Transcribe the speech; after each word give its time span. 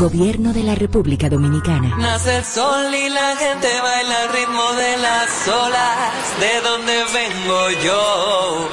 Gobierno 0.00 0.54
de 0.54 0.62
la 0.62 0.74
República 0.74 1.28
Dominicana. 1.28 1.94
Nace 1.98 2.38
el 2.38 2.44
sol 2.46 2.94
y 2.94 3.10
la 3.10 3.36
gente 3.36 3.68
baila 3.82 4.22
al 4.22 4.28
ritmo 4.32 4.72
de 4.72 4.96
las 4.96 5.46
olas. 5.46 6.40
De 6.40 6.60
donde 6.62 7.04
vengo 7.12 7.70
yo. 7.84 8.68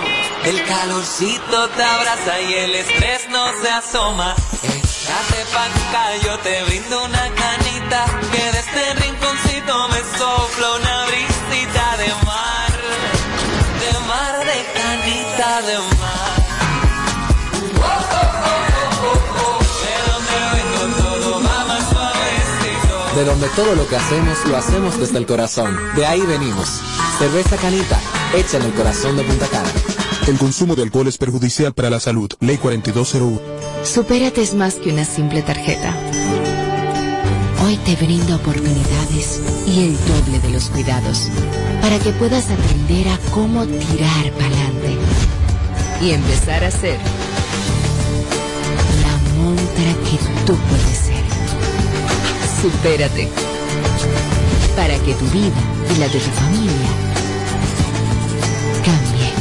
El 0.46 0.64
calorcito 0.64 1.68
te 1.76 1.84
abraza 1.84 2.40
y 2.40 2.54
el 2.54 2.76
estrés 2.76 3.28
no 3.30 3.46
se 3.62 3.70
asoma. 3.70 4.36
Échate 4.64 5.44
pa' 5.52 5.66
acá, 5.66 6.16
yo 6.24 6.40
te 6.40 6.64
brindo 6.64 7.04
una 7.04 7.30
canita. 7.44 8.06
Que 8.32 8.44
de 8.54 8.60
este 8.60 8.94
rinconcito 8.94 9.90
me 9.90 10.00
sopla 10.18 10.76
una 10.80 11.06
brisita 11.08 11.98
de 11.98 12.08
mar. 12.26 12.72
De 13.82 14.00
mar, 14.08 14.46
de 14.46 14.60
canita, 14.80 15.62
de 15.64 15.78
mar. 16.00 16.17
De 23.18 23.26
donde 23.26 23.48
todo 23.56 23.74
lo 23.74 23.88
que 23.88 23.96
hacemos 23.96 24.38
lo 24.48 24.56
hacemos 24.58 25.00
desde 25.00 25.18
el 25.18 25.26
corazón. 25.26 25.76
De 25.96 26.06
ahí 26.06 26.22
venimos. 26.22 26.70
Cerveza 27.18 27.58
Canita, 27.58 28.00
hecha 28.36 28.58
en 28.58 28.64
el 28.64 28.74
corazón 28.74 29.18
de 29.18 29.24
Punta 29.24 29.48
Cana. 29.48 29.72
El 30.28 30.38
consumo 30.38 30.76
de 30.76 30.84
alcohol 30.84 31.08
es 31.08 31.18
perjudicial 31.18 31.74
para 31.74 31.90
la 31.90 32.00
salud. 32.00 32.32
Ley 32.42 32.58
4201. 32.58 33.42
Supérate 33.84 34.44
es 34.44 34.54
más 34.54 34.76
que 34.76 34.92
una 34.92 35.04
simple 35.04 35.42
tarjeta. 35.42 35.96
Hoy 37.66 37.78
te 37.78 37.96
brindo 37.96 38.36
oportunidades 38.36 39.42
y 39.66 39.86
el 39.86 39.98
doble 40.06 40.40
de 40.40 40.50
los 40.52 40.66
cuidados 40.70 41.30
para 41.82 41.98
que 41.98 42.12
puedas 42.12 42.46
aprender 42.52 43.08
a 43.08 43.18
cómo 43.32 43.66
tirar 43.66 44.32
para 44.34 44.46
adelante 44.46 44.96
y 46.02 46.12
empezar 46.12 46.64
a 46.64 46.70
ser 46.70 47.00
la 49.02 49.42
montra 49.42 49.94
que 50.06 50.20
tú 50.46 50.56
puedes 50.70 50.98
ser. 51.00 51.07
Supérate 52.62 53.30
para 54.76 54.98
que 55.00 55.14
tu 55.14 55.26
vida 55.28 55.56
y 55.94 56.00
la 56.00 56.08
de 56.08 56.20
tu 56.20 56.30
familia 56.32 56.88
cambie. 58.84 59.32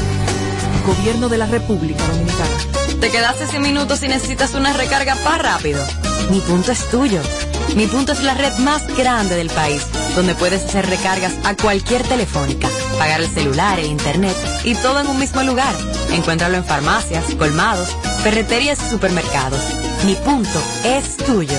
Gobierno 0.86 1.28
de 1.28 1.38
la 1.38 1.46
República 1.46 2.06
Dominicana. 2.08 3.00
¿Te 3.00 3.10
quedaste 3.10 3.46
sin 3.46 3.62
minutos 3.62 4.02
y 4.02 4.08
necesitas 4.08 4.54
una 4.54 4.74
recarga 4.74 5.14
para 5.16 5.54
rápido? 5.54 5.82
Mi 6.30 6.40
punto 6.40 6.72
es 6.72 6.90
tuyo. 6.90 7.20
Mi 7.74 7.86
punto 7.86 8.12
es 8.12 8.22
la 8.22 8.34
red 8.34 8.52
más 8.58 8.86
grande 8.96 9.34
del 9.36 9.48
país, 9.48 9.82
donde 10.14 10.34
puedes 10.34 10.64
hacer 10.64 10.86
recargas 10.86 11.32
a 11.44 11.56
cualquier 11.56 12.02
telefónica, 12.02 12.68
pagar 12.98 13.20
el 13.20 13.28
celular, 13.28 13.78
el 13.78 13.86
internet 13.86 14.36
y 14.64 14.74
todo 14.74 15.00
en 15.00 15.06
un 15.06 15.18
mismo 15.18 15.42
lugar. 15.42 15.74
Encuéntralo 16.12 16.56
en 16.56 16.64
farmacias, 16.64 17.24
colmados, 17.38 17.88
ferreterías 18.22 18.78
y 18.86 18.90
supermercados. 18.90 19.60
Mi 20.04 20.14
punto 20.16 20.62
es 20.84 21.16
tuyo. 21.16 21.58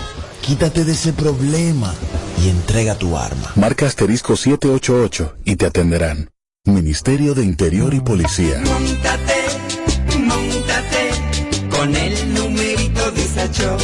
Quítate 0.51 0.83
de 0.83 0.91
ese 0.91 1.13
problema 1.13 1.95
y 2.43 2.49
entrega 2.49 2.95
tu 2.95 3.17
arma. 3.17 3.53
Marca 3.55 3.85
asterisco 3.85 4.35
788 4.35 5.37
y 5.45 5.55
te 5.55 5.65
atenderán. 5.65 6.29
Ministerio 6.65 7.33
de 7.33 7.45
Interior 7.45 7.93
y 7.93 8.01
Policía. 8.01 8.61
Móntate, 8.65 10.17
móntate 10.19 11.69
con 11.69 11.95
el 11.95 12.33
numerito 12.33 13.11
Disacho. 13.11 13.77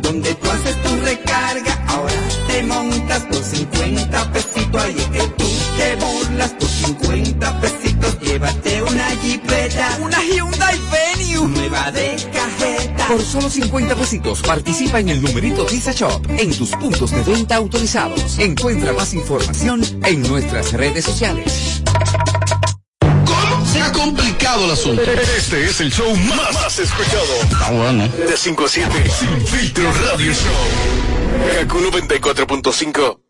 Donde 0.00 0.32
tú 0.36 0.48
haces 0.48 0.80
tu 0.80 0.96
recarga, 1.00 1.84
ahora 1.88 2.22
te 2.46 2.62
montas 2.62 3.22
por 3.24 3.42
50 3.42 4.32
pesitos. 4.32 4.80
Ahí 4.80 4.96
es 4.96 5.06
que 5.08 5.26
tú 5.36 5.44
te 5.76 5.96
burlas 5.96 6.13
Por 13.14 13.22
solo 13.22 13.48
50 13.48 13.94
pesitos 13.94 14.42
participa 14.42 14.98
en 14.98 15.08
el 15.08 15.22
numerito 15.22 15.64
Visa 15.66 15.92
Shop 15.92 16.20
en 16.30 16.52
tus 16.52 16.70
puntos 16.70 17.12
de 17.12 17.22
venta 17.22 17.54
autorizados. 17.54 18.40
Encuentra 18.40 18.92
más 18.92 19.14
información 19.14 19.84
en 20.04 20.22
nuestras 20.22 20.72
redes 20.72 21.04
sociales. 21.04 21.80
¿Cómo? 22.98 23.66
Se 23.72 23.80
ha 23.80 23.92
complicado 23.92 24.64
el 24.64 24.72
asunto. 24.72 25.02
Este 25.02 25.64
es 25.64 25.80
el 25.80 25.92
show 25.92 26.12
más, 26.16 26.54
más 26.54 26.76
escuchado. 26.80 27.34
Está 27.44 27.70
bueno. 27.70 28.08
De 28.08 28.36
5 28.36 28.64
a 28.64 28.68
7. 28.68 28.90
Sin 29.16 29.46
filtro 29.46 29.92
radio 29.92 30.32
show. 30.32 31.60
Kaku 31.60 31.78
94.5. 31.92 33.23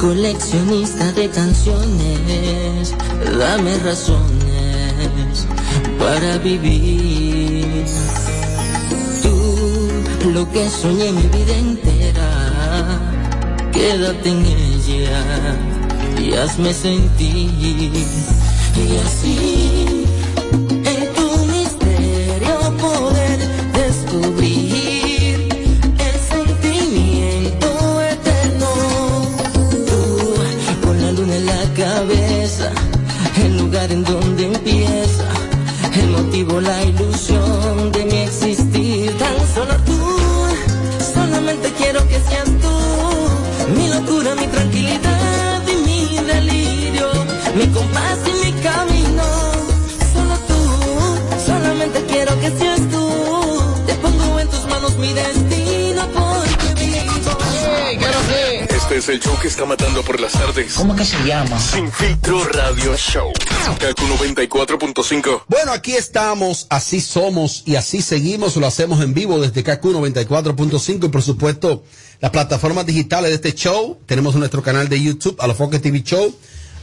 Coleccionista 0.00 1.12
de 1.12 1.28
canciones, 1.28 2.94
dame 3.38 3.78
razones 3.80 5.46
para 5.98 6.38
vivir. 6.38 7.84
Tú, 9.22 10.30
lo 10.30 10.50
que 10.50 10.70
soñé 10.70 11.12
mi 11.12 11.26
vida 11.28 11.54
entera, 11.54 12.98
quédate 13.72 14.30
en 14.30 14.46
ella 14.46 15.58
y 16.18 16.32
hazme 16.32 16.72
sentir. 16.72 17.92
Y 18.76 18.96
así, 19.04 19.99
en 33.90 34.04
donde 34.04 34.44
empieza, 34.46 35.28
el 35.94 36.10
motivo, 36.10 36.60
la 36.60 36.84
ilusión 36.84 37.92
de 37.92 38.04
mi 38.04 38.16
existir. 38.18 39.16
Tan 39.18 39.36
solo 39.54 39.74
tú, 39.84 40.09
es 59.00 59.08
el 59.08 59.18
show 59.18 59.34
que 59.40 59.48
está 59.48 59.64
matando 59.64 60.02
por 60.02 60.20
las 60.20 60.32
tardes. 60.32 60.74
¿Cómo 60.74 60.94
que 60.94 61.06
se 61.06 61.16
llama? 61.24 61.58
Sin 61.58 61.90
filtro 61.90 62.44
radio 62.44 62.94
show. 62.98 63.32
Kaku 63.78 64.02
94.5. 64.02 65.44
Bueno, 65.48 65.72
aquí 65.72 65.92
estamos, 65.92 66.66
así 66.68 67.00
somos 67.00 67.62
y 67.64 67.76
así 67.76 68.02
seguimos, 68.02 68.56
lo 68.56 68.66
hacemos 68.66 69.00
en 69.02 69.14
vivo 69.14 69.40
desde 69.40 69.62
KQ 69.62 69.82
94.5 69.84 71.06
y 71.06 71.08
por 71.08 71.22
supuesto 71.22 71.82
las 72.20 72.30
plataformas 72.30 72.84
digitales 72.84 73.30
de 73.30 73.36
este 73.36 73.54
show. 73.54 73.98
Tenemos 74.04 74.34
nuestro 74.34 74.62
canal 74.62 74.90
de 74.90 75.02
YouTube, 75.02 75.36
Alofoque 75.40 75.78
TV 75.78 76.02
Show. 76.02 76.34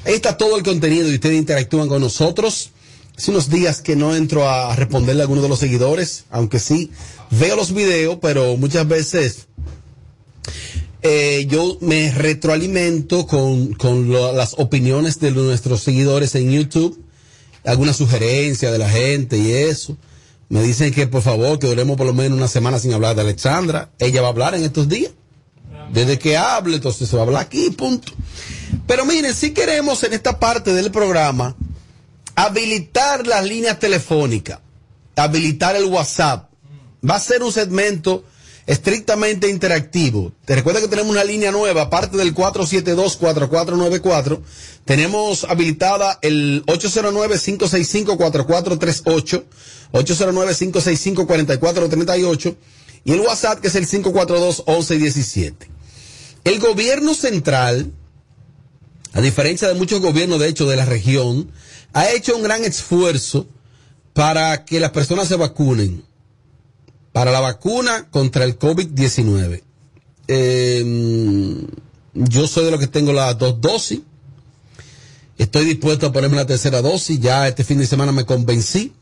Ahí 0.04 0.16
está 0.16 0.38
todo 0.38 0.58
el 0.58 0.64
contenido 0.64 1.08
y 1.12 1.16
ustedes 1.16 1.38
interactúan 1.38 1.88
con 1.88 2.02
nosotros. 2.02 2.72
Hace 3.16 3.30
unos 3.30 3.48
días 3.52 3.82
que 3.82 3.96
no 3.96 4.16
entro 4.16 4.50
a 4.50 4.76
responderle 4.76 5.22
a 5.22 5.26
algunos 5.26 5.44
de 5.44 5.50
los 5.50 5.60
seguidores, 5.60 6.26
aunque 6.32 6.58
sí 6.58 6.90
veo 7.30 7.56
los 7.56 7.74
videos, 7.74 8.18
pero 8.20 8.58
muchas 8.58 8.88
veces 8.88 9.48
eh, 11.02 11.46
yo 11.50 11.78
me 11.82 12.12
retroalimento 12.12 13.28
con, 13.28 13.74
con 13.74 14.10
lo- 14.10 14.34
las 14.34 14.56
opiniones 14.58 15.20
de 15.20 15.32
nuestros 15.32 15.82
seguidores 15.84 16.36
en 16.36 16.52
YouTube, 16.52 17.00
alguna 17.66 17.94
sugerencia 17.94 18.72
de 18.72 18.78
la 18.78 18.90
gente 18.90 19.38
y 19.38 19.52
eso. 19.52 19.98
Me 20.50 20.64
dicen 20.64 20.94
que 20.94 21.08
por 21.08 21.22
favor 21.22 21.60
que 21.60 21.68
duremos 21.68 21.98
por 21.98 22.06
lo 22.06 22.14
menos 22.14 22.38
una 22.38 22.48
semana 22.48 22.80
sin 22.80 22.94
hablar 22.94 23.16
de 23.16 23.22
Alexandra. 23.22 23.92
Ella 24.00 24.22
va 24.22 24.28
a 24.28 24.32
hablar 24.32 24.56
en 24.56 24.64
estos 24.64 24.88
días. 24.88 25.12
Desde 25.92 26.18
que 26.20 26.36
hable, 26.36 26.76
entonces 26.78 27.08
se 27.08 27.16
va 27.16 27.24
a 27.24 27.26
hablar 27.26 27.42
aquí, 27.44 27.70
punto. 27.70 28.12
Pero 28.88 29.06
miren, 29.06 29.34
si 29.34 29.52
queremos 29.52 30.04
en 30.04 30.14
esta 30.14 30.40
parte 30.40 30.74
del 30.74 30.92
programa 30.92 31.56
habilitar 32.36 33.26
las 33.26 33.46
líneas 33.46 33.80
telefónicas, 33.80 34.60
habilitar 35.16 35.76
el 35.76 35.86
WhatsApp. 35.86 36.50
Va 37.08 37.16
a 37.16 37.20
ser 37.20 37.44
un 37.44 37.52
segmento 37.52 38.24
estrictamente 38.68 39.50
interactivo. 39.50 40.32
Te 40.46 40.54
recuerda 40.56 40.82
que 40.82 40.88
tenemos 40.90 41.12
una 41.12 41.24
línea 41.24 41.52
nueva, 41.52 41.84
aparte 41.84 42.18
del 42.18 42.36
472-4494. 42.36 44.42
Tenemos 44.86 45.46
habilitada 45.46 46.20
el 46.22 46.64
809-565-4438, 46.68 49.44
809-565-4438 49.94 52.56
y 53.06 53.14
el 53.14 53.22
WhatsApp 53.22 53.62
que 53.62 53.70
es 53.70 53.76
el 53.76 53.88
542-1117. 53.88 55.54
El 56.44 56.60
gobierno 56.60 57.14
central, 57.14 57.94
a 59.14 59.22
diferencia 59.22 59.70
de 59.70 59.76
muchos 59.76 60.02
gobiernos, 60.02 60.42
de 60.42 60.50
hecho, 60.50 60.66
de 60.66 60.76
la 60.76 60.84
región, 60.86 61.50
ha 61.94 62.12
hecho 62.12 62.36
un 62.36 62.44
gran 62.44 62.66
esfuerzo 62.66 63.48
para 64.14 64.66
que 64.66 64.82
las 64.82 64.92
personas 64.92 65.28
se 65.30 65.36
vacunen. 65.36 66.07
Para 67.18 67.32
la 67.32 67.40
vacuna 67.40 68.12
contra 68.12 68.44
el 68.44 68.60
COVID-19. 68.60 69.64
Eh, 70.28 71.66
yo 72.14 72.48
soy 72.48 72.66
de 72.66 72.70
los 72.70 72.80
que 72.80 72.86
tengo 72.86 73.12
las 73.12 73.40
dos 73.40 73.60
dosis. 73.60 74.02
Estoy 75.40 75.66
dispuesto 75.66 76.06
a 76.06 76.14
ponerme 76.14 76.36
la 76.36 76.46
tercera 76.46 76.80
dosis. 76.84 77.20
Ya 77.20 77.48
este 77.48 77.64
fin 77.64 77.80
de 77.80 77.88
semana 77.88 78.12
me 78.12 78.24
convencí. 78.24 78.94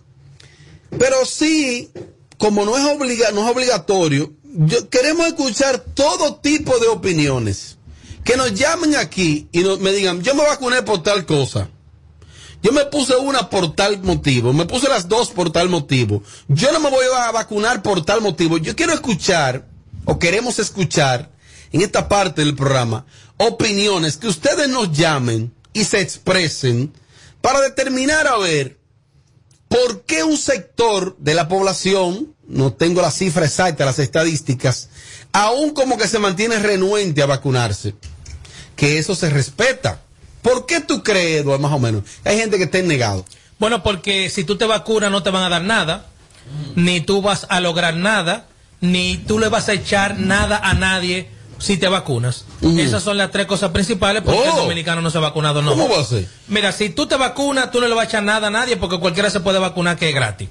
Pero 0.97 1.25
sí, 1.25 1.91
como 2.37 2.63
no 2.63 2.77
es, 2.77 2.85
obliga 2.85 3.31
no 3.33 3.49
es 3.49 3.53
obligatorio, 3.53 4.31
yo, 4.45 4.89
queremos 4.89 5.27
escuchar 5.27 5.79
todo 5.79 6.35
tipo 6.35 6.79
de 6.79 6.87
opiniones. 6.87 7.75
Que 8.23 8.37
nos 8.37 8.53
llamen 8.53 8.95
aquí 8.95 9.49
y 9.51 9.59
nos, 9.59 9.81
me 9.81 9.91
digan, 9.91 10.21
yo 10.21 10.35
me 10.35 10.43
vacuné 10.43 10.83
por 10.83 11.03
tal 11.03 11.25
cosa. 11.25 11.69
Yo 12.65 12.71
me 12.71 12.85
puse 12.85 13.15
una 13.15 13.51
por 13.51 13.75
tal 13.75 14.01
motivo, 14.01 14.51
me 14.51 14.65
puse 14.65 14.89
las 14.89 15.07
dos 15.07 15.29
por 15.29 15.51
tal 15.51 15.69
motivo. 15.69 16.23
Yo 16.47 16.71
no 16.71 16.79
me 16.79 16.89
voy 16.89 17.05
a 17.15 17.31
vacunar 17.31 17.83
por 17.83 18.03
tal 18.03 18.21
motivo. 18.21 18.57
Yo 18.57 18.75
quiero 18.75 18.91
escuchar, 18.91 19.67
o 20.05 20.17
queremos 20.17 20.57
escuchar, 20.57 21.29
en 21.71 21.81
esta 21.81 22.09
parte 22.09 22.43
del 22.43 22.55
programa, 22.55 23.05
opiniones 23.37 24.17
que 24.17 24.25
ustedes 24.25 24.67
nos 24.67 24.91
llamen 24.91 25.53
y 25.73 25.83
se 25.83 26.01
expresen 26.01 26.91
para 27.39 27.61
determinar 27.61 28.25
a 28.25 28.39
ver 28.39 28.79
por 29.67 30.01
qué 30.01 30.23
un 30.23 30.35
sector 30.35 31.15
de 31.19 31.35
la 31.35 31.47
población, 31.47 32.33
no 32.47 32.73
tengo 32.73 32.99
la 32.99 33.11
cifra 33.11 33.45
exacta, 33.45 33.85
las 33.85 33.99
estadísticas, 33.99 34.89
aún 35.33 35.69
como 35.69 35.99
que 35.99 36.07
se 36.07 36.17
mantiene 36.17 36.57
renuente 36.57 37.21
a 37.21 37.27
vacunarse, 37.27 37.93
que 38.75 38.97
eso 38.97 39.13
se 39.13 39.29
respeta. 39.29 40.01
¿Por 40.45 40.65
qué 40.67 40.79
tú 40.79 41.01
crees, 41.01 41.41
Eduardo, 41.41 41.61
más 41.63 41.71
o 41.73 41.79
menos? 41.79 42.03
Hay 42.23 42.37
gente 42.37 42.57
que 42.57 42.65
está 42.65 42.79
negado. 42.83 43.25
Bueno, 43.57 43.81
porque 43.81 44.29
si 44.29 44.43
tú 44.43 44.57
te 44.57 44.65
vacunas 44.65 45.09
no 45.09 45.23
te 45.23 45.31
van 45.31 45.41
a 45.43 45.49
dar 45.49 45.63
nada, 45.63 46.05
ni 46.75 47.01
tú 47.01 47.21
vas 47.23 47.47
a 47.49 47.59
lograr 47.59 47.95
nada, 47.95 48.45
ni 48.79 49.17
tú 49.17 49.39
le 49.39 49.47
vas 49.49 49.69
a 49.69 49.73
echar 49.73 50.19
nada 50.19 50.57
a 50.61 50.73
nadie 50.75 51.29
si 51.57 51.77
te 51.77 51.87
vacunas. 51.87 52.45
Esas 52.61 53.01
son 53.01 53.17
las 53.17 53.31
tres 53.31 53.47
cosas 53.47 53.71
principales 53.71 54.21
porque 54.23 54.43
el 54.43 54.49
Oh. 54.51 54.57
dominicano 54.61 55.01
no 55.01 55.09
se 55.09 55.17
ha 55.17 55.21
vacunado. 55.21 55.61
No. 55.63 55.71
¿Cómo 55.71 55.89
va 55.89 56.01
a 56.01 56.03
ser? 56.05 56.27
Mira, 56.47 56.71
si 56.73 56.89
tú 56.89 57.07
te 57.07 57.15
vacunas, 57.15 57.71
tú 57.71 57.79
no 57.81 57.87
le 57.87 57.95
vas 57.95 58.05
a 58.05 58.09
echar 58.09 58.23
nada 58.23 58.47
a 58.47 58.51
nadie 58.51 58.77
porque 58.77 58.99
cualquiera 58.99 59.31
se 59.31 59.39
puede 59.39 59.57
vacunar 59.57 59.97
que 59.97 60.09
es 60.09 60.13
gratis. 60.15 60.49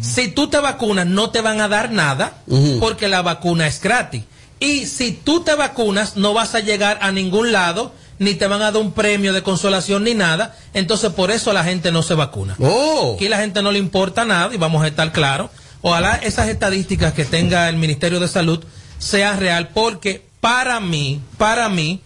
Si 0.00 0.28
tú 0.28 0.48
te 0.48 0.58
vacunas, 0.58 1.06
no 1.06 1.30
te 1.30 1.42
van 1.42 1.60
a 1.60 1.68
dar 1.68 1.92
nada 1.92 2.42
porque 2.80 3.06
la 3.08 3.22
vacuna 3.22 3.68
es 3.68 3.80
gratis. 3.80 4.24
Y 4.58 4.86
si 4.86 5.12
tú 5.12 5.44
te 5.44 5.54
vacunas, 5.54 6.16
no 6.16 6.34
vas 6.34 6.56
a 6.56 6.60
llegar 6.60 6.98
a 7.02 7.12
ningún 7.12 7.52
lado, 7.52 7.92
ni 8.18 8.34
te 8.34 8.46
van 8.46 8.62
a 8.62 8.70
dar 8.70 8.82
un 8.82 8.92
premio 8.92 9.32
de 9.32 9.42
consolación 9.42 10.04
ni 10.04 10.14
nada. 10.14 10.56
Entonces, 10.74 11.12
por 11.12 11.30
eso 11.30 11.52
la 11.52 11.64
gente 11.64 11.92
no 11.92 12.02
se 12.02 12.14
vacuna. 12.14 12.56
Oh. 12.60 13.14
Aquí 13.14 13.28
la 13.28 13.38
gente 13.38 13.62
no 13.62 13.72
le 13.72 13.78
importa 13.78 14.24
nada 14.24 14.54
y 14.54 14.58
vamos 14.58 14.82
a 14.82 14.88
estar 14.88 15.12
claros. 15.12 15.50
Ojalá 15.80 16.16
esas 16.16 16.48
estadísticas 16.48 17.12
que 17.12 17.24
tenga 17.24 17.68
el 17.68 17.76
Ministerio 17.76 18.20
de 18.20 18.28
Salud 18.28 18.64
sean 18.98 19.38
real 19.38 19.68
porque 19.68 20.26
para 20.40 20.80
mí, 20.80 21.20
para 21.36 21.68
mí, 21.68 22.00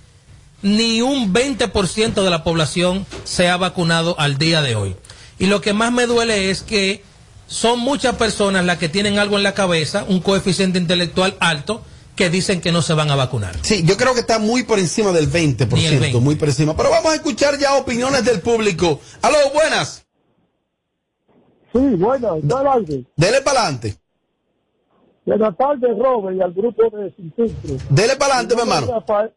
ni 0.62 1.02
un 1.02 1.32
20% 1.32 2.22
de 2.22 2.30
la 2.30 2.44
población 2.44 3.06
se 3.24 3.48
ha 3.48 3.56
vacunado 3.56 4.18
al 4.18 4.38
día 4.38 4.62
de 4.62 4.76
hoy. 4.76 4.96
Y 5.38 5.46
lo 5.46 5.60
que 5.60 5.72
más 5.72 5.92
me 5.92 6.06
duele 6.06 6.50
es 6.50 6.62
que 6.62 7.02
son 7.46 7.80
muchas 7.80 8.16
personas 8.16 8.64
las 8.64 8.78
que 8.78 8.88
tienen 8.88 9.18
algo 9.18 9.36
en 9.36 9.42
la 9.42 9.54
cabeza, 9.54 10.04
un 10.06 10.20
coeficiente 10.20 10.78
intelectual 10.78 11.36
alto, 11.40 11.84
que 12.22 12.30
dicen 12.30 12.60
que 12.60 12.70
no 12.70 12.82
se 12.82 12.94
van 12.94 13.10
a 13.10 13.16
vacunar. 13.16 13.56
Sí, 13.62 13.82
yo 13.84 13.96
creo 13.96 14.14
que 14.14 14.20
está 14.20 14.38
muy 14.38 14.62
por 14.62 14.78
encima 14.78 15.10
del 15.10 15.28
20%, 15.28 15.72
Ni 15.74 15.86
el 15.86 15.98
20. 15.98 16.20
muy 16.20 16.36
por 16.36 16.48
encima. 16.48 16.76
Pero 16.76 16.90
vamos 16.90 17.10
a 17.10 17.16
escuchar 17.16 17.58
ya 17.58 17.74
opiniones 17.74 18.24
del 18.24 18.40
público. 18.40 19.00
Aló, 19.22 19.38
buenas. 19.52 20.06
Sí, 21.72 21.78
al 21.78 22.66
aire. 22.78 23.04
Dele 23.16 23.40
para 23.42 23.62
adelante. 23.62 23.96
Buenas 25.26 25.56
tardes, 25.56 25.98
Robert, 25.98 26.36
y 26.36 26.42
al 26.42 26.52
grupo 26.52 26.96
de 26.96 27.12
Sin 27.16 27.32
Filtro. 27.32 27.76
Dele 27.90 28.14
para 28.14 28.34
adelante, 28.34 28.54
mi 28.54 28.60
hermano. 28.60 28.86
Rafael. 28.86 29.32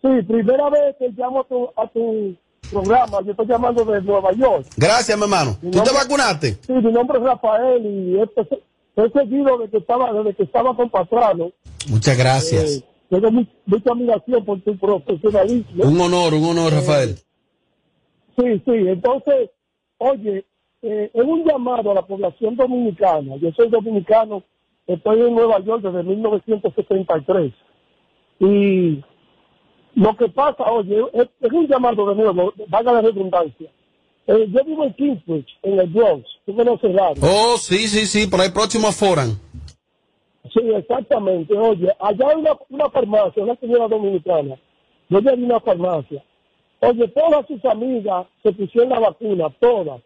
Sí, 0.00 0.08
primera 0.26 0.70
vez 0.70 0.96
que 0.98 1.08
llamo 1.10 1.40
a 1.40 1.44
tu, 1.44 1.68
a 1.76 1.88
tu 1.88 2.34
programa. 2.70 3.18
Yo 3.22 3.32
estoy 3.32 3.46
llamando 3.46 3.84
de 3.84 4.00
Nueva 4.00 4.32
York. 4.32 4.66
Gracias, 4.78 5.16
mi 5.18 5.24
hermano. 5.24 5.58
Mi 5.60 5.70
¿Tú 5.70 5.82
te 5.82 5.92
vacunaste? 5.92 6.58
Sí, 6.66 6.72
mi 6.72 6.90
nombre 6.90 7.18
es 7.18 7.24
Rafael 7.24 7.84
y 7.84 8.18
este, 8.18 8.62
he 8.96 9.10
seguido 9.10 9.58
desde 9.58 9.70
que 9.70 9.76
estaba, 9.78 10.12
desde 10.12 10.34
que 10.34 10.42
estaba 10.44 10.74
con 10.76 10.90
Patrano. 10.90 11.50
Muchas 11.90 12.16
gracias. 12.18 12.78
Eh, 12.78 12.84
tengo 13.10 13.30
mu- 13.30 13.46
mucha 13.66 13.92
admiración 13.92 14.44
por 14.44 14.60
tu 14.62 14.76
profesionalismo. 14.78 15.84
Un 15.84 16.00
honor, 16.00 16.34
un 16.34 16.44
honor, 16.44 16.72
Rafael. 16.72 17.16
Sí, 18.38 18.62
sí, 18.64 18.72
entonces, 18.86 19.50
oye, 19.98 20.44
eh, 20.82 21.10
es 21.12 21.24
un 21.24 21.44
llamado 21.44 21.90
a 21.90 21.94
la 21.94 22.02
población 22.06 22.56
dominicana. 22.56 23.36
Yo 23.36 23.50
soy 23.52 23.68
dominicano, 23.68 24.42
estoy 24.86 25.20
en 25.20 25.34
Nueva 25.34 25.60
York 25.60 25.82
desde 25.82 26.02
1973. 26.02 27.52
Y 28.40 29.02
lo 29.94 30.16
que 30.16 30.28
pasa, 30.28 30.64
oye, 30.64 31.04
es, 31.12 31.28
es 31.40 31.52
un 31.52 31.68
llamado 31.68 32.08
de 32.08 32.14
nuevo, 32.16 32.52
valga 32.68 32.92
la 32.94 33.00
redundancia. 33.02 33.70
Eh, 34.26 34.46
yo 34.48 34.64
vivo 34.64 34.84
en 34.84 34.94
Kingsbridge, 34.94 35.58
en 35.62 35.80
el 35.80 35.88
Bronx, 35.88 36.28
tú 36.46 36.54
conoces 36.54 36.90
área. 36.90 37.22
Oh, 37.22 37.56
sí, 37.56 37.88
sí, 37.88 38.06
sí, 38.06 38.28
por 38.28 38.40
ahí 38.40 38.50
próximo 38.50 38.88
a 38.88 38.92
Foran. 38.92 39.30
Sí, 40.54 40.60
exactamente. 40.74 41.56
Oye, 41.56 41.88
allá 41.98 42.28
hay 42.28 42.36
una, 42.36 42.52
una 42.68 42.90
farmacia, 42.90 43.42
una 43.42 43.56
señora 43.56 43.88
dominicana. 43.88 44.56
Yo 45.08 45.20
ya 45.20 45.34
vi 45.34 45.42
una 45.44 45.60
farmacia. 45.60 46.22
Oye, 46.80 47.08
todas 47.08 47.46
sus 47.46 47.64
amigas 47.64 48.26
se 48.42 48.52
pusieron 48.52 48.90
la 48.90 49.00
vacuna, 49.00 49.48
todas. 49.60 50.00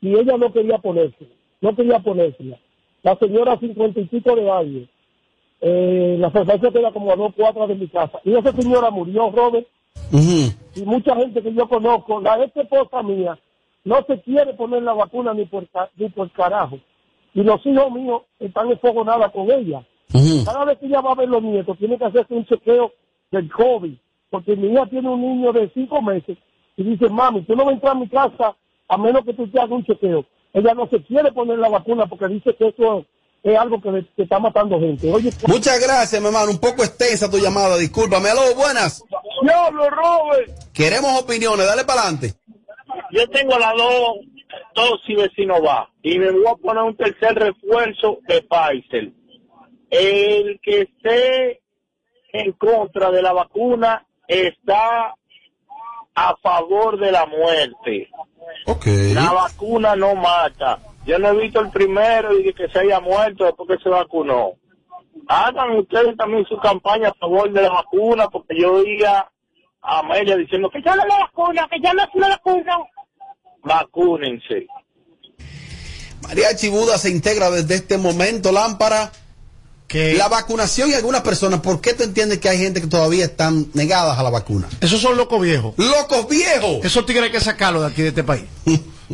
Y 0.00 0.14
ella 0.14 0.36
no 0.36 0.52
quería 0.52 0.78
ponerse, 0.78 1.26
no 1.60 1.74
quería 1.74 1.98
ponérsela. 1.98 2.58
La 3.02 3.16
señora 3.16 3.58
cincuenta 3.58 4.00
y 4.00 4.04
pico 4.04 4.34
de 4.34 4.50
años. 4.50 4.88
Eh, 5.60 6.16
la 6.18 6.30
farmacia 6.30 6.70
queda 6.70 6.92
como 6.92 7.12
a 7.12 7.16
dos 7.16 7.34
cuadras 7.34 7.68
de 7.68 7.74
mi 7.74 7.88
casa. 7.88 8.20
Y 8.24 8.34
esa 8.34 8.52
señora 8.52 8.90
murió, 8.90 9.30
Robert. 9.30 9.66
Y 10.76 10.82
mucha 10.84 11.16
gente 11.16 11.42
que 11.42 11.52
yo 11.52 11.68
conozco, 11.68 12.20
la 12.20 12.42
ex 12.44 12.56
esposa 12.56 13.02
mía, 13.02 13.38
no 13.84 13.96
se 14.06 14.20
quiere 14.22 14.54
poner 14.54 14.82
la 14.82 14.92
vacuna 14.92 15.34
ni 15.34 15.44
por, 15.44 15.66
ni 15.96 16.08
por 16.08 16.30
carajo. 16.30 16.78
Y 17.34 17.42
los 17.42 17.64
hijos 17.66 17.90
míos 17.92 18.22
están 18.38 18.70
enfogonadas 18.70 19.32
con 19.32 19.50
ella. 19.50 19.84
Cada 20.44 20.64
vez 20.64 20.78
que 20.78 20.86
ella 20.86 21.00
va 21.00 21.12
a 21.12 21.16
ver 21.16 21.28
los 21.28 21.42
nietos, 21.42 21.76
tiene 21.78 21.98
que 21.98 22.04
hacerse 22.04 22.32
un 22.34 22.46
chequeo 22.46 22.92
del 23.32 23.50
COVID. 23.50 23.94
Porque 24.30 24.56
mi 24.56 24.68
hija 24.68 24.86
tiene 24.86 25.08
un 25.08 25.20
niño 25.20 25.52
de 25.52 25.68
cinco 25.74 26.00
meses 26.00 26.38
y 26.76 26.84
dice, 26.84 27.08
mami, 27.08 27.42
tú 27.42 27.56
no 27.56 27.64
vas 27.64 27.72
a 27.72 27.74
entrar 27.74 27.96
a 27.96 27.98
mi 27.98 28.08
casa 28.08 28.56
a 28.88 28.96
menos 28.96 29.24
que 29.24 29.34
tú 29.34 29.48
te 29.48 29.58
hagas 29.58 29.72
un 29.72 29.84
chequeo. 29.84 30.24
Ella 30.52 30.74
no 30.74 30.86
se 30.86 31.02
quiere 31.02 31.32
poner 31.32 31.58
la 31.58 31.68
vacuna 31.68 32.06
porque 32.06 32.28
dice 32.28 32.54
que 32.54 32.68
eso 32.68 33.04
es 33.44 33.58
algo 33.58 33.80
que, 33.80 34.06
que 34.16 34.22
está 34.22 34.38
matando 34.38 34.80
gente. 34.80 35.12
Oye, 35.12 35.30
Muchas 35.46 35.78
gracias, 35.78 36.20
mi 36.20 36.28
hermano. 36.28 36.50
Un 36.50 36.58
poco 36.58 36.82
extensa 36.82 37.30
tu 37.30 37.38
llamada, 37.38 37.76
discúlpame. 37.76 38.30
Aló, 38.30 38.54
buenas. 38.56 39.04
Diablo, 39.42 39.90
Robert. 39.90 40.50
Queremos 40.72 41.20
opiniones, 41.20 41.66
dale 41.66 41.84
para 41.84 42.00
adelante. 42.02 42.32
Yo 43.12 43.28
tengo 43.28 43.58
las 43.58 43.76
dos 43.76 44.16
dosis 44.74 45.16
de 45.16 45.30
Sinovac 45.36 45.90
y 46.02 46.18
me 46.18 46.30
voy 46.30 46.46
a 46.46 46.54
poner 46.56 46.82
un 46.84 46.96
tercer 46.96 47.34
refuerzo 47.34 48.18
de 48.26 48.42
Pfizer. 48.42 49.12
El 49.90 50.58
que 50.62 50.80
esté 50.80 51.60
en 52.32 52.52
contra 52.52 53.10
de 53.10 53.20
la 53.20 53.32
vacuna 53.32 54.06
está 54.26 55.14
a 56.14 56.36
favor 56.42 56.98
de 56.98 57.12
la 57.12 57.26
muerte. 57.26 58.08
La 59.14 59.32
vacuna 59.32 59.94
no 59.96 60.14
mata. 60.14 60.78
Yo 61.06 61.18
no 61.18 61.28
he 61.28 61.42
visto 61.42 61.60
el 61.60 61.70
primero 61.70 62.38
y 62.38 62.52
que 62.54 62.68
se 62.68 62.78
haya 62.78 63.00
muerto 63.00 63.44
después 63.44 63.68
que 63.68 63.82
se 63.82 63.88
vacunó. 63.90 64.52
Hagan 65.28 65.78
ustedes 65.78 66.16
también 66.16 66.44
su 66.46 66.56
campaña 66.58 67.08
a 67.08 67.14
favor 67.14 67.52
de 67.52 67.62
la 67.62 67.70
vacuna, 67.70 68.28
porque 68.28 68.58
yo 68.58 68.72
oía 68.72 69.28
a 69.82 69.98
Amelia 69.98 70.36
diciendo 70.36 70.70
que 70.70 70.82
ya 70.82 70.96
no 70.96 71.02
me 71.02 71.10
vacuno, 71.10 71.68
que 71.70 71.80
ya 71.80 71.92
no 71.92 72.02
me 72.14 72.28
vacuno. 72.28 72.88
Vacúnense. 73.62 74.66
Mariachi 76.22 76.68
Buda 76.70 76.96
se 76.96 77.10
integra 77.10 77.50
desde 77.50 77.74
este 77.74 77.98
momento, 77.98 78.50
Lámpara. 78.50 79.10
Que 79.94 80.12
la 80.14 80.26
vacunación 80.26 80.90
y 80.90 80.94
algunas 80.94 81.20
personas, 81.20 81.60
¿por 81.60 81.80
qué 81.80 81.94
tú 81.94 82.02
entiendes 82.02 82.40
que 82.40 82.48
hay 82.48 82.58
gente 82.58 82.80
que 82.80 82.88
todavía 82.88 83.26
están 83.26 83.68
negadas 83.74 84.18
a 84.18 84.24
la 84.24 84.30
vacuna? 84.30 84.68
Esos 84.80 85.00
son 85.00 85.16
locos 85.16 85.40
viejos. 85.40 85.72
¡Locos 85.76 86.28
viejos! 86.28 86.84
Esos 86.84 87.06
tigres 87.06 87.26
hay 87.26 87.30
que 87.30 87.38
sacarlos 87.38 87.82
de 87.82 87.88
aquí, 87.90 88.02
de 88.02 88.08
este 88.08 88.24
país. 88.24 88.42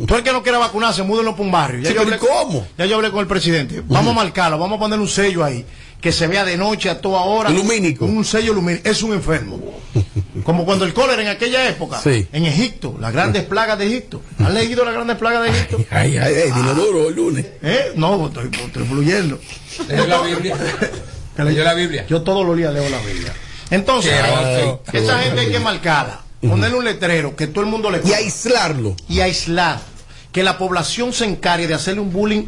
Tú 0.07 0.15
el 0.15 0.23
que 0.23 0.31
no 0.31 0.41
quiera 0.41 0.57
vacunarse, 0.57 1.03
múdenlo 1.03 1.33
para 1.33 1.43
un 1.43 1.51
barrio. 1.51 1.81
Ya 1.81 1.89
Sí, 1.89 1.93
yo 1.93 2.01
hablé, 2.01 2.17
¿cómo? 2.17 2.65
Ya 2.79 2.87
yo 2.87 2.95
hablé 2.95 3.11
con 3.11 3.19
el 3.19 3.27
presidente. 3.27 3.83
Vamos 3.85 4.13
a 4.13 4.15
marcarlo, 4.15 4.57
vamos 4.57 4.77
a 4.77 4.79
poner 4.79 4.99
un 4.99 5.07
sello 5.07 5.43
ahí. 5.43 5.63
Que 6.01 6.11
se 6.11 6.25
vea 6.25 6.43
de 6.43 6.57
noche 6.57 6.89
a 6.89 6.99
toda 6.99 7.21
hora. 7.21 7.51
Lumínico. 7.51 8.05
Un 8.05 8.25
sello 8.25 8.51
lumínico. 8.51 8.89
Es 8.89 9.03
un 9.03 9.13
enfermo. 9.13 9.59
Como 10.43 10.65
cuando 10.65 10.85
el 10.85 10.93
cólera 10.93 11.21
en 11.21 11.27
aquella 11.27 11.67
época. 11.69 11.99
Sí. 12.01 12.27
En 12.33 12.45
Egipto, 12.45 12.95
las 12.99 13.11
grandes 13.13 13.43
plagas 13.43 13.77
de 13.79 13.87
Egipto. 13.87 14.21
¿Han 14.39 14.53
leído 14.53 14.83
las 14.85 14.93
grandes 14.93 15.17
plagas 15.17 15.43
de 15.43 15.49
Egipto? 15.49 15.77
Ay, 15.91 16.17
ay, 16.17 16.33
ay, 16.45 16.51
dilo 16.51 16.73
duro 16.73 17.09
el 17.09 17.15
lunes. 17.15 17.45
¿Eh? 17.61 17.93
No, 17.95 18.27
estoy, 18.27 18.49
estoy 18.53 18.85
fluyendo. 18.85 19.39
Leyó 19.87 20.07
la 20.07 20.21
Biblia. 20.21 20.57
Leyó 21.37 21.63
la 21.63 21.73
Biblia. 21.73 22.05
Yo 22.07 22.21
todos 22.21 22.45
los 22.45 22.55
días 22.57 22.73
leo 22.73 22.87
la 22.89 22.99
Biblia. 22.99 23.33
Entonces, 23.69 24.13
Ay, 24.13 24.73
esa 24.93 25.19
gente 25.19 25.39
hay 25.41 25.49
que 25.51 25.59
marcarla. 25.59 26.21
Ponerle 26.41 26.77
un 26.77 26.85
letrero 26.85 27.35
que 27.35 27.47
todo 27.47 27.63
el 27.63 27.69
mundo 27.69 27.89
le 27.91 28.01
Y 28.03 28.13
aislarlo. 28.13 28.95
y 29.07 29.21
aislar. 29.21 29.79
Que 30.31 30.43
la 30.43 30.57
población 30.57 31.13
se 31.13 31.25
encargue 31.25 31.67
de 31.67 31.73
hacerle 31.73 32.01
un 32.01 32.11
bullying. 32.11 32.43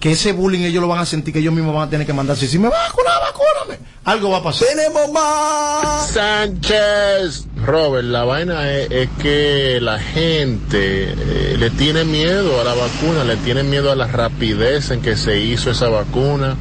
Que 0.00 0.12
ese 0.12 0.32
bullying 0.32 0.60
ellos 0.60 0.80
lo 0.80 0.88
van 0.88 1.00
a 1.00 1.06
sentir 1.06 1.34
que 1.34 1.40
ellos 1.40 1.52
mismos 1.52 1.74
van 1.74 1.88
a 1.88 1.90
tener 1.90 2.06
que 2.06 2.12
mandarse. 2.12 2.46
Si 2.46 2.58
me 2.58 2.68
va 2.68 2.76
a 2.76 2.88
vacunar, 2.88 3.14
vacúname. 3.20 3.84
Algo 4.04 4.30
va 4.30 4.38
a 4.38 4.42
pasar. 4.42 4.68
Tenemos 4.68 5.10
más. 5.12 6.08
Sánchez. 6.10 7.46
Robert, 7.64 8.04
la 8.04 8.24
vaina 8.24 8.72
es, 8.72 8.90
es 8.90 9.08
que 9.20 9.78
la 9.82 9.98
gente 9.98 11.12
eh, 11.12 11.56
le 11.58 11.70
tiene 11.70 12.04
miedo 12.04 12.60
a 12.60 12.64
la 12.64 12.74
vacuna, 12.74 13.24
le 13.24 13.36
tiene 13.36 13.64
miedo 13.64 13.90
a 13.90 13.96
la 13.96 14.06
rapidez 14.06 14.90
en 14.90 15.02
que 15.02 15.16
se 15.16 15.38
hizo 15.40 15.70
esa 15.70 15.88
vacuna, 15.88 16.56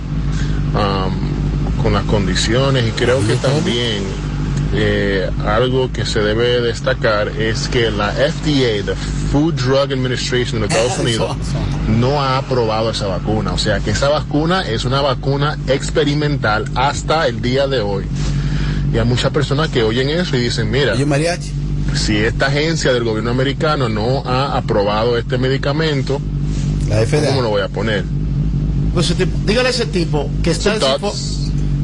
am, 0.73 1.13
con 1.81 1.93
las 1.93 2.03
condiciones 2.05 2.87
y 2.87 2.91
creo 2.91 3.25
que 3.25 3.35
también 3.35 4.03
eh, 4.73 5.29
algo 5.45 5.91
que 5.91 6.05
se 6.05 6.19
debe 6.19 6.61
destacar 6.61 7.29
es 7.29 7.67
que 7.67 7.89
la 7.89 8.11
FDA, 8.11 8.83
the 8.85 8.95
Food 9.31 9.55
Drug 9.55 9.93
Administration 9.93 10.61
de 10.61 10.67
los 10.67 10.75
Estados 10.75 10.99
Unidos, 10.99 11.37
no 11.87 12.21
ha 12.21 12.37
aprobado 12.37 12.91
esa 12.91 13.07
vacuna. 13.07 13.53
O 13.53 13.57
sea 13.57 13.79
que 13.79 13.91
esa 13.91 14.09
vacuna 14.09 14.67
es 14.67 14.85
una 14.85 15.01
vacuna 15.01 15.57
experimental 15.67 16.65
hasta 16.75 17.27
el 17.27 17.41
día 17.41 17.67
de 17.67 17.79
hoy. 17.79 18.05
Y 18.93 18.97
hay 18.97 19.05
muchas 19.05 19.31
personas 19.31 19.69
que 19.69 19.83
oyen 19.83 20.09
eso 20.09 20.35
y 20.37 20.41
dicen, 20.41 20.71
mira, 20.71 20.95
mariachi. 20.95 21.51
si 21.95 22.17
esta 22.17 22.47
agencia 22.47 22.93
del 22.93 23.03
gobierno 23.03 23.31
americano 23.31 23.89
no 23.89 24.23
ha 24.25 24.57
aprobado 24.57 25.17
este 25.17 25.37
medicamento, 25.37 26.21
¿cómo 27.27 27.41
lo 27.41 27.49
voy 27.49 27.61
a 27.61 27.67
poner? 27.67 28.05
Pues 28.93 29.13
dígale 29.45 29.67
a 29.67 29.71
ese 29.71 29.85
tipo 29.85 30.29
que 30.41 30.51
está 30.51 30.77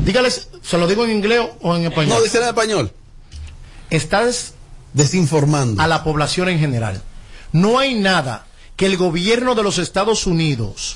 en 0.05 0.13
Some 0.13 0.29
su- 0.31 0.45
Dígale, 0.51 0.61
¿se 0.61 0.77
lo 0.77 0.87
digo 0.87 1.05
en 1.05 1.11
inglés 1.11 1.41
o 1.61 1.75
en 1.75 1.85
español? 1.85 2.09
No, 2.17 2.21
dice 2.23 2.37
en 2.39 2.47
español. 2.47 2.91
Estás 3.89 4.53
desinformando 4.93 5.81
a 5.81 5.87
la 5.87 6.03
población 6.03 6.49
en 6.49 6.59
general. 6.59 7.01
No 7.51 7.79
hay 7.79 7.95
nada 7.95 8.45
que 8.75 8.85
el 8.85 8.97
gobierno 8.97 9.55
de 9.55 9.63
los 9.63 9.77
Estados 9.77 10.25
Unidos 10.25 10.95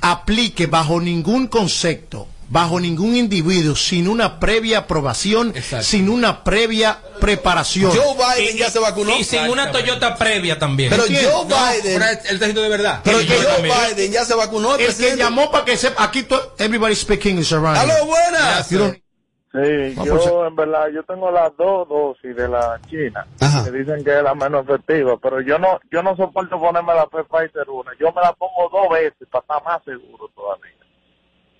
aplique 0.00 0.66
bajo 0.66 1.00
ningún 1.00 1.46
concepto, 1.46 2.26
bajo 2.52 2.78
ningún 2.78 3.16
individuo, 3.16 3.74
sin 3.74 4.06
una 4.08 4.38
previa 4.38 4.80
aprobación, 4.80 5.54
sin 5.80 6.10
una 6.10 6.44
previa 6.44 6.98
preparación. 7.18 7.90
Joe 7.96 8.14
Biden 8.14 8.58
ya 8.58 8.68
se 8.70 8.78
vacunó. 8.78 9.16
Y 9.18 9.24
sin 9.24 9.48
una 9.48 9.72
Toyota 9.72 10.16
previa 10.16 10.58
también. 10.58 10.90
Pero 10.90 11.04
¿Entiendes? 11.06 11.32
Joe 11.32 11.46
No, 11.48 11.56
Biden- 11.56 11.96
él 11.96 12.02
está 12.02 12.30
diciendo 12.30 12.60
de 12.60 12.68
verdad. 12.68 13.00
Pero 13.02 13.22
Y 13.22 13.26
Joe 13.26 13.44
también. 13.46 13.74
Biden 13.96 14.12
ya 14.12 14.24
se 14.26 14.34
vacunó. 14.34 14.76
El 14.76 14.94
que 14.94 15.16
llamó 15.16 15.50
para 15.50 15.64
que 15.64 15.78
sepa, 15.78 16.04
aquí 16.04 16.24
to- 16.24 16.54
everybody 16.58 16.94
speak 16.94 17.24
English 17.24 17.54
around. 17.54 17.78
Aló, 17.78 18.04
buenas. 18.04 18.66
Sí, 18.68 19.94
yo 20.04 20.46
en 20.46 20.54
verdad, 20.56 20.88
yo 20.94 21.02
tengo 21.04 21.30
las 21.30 21.54
dos 21.56 21.86
dosis 21.88 22.36
de 22.36 22.48
la 22.48 22.78
China, 22.88 23.26
que 23.64 23.70
dicen 23.70 24.02
que 24.04 24.16
es 24.16 24.22
la 24.22 24.34
menos 24.34 24.66
efectiva, 24.66 25.16
pero 25.22 25.40
yo 25.42 25.58
no 25.58 25.78
yo 25.90 26.02
no 26.02 26.14
soporto 26.16 26.58
ponerme 26.58 26.94
la 26.94 27.06
Pfizer 27.06 27.68
una, 27.68 27.92
yo 28.00 28.12
me 28.12 28.20
la 28.22 28.32
pongo 28.34 28.68
dos 28.70 28.88
veces 28.90 29.26
para 29.30 29.42
estar 29.42 29.62
más 29.64 29.82
seguro 29.84 30.30
todavía. 30.34 30.72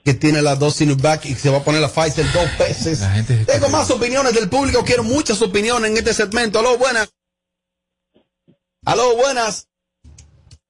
Que 0.04 0.14
tiene 0.14 0.42
las 0.42 0.59
dos 0.59 0.75
Sinovac 0.75 1.26
y 1.26 1.35
se 1.35 1.50
va 1.50 1.59
a 1.59 1.64
poner 1.64 1.80
la 1.80 1.88
Pfizer 1.88 2.26
dos 2.32 2.59
veces. 2.59 3.00
Tengo 3.47 3.68
más 3.68 3.90
opiniones 3.90 4.35
del 4.35 4.49
público, 4.49 4.85
quiero 4.85 5.04
muchas 5.04 5.40
opiniones 5.42 5.90
en 5.90 5.97
este 5.97 6.12
segmento. 6.12 6.59
Aló, 6.59 6.76
buenas. 6.76 7.12
Aló, 8.85 9.16
buenas. 9.16 9.68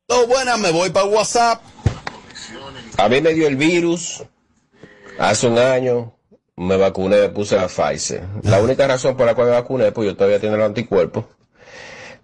Aló, 0.08 0.26
buenas, 0.26 0.58
me 0.58 0.70
voy 0.70 0.90
para 0.90 1.06
WhatsApp. 1.06 1.62
A 2.98 3.08
mí 3.08 3.20
me 3.22 3.32
dio 3.32 3.48
el 3.48 3.56
virus 3.56 4.22
hace 5.18 5.46
un 5.46 5.58
año, 5.58 6.14
me 6.56 6.76
vacuné, 6.76 7.20
me 7.22 7.28
puse 7.30 7.56
la 7.56 7.68
Pfizer. 7.68 8.22
La 8.42 8.60
única 8.60 8.86
razón 8.86 9.16
por 9.16 9.24
la 9.26 9.34
cual 9.34 9.48
me 9.48 9.54
vacuné, 9.54 9.92
pues 9.92 10.08
yo 10.08 10.16
todavía 10.16 10.40
tengo 10.40 10.56
los 10.56 10.66
anticuerpos, 10.66 11.24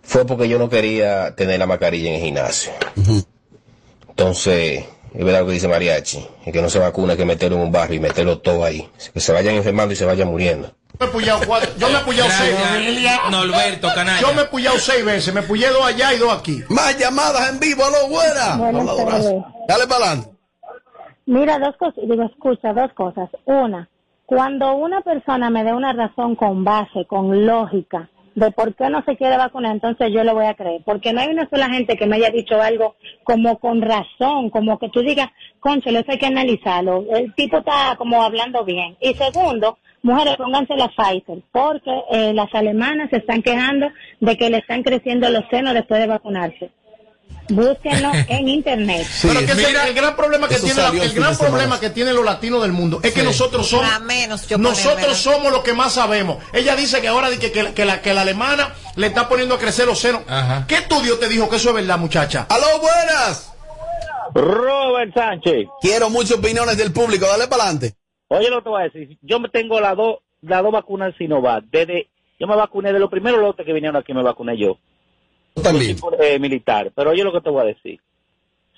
fue 0.03 0.27
porque 0.27 0.49
yo 0.49 0.59
no 0.59 0.69
quería 0.69 1.35
tener 1.35 1.59
la 1.59 1.67
mascarilla 1.67 2.11
en 2.11 2.17
el 2.17 2.23
gimnasio. 2.23 2.73
Entonces, 4.09 4.85
es 5.15 5.25
verdad 5.25 5.41
lo 5.41 5.47
que 5.47 5.53
dice 5.53 5.69
Mariachi, 5.69 6.27
es 6.47 6.53
que 6.53 6.63
no 6.63 6.69
se 6.71 6.79
vacuna, 6.79 7.13
hay 7.13 7.19
que 7.19 7.25
meterlo 7.25 7.57
en 7.57 7.63
un 7.65 7.73
barrio 7.73 7.97
y 7.97 8.01
meterlo 8.01 8.39
todo 8.39 8.65
ahí. 8.65 8.89
Que 9.13 9.21
se 9.21 9.33
vayan 9.33 9.55
enfermando 9.55 9.93
y 9.93 9.97
se 9.97 10.05
vayan 10.05 10.29
muriendo. 10.29 10.69
Yo 10.69 10.99
me 11.01 11.07
he 11.07 11.09
pullado 11.11 11.41
cuatro- 11.47 11.71
yo 11.79 11.89
me 11.91 11.99
he 11.99 12.01
pullado 12.01 12.29
seis 12.31 12.55
Gracias, 12.59 13.31
Norberto, 13.31 13.89
canalla. 13.95 14.21
Yo 14.21 14.35
me 14.35 14.43
he 14.43 14.45
pullado 14.47 14.79
seis 14.79 15.05
veces, 15.05 15.33
me 15.33 15.43
pullé 15.43 15.69
dos 15.69 15.85
allá 15.85 16.13
y 16.15 16.19
dos 16.19 16.33
aquí. 16.33 16.63
Más 16.71 16.99
llamadas 16.99 17.51
en 17.51 17.61
vivo, 17.61 17.85
aló. 17.85 18.09
Buenas 18.09 18.97
tardes. 18.97 19.35
Dale 19.69 19.87
para 19.87 20.05
adelante. 20.07 20.31
Mira, 21.27 21.59
dos 21.59 21.77
cosas, 21.77 21.97
digo, 22.09 22.25
escucha, 22.25 22.73
dos 22.73 22.93
cosas. 22.95 23.29
Una, 23.45 23.89
cuando 24.27 24.75
una 24.75 25.03
persona 25.03 25.51
me 25.51 25.63
dé 25.63 25.73
una 25.73 25.93
razón 25.93 26.35
con 26.37 26.65
base, 26.65 27.07
con 27.07 27.47
lógica, 27.47 28.09
de 28.39 28.51
por 28.53 28.75
qué 28.75 28.89
no 28.89 29.03
se 29.05 29.17
quiere 29.17 29.37
vacunar, 29.37 29.73
entonces 29.73 30.13
yo 30.13 30.25
lo 30.25 30.35
voy 30.35 30.47
a 30.47 30.55
creer. 30.55 30.83
Porque 30.85 31.13
no 31.13 31.21
hay 31.21 31.29
una 31.29 31.49
sola 31.49 31.69
gente 31.69 31.97
que 31.97 32.07
me 32.07 32.17
haya 32.17 32.31
dicho 32.31 32.61
algo 32.61 32.97
como 33.25 33.59
con 33.59 33.83
razón, 33.83 34.51
como 34.51 34.79
que 34.79 34.89
tú 34.89 35.01
digas, 35.01 35.29
concho, 35.61 35.91
eso 35.91 36.05
hay 36.09 36.19
que 36.19 36.27
analizarlo. 36.27 37.05
El 37.11 37.35
tipo 37.35 37.59
está 37.59 37.95
como 37.97 38.23
hablando 38.23 38.65
bien. 38.65 38.97
Y 39.01 39.15
segundo, 39.15 39.79
mujeres, 40.03 40.37
pónganse 40.37 40.77
la 40.77 40.89
Pfizer, 40.89 41.43
porque 41.53 41.91
eh, 42.11 42.33
las 42.33 42.55
alemanas 42.55 43.11
se 43.11 43.19
están 43.19 43.43
quejando 43.43 43.89
de 44.21 44.37
que 44.37 44.51
le 44.51 44.59
están 44.59 44.83
creciendo 44.83 45.29
los 45.31 45.45
senos 45.51 45.75
después 45.75 46.01
de 46.01 46.07
vacunarse. 46.07 46.71
Búsquenlo 47.51 48.11
en 48.29 48.49
internet. 48.49 49.07
Pero 49.23 49.41
que 49.41 49.53
ese- 49.53 49.71
el 49.89 49.95
gran 49.95 50.15
problema 50.17 50.49
que 50.49 50.57
tiene 50.57 50.75
la- 50.75 50.83
salió 50.89 51.03
el 51.03 51.11
fin 51.11 51.23
gran 51.23 51.37
problema 51.37 51.81
que 51.81 51.91
tienen 51.91 52.15
los 52.15 52.25
latinos 52.25 52.61
del 52.63 52.73
mundo 52.73 53.01
es 53.03 53.13
que 53.13 53.21
Sí. 53.21 53.27
nosotros 53.27 53.67
somos 53.67 53.91
A 53.91 53.99
menos 54.01 54.47
yo 54.49 54.59
nosotros 54.59 55.17
somos 55.17 55.51
los 55.51 55.63
que 55.63 55.73
más 55.73 55.95
sabemos. 55.95 56.39
Ella 56.53 56.77
dice 56.77 57.01
que 57.01 57.09
ahora 57.09 57.31
di 57.31 57.39
que, 57.39 57.51
que, 57.51 57.63
la- 57.63 57.73
que 57.75 57.85
la, 57.87 58.03
que 58.03 58.13
la 58.13 58.21
alemana 58.23 58.75
le 58.97 59.07
está 59.07 59.29
poniendo 59.29 59.55
a 59.55 59.59
crecer 59.59 59.87
los 59.87 59.99
senos. 59.99 60.23
¿Qué 60.67 60.77
estudio 60.77 61.19
te 61.19 61.29
dijo 61.29 61.49
que 61.49 61.57
eso 61.57 61.71
es 61.71 61.75
verdad, 61.75 61.99
muchacha? 61.99 62.47
Aló, 62.51 62.67
buenas. 62.81 63.53
Robert 64.35 65.15
Sánchez. 65.15 65.67
Quiero 65.81 66.11
muchas 66.11 66.39
opiniones 66.39 66.77
del 66.77 66.93
público, 66.93 67.27
dale 67.27 67.49
para 67.49 67.65
adelante. 67.65 67.95
Oye, 68.29 68.51
lo 68.51 68.59
que 68.59 68.63
te 68.65 68.69
voy 68.69 68.81
a 68.83 68.85
decir, 68.85 69.19
yo 69.23 69.41
me 69.41 69.49
tengo 69.49 69.81
las 69.81 69.97
dos 69.97 70.17
las 70.43 70.63
dos 70.63 70.71
vacunas 70.71 71.15
Sinovac, 71.19 71.65
desde 71.73 72.11
yo 72.39 72.47
me 72.47 72.55
vacuné 72.55 72.93
de 72.93 72.99
los 73.01 73.11
primeros 73.11 73.41
lotes 73.41 73.65
que 73.67 73.73
vinieron 73.73 73.97
aquí 73.97 74.13
me 74.13 74.23
vacuné 74.23 74.57
yo. 74.59 74.79
También. 75.63 75.97
Eh, 76.21 76.39
militar, 76.39 76.93
pero 76.95 77.11
oye 77.11 77.23
lo 77.25 77.33
que 77.33 77.41
te 77.41 77.51
voy 77.51 77.63
a 77.63 77.67
decir. 77.67 78.01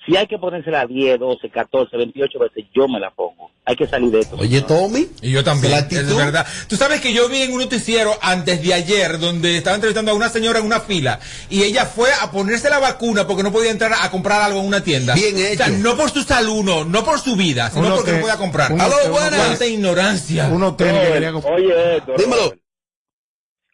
Si 0.03 0.17
hay 0.17 0.25
que 0.25 0.39
ponérsela 0.39 0.87
10, 0.87 1.19
12, 1.19 1.49
14, 1.51 1.95
28 1.95 2.39
veces, 2.39 2.65
yo 2.73 2.87
me 2.87 2.99
la 2.99 3.11
pongo. 3.11 3.51
Hay 3.65 3.75
que 3.75 3.85
salir 3.85 4.09
de 4.09 4.21
esto. 4.21 4.35
Oye, 4.39 4.61
Tommy. 4.63 5.07
Y 5.21 5.29
yo 5.31 5.43
también, 5.43 5.73
La 5.73 5.77
es 5.81 6.15
verdad. 6.15 6.47
Tú 6.67 6.75
sabes 6.75 6.99
que 7.01 7.13
yo 7.13 7.29
vi 7.29 7.43
en 7.43 7.53
un 7.53 7.59
noticiero 7.59 8.11
antes 8.19 8.63
de 8.63 8.73
ayer 8.73 9.19
donde 9.19 9.57
estaba 9.57 9.75
entrevistando 9.75 10.09
a 10.11 10.15
una 10.15 10.29
señora 10.29 10.57
en 10.57 10.65
una 10.65 10.79
fila 10.79 11.19
y 11.51 11.61
ella 11.61 11.85
fue 11.85 12.09
a 12.19 12.31
ponerse 12.31 12.71
la 12.71 12.79
vacuna 12.79 13.27
porque 13.27 13.43
no 13.43 13.51
podía 13.51 13.69
entrar 13.69 13.91
a 14.01 14.09
comprar 14.09 14.41
algo 14.41 14.59
en 14.61 14.65
una 14.65 14.83
tienda. 14.83 15.13
Bien 15.13 15.35
O 15.35 15.37
sea, 15.37 15.67
hecho. 15.67 15.77
no 15.77 15.95
por 15.95 16.09
su 16.09 16.23
salud, 16.23 16.63
no, 16.63 16.83
no 16.83 17.05
por 17.05 17.19
su 17.19 17.35
vida, 17.35 17.69
sino 17.69 17.85
Uno 17.85 17.95
porque 17.97 18.09
que- 18.09 18.17
no 18.17 18.21
podía 18.23 18.37
comprar. 18.37 18.71
Aló, 18.71 18.95
uno- 19.05 19.13
Cuánta 19.13 19.67
ignorancia. 19.67 20.47
Uno 20.51 20.75
que. 20.75 20.85
Oye, 20.85 21.97
esto, 21.97 22.13
Dímelo. 22.17 22.41
Robert. 22.45 22.59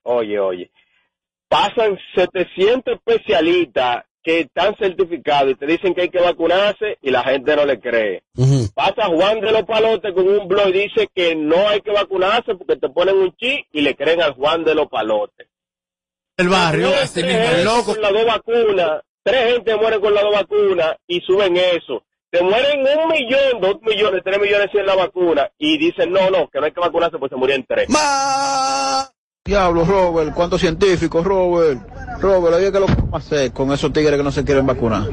Oye, 0.04 0.40
oye. 0.40 0.72
Pasan 1.50 1.98
700 2.16 2.96
especialistas 2.96 4.04
que 4.28 4.42
están 4.42 4.76
certificados 4.78 5.54
y 5.54 5.56
te 5.56 5.66
dicen 5.66 5.96
que 5.96 6.02
hay 6.02 6.10
que 6.10 6.20
vacunarse 6.20 6.98
y 7.02 7.12
la 7.12 7.24
gente 7.24 7.56
no 7.56 7.66
le 7.66 7.80
cree. 7.80 8.24
Pasa 8.76 9.06
Juan 9.08 9.40
de 9.40 9.54
los 9.54 9.64
Palotes 9.64 10.14
con 10.14 10.28
un 10.28 10.50
blog 10.50 10.68
y 10.68 10.74
dice 10.74 11.08
que 11.16 11.34
no 11.34 11.70
hay 11.70 11.80
que 11.80 11.92
vacunarse 11.92 12.56
porque 12.56 12.76
te 12.76 12.90
ponen 12.90 13.16
un 13.16 13.34
chip 13.38 13.66
y 13.72 13.80
le 13.80 13.96
creen 13.96 14.22
al 14.22 14.34
Juan 14.34 14.66
de 14.66 14.76
los 14.76 14.88
Palotes. 14.88 15.48
El 16.36 16.50
barrio, 16.50 16.90
Tres 16.90 17.04
así 17.04 17.24
mismo, 17.24 17.40
gente 17.40 17.60
el 17.60 17.64
loco. 17.64 17.94
Con 17.94 18.02
las 18.02 18.12
dos 18.12 18.26
vacunas, 18.26 19.02
tres 19.24 19.54
gente 19.54 19.76
mueren 19.78 20.02
con 20.02 20.14
las 20.14 20.24
dos 20.24 20.34
vacunas 20.34 20.96
y 21.08 21.22
suben 21.22 21.56
eso. 21.56 22.04
Te 22.30 22.44
mueren 22.44 22.82
un 22.82 23.08
millón, 23.08 23.62
dos 23.62 23.82
millones, 23.82 24.22
tres 24.26 24.40
millones 24.42 24.68
sin 24.74 24.86
la 24.86 24.96
vacuna 24.96 25.50
y 25.58 25.78
dicen 25.78 26.12
no, 26.12 26.30
no, 26.30 26.50
que 26.50 26.60
no 26.60 26.66
hay 26.66 26.74
que 26.74 26.82
vacunarse 26.82 27.18
porque 27.18 27.34
se 27.34 27.40
murieron 27.40 27.66
tres. 27.66 27.88
Diablo, 29.48 29.86
Robert, 29.86 30.34
¿cuántos 30.34 30.60
científicos, 30.60 31.26
Robert? 31.26 31.80
Robert, 32.20 32.56
había 32.56 32.70
que 32.70 32.80
lo 32.82 32.88
vamos 32.88 33.14
a 33.14 33.18
hacer 33.18 33.54
con 33.54 33.72
esos 33.72 33.94
tigres 33.94 34.18
que 34.18 34.24
no 34.24 34.32
se 34.32 34.44
quieren 34.44 34.68
vacunar. 34.68 35.08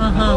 Ajá. 0.00 0.32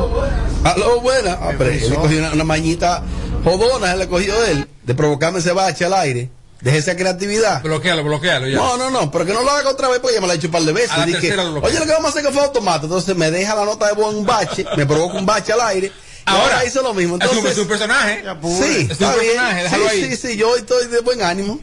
Aló, 0.64 1.02
buena. 1.02 1.40
Ah, 1.42 1.52
pero 1.58 1.72
le 1.72 1.96
cogió 1.96 2.20
una, 2.20 2.34
una, 2.34 2.44
mañita 2.44 3.02
jodona, 3.44 3.94
se 3.94 3.98
le 3.98 4.08
cogió 4.08 4.46
él, 4.46 4.68
de 4.84 4.94
provocarme 4.94 5.40
ese 5.40 5.52
bache 5.52 5.84
al 5.86 5.94
aire. 5.94 6.30
Deje 6.62 6.78
esa 6.78 6.96
creatividad. 6.96 7.64
Bloquealo, 7.64 8.04
bloquealo 8.04 8.48
ya. 8.48 8.58
No, 8.58 8.78
no, 8.78 8.92
no, 8.92 9.10
pero 9.10 9.26
que 9.26 9.34
no 9.34 9.42
lo 9.42 9.50
haga 9.50 9.72
otra 9.72 9.90
vez 9.90 10.00
porque 10.00 10.16
ya 10.16 10.22
me 10.22 10.28
la 10.28 10.34
he 10.34 10.38
hecho 10.38 10.48
un 10.48 10.54
par 10.54 10.62
de 10.62 10.74
veces. 10.74 10.92
A 10.92 11.08
la 11.08 11.44
lo 11.44 11.60
Oye, 11.60 11.80
lo 11.80 11.86
que 11.86 11.92
vamos 11.92 12.06
a 12.06 12.10
hacer 12.10 12.24
que 12.24 12.32
fue 12.32 12.44
automático. 12.44 12.86
Entonces 12.86 13.16
me 13.16 13.32
deja 13.32 13.56
la 13.56 13.66
nota 13.66 13.88
de 13.88 13.94
buen 13.94 14.24
bache, 14.26 14.64
me 14.78 14.86
provoca 14.86 15.18
un 15.18 15.26
bache 15.26 15.54
al 15.54 15.62
aire 15.62 15.92
Ahora, 16.26 16.66
hizo 16.66 16.82
lo 16.82 16.94
mismo. 16.94 17.16
es 17.18 17.22
un- 17.24 17.28
Entonces, 17.30 17.52
es 17.54 17.58
un 17.60 17.68
personaje. 17.68 18.24
Sí, 18.44 18.64
Es 18.86 18.92
está 18.92 19.10
un 19.14 19.20
bien. 19.20 19.32
personaje, 19.34 19.64
déjalo 19.64 19.84
sí, 19.90 19.90
ahí. 20.04 20.16
sí, 20.16 20.28
sí, 20.28 20.38
yo 20.38 20.56
estoy 20.56 20.88
de 20.88 21.02
buen 21.02 21.22
ánimo. 21.22 21.60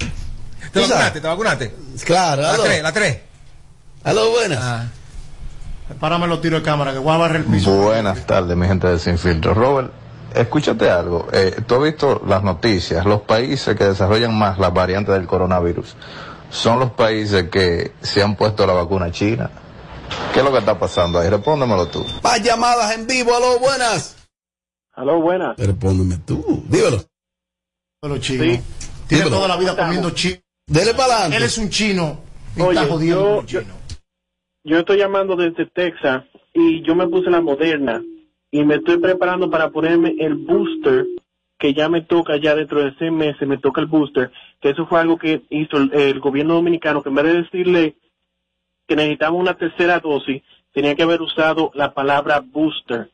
¿Te 0.72 0.80
vacunaste? 0.80 1.20
¿Te 1.20 1.26
vacunaste? 1.28 1.74
Claro, 2.04 2.42
La 2.42 2.50
aló. 2.54 2.62
3, 2.62 2.82
la 2.82 2.92
3. 2.92 3.18
Aló, 4.04 4.30
buenas. 4.30 4.86
Párame 6.00 6.26
los 6.26 6.40
tiros 6.40 6.60
de 6.60 6.64
cámara 6.64 6.92
que 6.92 6.98
voy 6.98 7.14
a 7.14 7.18
barrer 7.18 7.38
el 7.42 7.44
piso. 7.44 7.70
Buenas 7.72 8.24
tardes, 8.26 8.56
mi 8.56 8.66
gente 8.66 8.86
de 8.86 8.98
Sin 8.98 9.18
Filtro. 9.18 9.52
Robert, 9.52 9.92
escúchate 10.34 10.88
algo. 10.90 11.28
Eh, 11.32 11.56
Tú 11.66 11.74
has 11.76 11.82
visto 11.82 12.22
las 12.26 12.42
noticias. 12.42 13.04
Los 13.04 13.22
países 13.22 13.76
que 13.76 13.84
desarrollan 13.84 14.34
más 14.36 14.58
las 14.58 14.72
variantes 14.72 15.12
del 15.14 15.26
coronavirus 15.26 15.94
son 16.50 16.78
los 16.78 16.92
países 16.92 17.50
que 17.50 17.92
se 18.00 18.22
han 18.22 18.36
puesto 18.36 18.66
la 18.66 18.72
vacuna 18.72 19.10
china. 19.10 19.50
¿Qué 20.32 20.38
es 20.38 20.44
lo 20.44 20.52
que 20.52 20.58
está 20.58 20.78
pasando 20.78 21.18
ahí? 21.18 21.28
Respóndemelo 21.28 21.88
tú. 21.88 22.06
Más 22.22 22.40
llamadas 22.42 22.92
en 22.92 23.06
vivo, 23.06 23.36
aló, 23.36 23.58
buenas. 23.58 24.14
Aló, 24.94 25.20
buenas. 25.20 25.56
Respóndeme 25.56 26.18
tú, 26.26 26.64
dímelo. 26.68 26.98
Los 28.02 28.20
chinos. 28.20 28.60
Tiene 29.08 29.24
toda 29.30 29.48
la 29.48 29.56
vida 29.56 29.76
comiendo 29.76 30.10
chino. 30.10 30.36
Dele 30.66 30.92
para 30.94 31.14
adelante. 31.14 31.36
Él 31.36 31.42
es 31.44 31.58
un 31.58 31.70
chino. 31.70 32.20
Y 32.56 32.60
Oye, 32.60 32.78
está 32.78 32.92
jodiendo 32.92 33.24
yo, 33.24 33.36
los 33.36 33.46
yo, 33.46 33.60
yo 34.64 34.78
estoy 34.78 34.98
llamando 34.98 35.36
desde 35.36 35.66
Texas 35.66 36.24
y 36.52 36.82
yo 36.82 36.94
me 36.94 37.08
puse 37.08 37.30
la 37.30 37.40
moderna 37.40 38.02
y 38.50 38.64
me 38.64 38.74
estoy 38.76 38.98
preparando 38.98 39.50
para 39.50 39.70
ponerme 39.70 40.14
el 40.18 40.34
booster 40.34 41.06
que 41.58 41.72
ya 41.72 41.88
me 41.88 42.02
toca 42.02 42.36
ya 42.36 42.54
dentro 42.54 42.84
de 42.84 42.94
seis 42.98 43.10
meses 43.10 43.48
me 43.48 43.56
toca 43.56 43.80
el 43.80 43.86
booster 43.86 44.30
que 44.60 44.70
eso 44.70 44.86
fue 44.86 45.00
algo 45.00 45.16
que 45.16 45.42
hizo 45.48 45.78
el, 45.78 45.92
el 45.94 46.20
gobierno 46.20 46.54
dominicano 46.54 47.02
que 47.02 47.08
en 47.08 47.14
vez 47.14 47.24
de 47.24 47.42
decirle 47.42 47.96
que 48.86 48.96
necesitamos 48.96 49.40
una 49.40 49.54
tercera 49.54 50.00
dosis 50.00 50.42
tenía 50.72 50.94
que 50.94 51.04
haber 51.04 51.22
usado 51.22 51.70
la 51.74 51.94
palabra 51.94 52.40
booster 52.44 53.10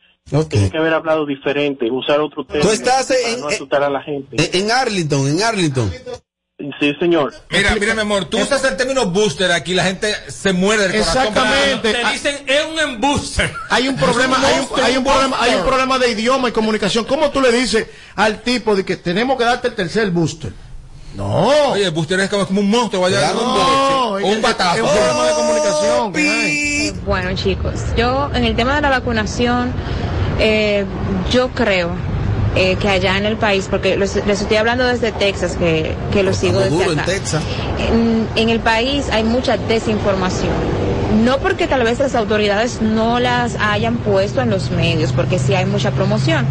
tenía 0.48 0.70
que 0.70 0.78
haber 0.78 0.94
hablado 0.94 1.26
diferente 1.26 1.90
usar 1.90 2.20
otro 2.20 2.44
término 2.44 2.70
estás 2.72 3.06
para 3.06 3.18
en- 3.34 3.40
no 3.40 3.48
asustar 3.48 3.82
a 3.82 3.88
la 3.90 4.02
gente 4.02 4.36
En, 4.58 4.70
Arlington, 4.70 5.28
en 5.28 5.42
Arlington. 5.42 5.92
sí 6.80 6.92
señor 7.00 7.32
Mira, 7.50 7.74
mira, 7.78 7.94
mi 7.94 8.00
amor, 8.02 8.24
tú 8.26 8.38
usas 8.38 8.62
el 8.64 8.76
término 8.76 9.06
booster 9.06 9.50
aquí, 9.52 9.74
la 9.74 9.84
gente 9.84 10.12
se 10.28 10.52
muere 10.52 10.82
del 10.88 10.92
corazón. 11.00 11.22
Exactamente. 11.28 11.92
Te 11.94 12.12
dicen, 12.12 12.36
es 12.46 12.64
un 12.66 12.78
embuster. 12.78 13.52
Hay 13.70 13.88
un 13.88 13.96
problema, 13.96 14.36
hay 14.38 14.60
un, 14.60 14.80
hay 14.84 14.96
un 14.96 15.04
problema, 15.04 15.36
hay 15.40 15.54
un 15.54 15.62
problema 15.64 15.98
de 15.98 16.10
idioma 16.10 16.48
y 16.48 16.52
comunicación. 16.52 17.04
¿Cómo 17.04 17.30
tú 17.30 17.40
le 17.40 17.52
dices 17.52 17.86
al 18.16 18.42
tipo 18.42 18.74
de 18.76 18.84
que 18.84 18.96
tenemos 18.96 19.38
que 19.38 19.44
darte 19.44 19.68
el 19.68 19.74
tercer 19.74 20.10
booster? 20.10 20.52
No. 21.14 21.48
Oye, 21.72 21.84
el 21.86 21.90
booster 21.90 22.20
es 22.20 22.28
como, 22.28 22.46
como 22.46 22.60
un 22.60 22.70
monstruo, 22.70 23.02
vaya 23.02 23.32
No, 23.32 24.14
un, 24.22 24.42
batazo. 24.42 24.76
es 24.76 24.82
un 24.82 24.88
problema 24.88 25.26
de 25.26 25.32
comunicación. 25.32 26.12
hay. 26.16 26.92
Bueno, 27.06 27.34
chicos, 27.34 27.80
yo 27.96 28.30
en 28.34 28.44
el 28.44 28.54
tema 28.54 28.76
de 28.76 28.82
la 28.82 28.90
vacunación, 28.90 29.72
eh, 30.38 30.84
yo 31.30 31.48
creo 31.50 31.90
eh, 32.56 32.76
que 32.80 32.88
allá 32.88 33.16
en 33.18 33.26
el 33.26 33.36
país, 33.36 33.66
porque 33.70 33.96
los- 33.96 34.16
les 34.26 34.40
estoy 34.40 34.56
hablando 34.56 34.84
desde 34.86 35.12
Texas, 35.12 35.56
que, 35.58 35.94
que 36.12 36.22
lo 36.22 36.32
sigo 36.32 36.58
desde 36.60 36.70
duro 36.76 36.92
en 36.92 36.98
acá. 37.00 37.10
Texas. 37.12 37.42
En, 37.92 38.26
en 38.36 38.48
el 38.48 38.60
país 38.60 39.06
hay 39.12 39.22
mucha 39.24 39.56
desinformación. 39.56 40.52
No 41.24 41.38
porque 41.38 41.66
tal 41.66 41.82
vez 41.84 41.98
las 42.00 42.14
autoridades 42.14 42.80
no 42.82 43.18
las 43.20 43.56
hayan 43.60 43.96
puesto 43.98 44.40
en 44.42 44.50
los 44.50 44.70
medios, 44.70 45.12
porque 45.12 45.38
sí 45.38 45.54
hay 45.54 45.64
mucha 45.66 45.90
promoción, 45.90 46.44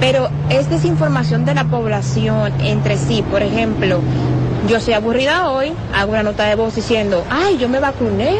pero 0.00 0.28
es 0.50 0.68
desinformación 0.68 1.44
de 1.44 1.54
la 1.54 1.64
población 1.64 2.52
entre 2.60 2.96
sí. 2.96 3.22
Por 3.30 3.42
ejemplo, 3.42 4.00
yo 4.68 4.80
soy 4.80 4.94
aburrida 4.94 5.50
hoy, 5.50 5.72
hago 5.94 6.12
una 6.12 6.22
nota 6.22 6.44
de 6.44 6.54
voz 6.54 6.74
diciendo, 6.74 7.24
ay, 7.30 7.58
yo 7.58 7.68
me 7.68 7.80
vacuné 7.80 8.38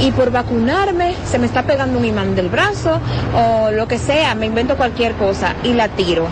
y 0.00 0.10
por 0.12 0.30
vacunarme 0.30 1.14
se 1.24 1.38
me 1.38 1.46
está 1.46 1.64
pegando 1.64 1.98
un 1.98 2.04
imán 2.04 2.34
del 2.34 2.48
brazo 2.48 3.00
o 3.34 3.70
lo 3.70 3.86
que 3.86 3.98
sea, 3.98 4.34
me 4.34 4.46
invento 4.46 4.76
cualquier 4.76 5.14
cosa 5.14 5.54
y 5.62 5.74
la 5.74 5.88
tiro. 5.88 6.26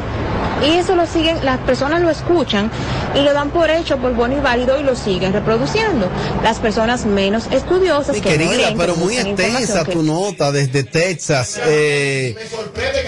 Y 0.63 0.71
eso 0.77 0.97
lo 0.97 1.07
siguen, 1.07 1.45
las 1.45 1.59
personas 1.61 2.03
lo 2.03 2.11
escuchan 2.11 2.71
y 3.15 3.21
lo 3.21 3.33
dan 3.33 3.51
por 3.51 3.71
hecho, 3.71 3.97
por 3.99 4.13
bueno 4.15 4.37
y 4.37 4.41
válido 4.41 4.79
y 4.79 4.83
lo 4.83 4.97
siguen 4.97 5.33
reproduciendo. 5.33 6.09
Las 6.43 6.59
personas 6.59 7.07
menos 7.07 7.47
estudiosas 7.53 8.17
Mi 8.17 8.21
que 8.21 8.31
no 8.33 8.37
querida, 8.39 8.57
leen, 8.57 8.71
que 8.75 8.77
pero 8.81 8.97
muy 8.97 9.17
extensa 9.17 9.85
que- 9.85 9.93
tu 9.93 10.03
nota 10.03 10.51
desde 10.51 10.83
Texas. 10.83 11.61
Eh, 11.65 12.35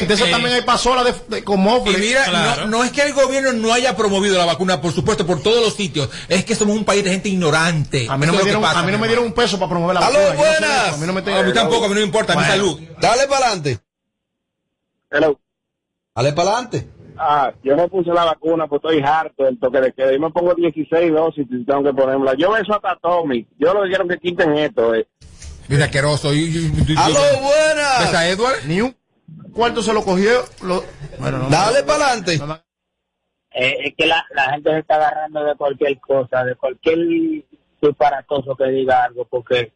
De 0.07 0.15
eso 0.15 0.27
también 0.27 0.55
hay 0.55 0.63
pasola 0.63 1.03
de, 1.03 1.13
de 1.29 1.43
con 1.45 1.59
Y 1.61 1.63
mofle. 1.63 1.99
mira, 1.99 2.25
Claro. 2.25 2.63
no, 2.67 2.79
no 2.79 2.85
es 2.85 2.93
que 2.93 3.03
el 3.03 3.13
gobierno 3.15 3.53
no 3.53 3.73
haya 3.73 3.97
promovido 3.97 4.39
la 4.39 4.45
vacuna, 4.45 4.81
por 4.81 4.93
supuesto, 4.93 5.27
por 5.27 5.43
todos 5.43 5.61
los 5.63 5.75
sitios. 5.75 6.09
Es 6.29 6.45
que 6.45 6.55
somos 6.55 6.77
un 6.77 6.85
país 6.85 7.03
de 7.03 7.11
gente 7.11 7.29
ignorante. 7.29 8.07
A 8.09 8.17
mí 8.17 8.27
no 8.27 8.33
me 8.33 8.39
que 8.39 8.45
dieron, 8.45 8.63
pasa, 8.63 8.79
a 8.79 8.83
mí 8.85 8.93
no 8.93 8.99
me 8.99 9.09
dieron 9.09 9.25
un 9.27 9.33
peso 9.33 9.59
para 9.59 9.71
promover 9.71 9.95
la 9.99 10.07
¡Aló, 10.07 10.19
vacuna. 10.19 10.35
No 10.35 10.43
sé 10.43 10.59
buenas! 10.61 10.95
A 10.95 10.97
mí, 10.99 11.07
no 11.07 11.13
me 11.13 11.21
A 11.21 11.43
mí 11.43 11.53
tampoco, 11.53 11.85
a 11.87 11.89
mí 11.89 11.95
no 11.95 12.01
me 12.01 12.07
importa, 12.07 12.37
mi 12.37 12.45
salud. 12.45 12.81
Dale 13.01 13.27
para 13.27 13.47
adelante. 13.47 13.81
Hello. 15.11 15.39
Dale 16.15 16.33
para 16.33 16.51
adelante. 16.51 16.89
Ah, 17.17 17.53
yo 17.63 17.77
me 17.77 17.89
puse 17.89 18.11
la 18.13 18.25
vacuna, 18.25 18.67
pues 18.67 18.81
estoy 18.83 19.03
harto 19.03 19.45
del 19.45 19.59
toque 19.59 19.81
de 19.81 19.93
queda. 19.93 20.13
Yo 20.13 20.21
me 20.21 20.31
pongo 20.31 20.55
16 20.55 21.13
dosis 21.13 21.47
y 21.51 21.65
tengo 21.65 21.83
que 21.85 21.93
ponérmela. 21.93 22.35
Yo 22.35 22.53
beso 22.53 22.75
hasta 22.75 22.97
Tommy. 22.97 23.47
Yo 23.59 23.75
lo 23.75 23.83
que 23.83 23.89
quiero 23.89 24.09
que 24.09 24.19
quiten 24.19 24.53
esto. 24.57 24.95
Eh. 24.95 25.07
Mira, 25.69 25.85
asqueroso. 25.85 26.33
Y- 26.35 26.39
y- 26.45 26.93
y- 26.93 26.97
¡Aló, 26.97 27.21
buenas! 27.43 28.01
¿Ves 28.01 28.15
a 28.15 28.29
Edward? 28.29 28.65
Ni 28.67 28.81
un 28.81 28.97
cuarto 29.53 29.83
se 29.83 29.93
lo 29.93 30.03
cogió. 30.03 30.45
Lo, 30.63 30.83
bueno, 31.19 31.39
no, 31.39 31.49
Dale 31.49 31.83
para 31.83 32.07
adelante. 32.07 32.41
Eh, 33.53 33.77
es 33.85 33.95
que 33.97 34.07
la, 34.07 34.25
la 34.35 34.53
gente 34.53 34.71
se 34.71 34.79
está 34.79 34.95
agarrando 34.97 35.45
de 35.45 35.55
cualquier 35.57 35.99
cosa, 36.01 36.45
de 36.45 36.55
cualquier 36.55 36.99
disparatoso 37.83 38.55
que 38.57 38.65
diga 38.67 39.05
algo, 39.05 39.25
porque 39.25 39.73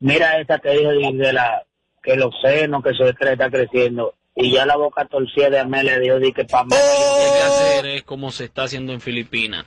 mira 0.00 0.40
esa 0.40 0.58
que 0.58 0.70
dijo 0.70 0.90
de, 0.90 1.32
la 1.32 1.64
que 2.02 2.16
los 2.16 2.34
senos, 2.40 2.82
que 2.82 2.94
su 2.94 3.04
estrés 3.04 3.32
está 3.32 3.50
creciendo, 3.50 4.14
y 4.40 4.52
ya 4.52 4.64
la 4.64 4.76
boca 4.76 5.04
torcida 5.06 5.50
de 5.50 5.58
Amelia 5.58 5.98
dio 5.98 6.18
di 6.20 6.32
que 6.32 6.44
para 6.44 6.64
Lo 6.64 6.70
que 6.70 6.76
hay 6.76 7.32
que 7.32 7.42
hacer 7.42 7.86
es 7.86 8.02
como 8.04 8.30
se 8.32 8.44
está 8.44 8.62
haciendo 8.64 8.92
en 8.92 9.00
Filipinas. 9.00 9.66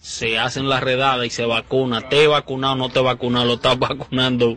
Se 0.00 0.38
hacen 0.38 0.68
las 0.68 0.82
redadas 0.82 1.24
y 1.26 1.30
se 1.30 1.44
vacuna. 1.44 2.08
Te 2.08 2.24
he 2.24 2.26
vacunado, 2.26 2.74
no 2.74 2.88
te 2.88 2.98
he 2.98 3.02
vacunado, 3.02 3.44
lo 3.44 3.54
está 3.54 3.74
vacunando 3.76 4.56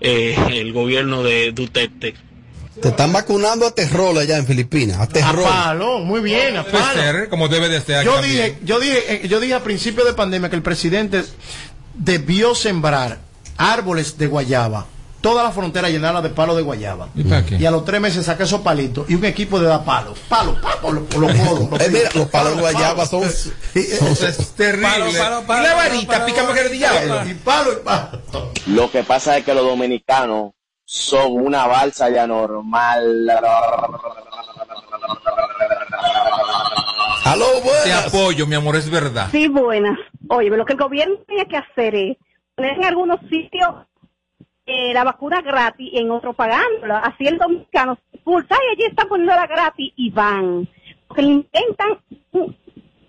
eh, 0.00 0.36
el 0.52 0.72
gobierno 0.72 1.22
de 1.22 1.50
Duterte. 1.52 2.14
Te 2.80 2.88
están 2.88 3.12
vacunando 3.12 3.66
a 3.66 3.74
terror 3.74 4.16
allá 4.18 4.36
en 4.36 4.46
Filipinas. 4.46 4.98
A 4.98 5.02
A 5.04 5.08
terror. 5.08 5.44
palo, 5.44 6.00
muy 6.00 6.20
bien, 6.20 6.56
a 6.56 6.64
palo. 6.64 7.00
ser, 7.00 7.28
como 7.28 7.48
debe 7.48 7.68
de 7.68 7.80
ser. 7.80 7.96
aquí 7.98 8.06
Yo 8.06 8.14
también. 8.14 8.32
dije, 8.36 8.58
yo 8.64 8.80
dije, 8.80 9.14
eh, 9.24 9.28
yo 9.28 9.40
dije 9.40 9.54
a 9.54 9.62
principio 9.62 10.04
de 10.04 10.12
pandemia 10.12 10.50
que 10.50 10.56
el 10.56 10.62
presidente 10.62 11.22
debió 11.94 12.54
sembrar 12.54 13.18
árboles 13.56 14.18
de 14.18 14.26
guayaba. 14.26 14.86
Toda 15.24 15.42
la 15.42 15.52
frontera 15.52 15.88
llenarla 15.88 16.20
de 16.20 16.28
palos 16.28 16.54
de 16.54 16.60
guayaba. 16.60 17.08
¿Y 17.14 17.24
para 17.24 17.46
qué? 17.46 17.56
Y 17.56 17.64
a 17.64 17.70
los 17.70 17.82
tres 17.86 17.98
meses 17.98 18.26
saca 18.26 18.44
esos 18.44 18.60
palitos 18.60 19.08
y 19.08 19.14
un 19.14 19.24
equipo 19.24 19.58
de 19.58 19.66
da 19.66 19.82
palos. 19.82 20.18
Palos, 20.28 20.58
palos, 20.58 21.02
los 21.10 21.16
los 21.16 21.32
codos. 21.48 21.80
Eh, 21.80 21.88
mira, 21.90 22.10
los 22.14 22.28
palos 22.28 22.56
de 22.56 22.60
guayaba 22.60 23.06
son. 23.06 23.22
Eso 23.22 23.56
es 23.74 24.52
terrible. 24.52 24.86
Palo, 24.86 25.06
palo, 25.16 25.46
palo, 25.46 25.62
y 25.62 25.66
la 25.66 25.74
palo, 25.74 25.76
varita, 25.76 26.12
palo, 26.12 26.26
pica 26.26 26.42
más 26.44 26.52
que 26.52 26.60
el 26.66 26.72
diablo. 26.72 27.30
Y 27.30 27.34
palo 27.36 27.72
y 27.72 27.76
palo. 27.76 28.20
Lo 28.66 28.90
que 28.90 29.02
pasa 29.02 29.38
es 29.38 29.46
que 29.46 29.54
los 29.54 29.64
dominicanos 29.64 30.52
son 30.84 31.32
una 31.32 31.66
balsa 31.68 32.10
ya 32.10 32.26
normal. 32.26 33.26
¡Aló, 37.24 37.46
Te 37.46 37.60
buenas! 37.62 38.06
apoyo, 38.08 38.46
mi 38.46 38.56
amor, 38.56 38.76
es 38.76 38.90
verdad. 38.90 39.28
Sí, 39.32 39.48
buenas. 39.48 39.98
Oye, 40.28 40.50
lo 40.50 40.66
que 40.66 40.74
el 40.74 40.78
gobierno 40.78 41.16
tenía 41.26 41.46
que 41.46 41.56
hacer 41.56 41.94
es 41.94 42.18
poner 42.54 42.76
en 42.76 42.84
algunos 42.84 43.20
sitios 43.30 43.70
eh, 44.66 44.92
la 44.94 45.04
vacuna 45.04 45.40
gratis 45.42 45.88
y 45.92 45.98
en 45.98 46.10
otros 46.10 46.34
pagándola. 46.36 46.98
Así 47.00 47.26
el 47.26 47.38
dominicano 47.38 47.98
pulsa 48.22 48.56
y 48.56 48.72
allí 48.72 48.88
están 48.90 49.08
poniéndola 49.08 49.46
gratis 49.46 49.92
y 49.96 50.10
van. 50.10 50.68
Porque 51.06 51.22
le 51.22 51.28
inventan 51.28 51.98
un- 52.32 52.56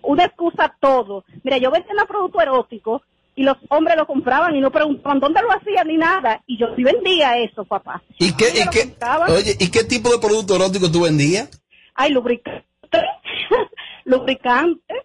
una 0.02 0.26
excusa 0.26 0.66
a 0.66 0.76
todo. 0.80 1.24
Mira, 1.44 1.58
yo 1.58 1.72
vendía 1.72 2.06
producto 2.08 2.42
erótico 2.42 3.02
y 3.36 3.44
los 3.44 3.58
hombres 3.70 3.98
lo 3.98 4.06
compraban 4.06 4.56
y 4.56 4.62
no 4.62 4.72
preguntaban 4.72 5.20
dónde 5.20 5.42
lo 5.42 5.52
hacían 5.52 5.88
ni 5.88 5.98
nada. 5.98 6.42
Y 6.46 6.58
yo 6.58 6.68
sí 6.76 6.84
vendía 6.84 7.38
eso, 7.40 7.66
papá. 7.66 8.02
¿Y 8.20 8.34
qué, 8.36 8.46
y 8.50 8.70
qué, 8.70 8.96
oye, 9.30 9.56
¿y 9.60 9.72
qué 9.72 9.84
tipo 9.84 10.10
de 10.10 10.20
producto 10.20 10.56
erótico 10.56 10.92
tú 10.92 11.04
vendías? 11.04 11.50
Hay 11.96 12.12
lubricante, 12.12 12.66
lubricante, 14.06 14.96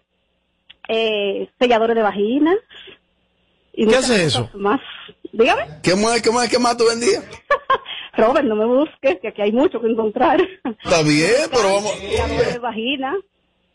eh, 0.87 1.49
selladores 1.59 1.95
de 1.95 2.01
vagina. 2.01 2.53
Y 3.73 3.87
¿Qué 3.87 3.95
hace 3.95 4.25
eso? 4.25 4.49
Más. 4.53 4.81
Dígame, 5.33 5.67
¿Qué 5.81 5.95
más, 5.95 6.21
qué 6.21 6.31
más, 6.31 6.49
qué 6.49 6.59
más 6.59 6.77
tú 6.77 6.85
vendías? 6.85 7.23
Robert, 8.17 8.45
no 8.45 8.55
me 8.55 8.65
busques, 8.65 9.19
que 9.21 9.29
aquí 9.29 9.41
hay 9.41 9.51
mucho 9.51 9.79
que 9.79 9.87
encontrar. 9.87 10.41
Está 10.83 11.01
bien, 11.03 11.49
pero 11.49 11.75
vamos. 11.75 11.93
De 11.99 12.59
vagina. 12.59 13.15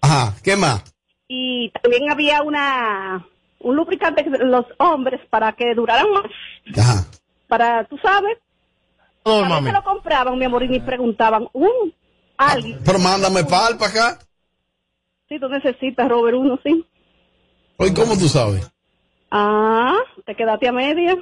Ajá, 0.01 0.35
¿qué 0.43 0.57
más? 0.57 0.83
Y 1.29 1.71
también 1.83 2.11
había 2.11 2.43
una 2.43 3.27
un 3.61 3.75
lubricante 3.75 4.23
que 4.23 4.31
los 4.31 4.67
hombres 4.79 5.21
para 5.31 5.53
que 5.53 5.75
duraran 5.75 6.11
más. 6.13 6.27
Ajá. 6.79 7.07
Para, 7.49 7.85
tú 7.85 7.97
sabes, 7.99 8.39
a 9.25 9.49
mami. 9.49 9.73
lo 9.73 9.83
compraban, 9.83 10.39
mi 10.39 10.45
amor, 10.45 10.63
y 10.63 10.69
me 10.69 10.81
preguntaban, 10.81 11.49
uh, 11.53 11.91
alguien. 12.37 12.81
Pero 12.85 12.99
mándame 12.99 13.45
pal 13.45 13.77
para 13.79 13.91
acá. 13.91 14.19
Si 15.29 15.41
tú 15.41 15.49
necesitas, 15.49 16.09
Robert, 16.09 16.37
uno, 16.37 16.59
sí. 16.63 16.85
Oye, 17.79 17.93
¿cómo 17.95 18.17
tú 18.17 18.29
sabes? 18.29 18.71
Ah, 19.31 19.99
te 20.25 20.35
quedaste 20.35 20.69
a 20.69 20.73
media. 20.73 21.17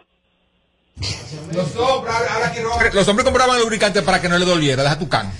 Los 1.54 1.76
hombres, 1.76 2.14
ahora 2.32 2.52
que 2.52 2.62
Robert- 2.62 2.94
los 2.94 3.08
hombres 3.08 3.24
compraban 3.24 3.58
lubricante 3.60 4.02
para 4.02 4.20
que 4.20 4.28
no 4.28 4.38
le 4.38 4.44
doliera. 4.44 4.82
Deja 4.82 4.98
tu 4.98 5.08
can. 5.08 5.30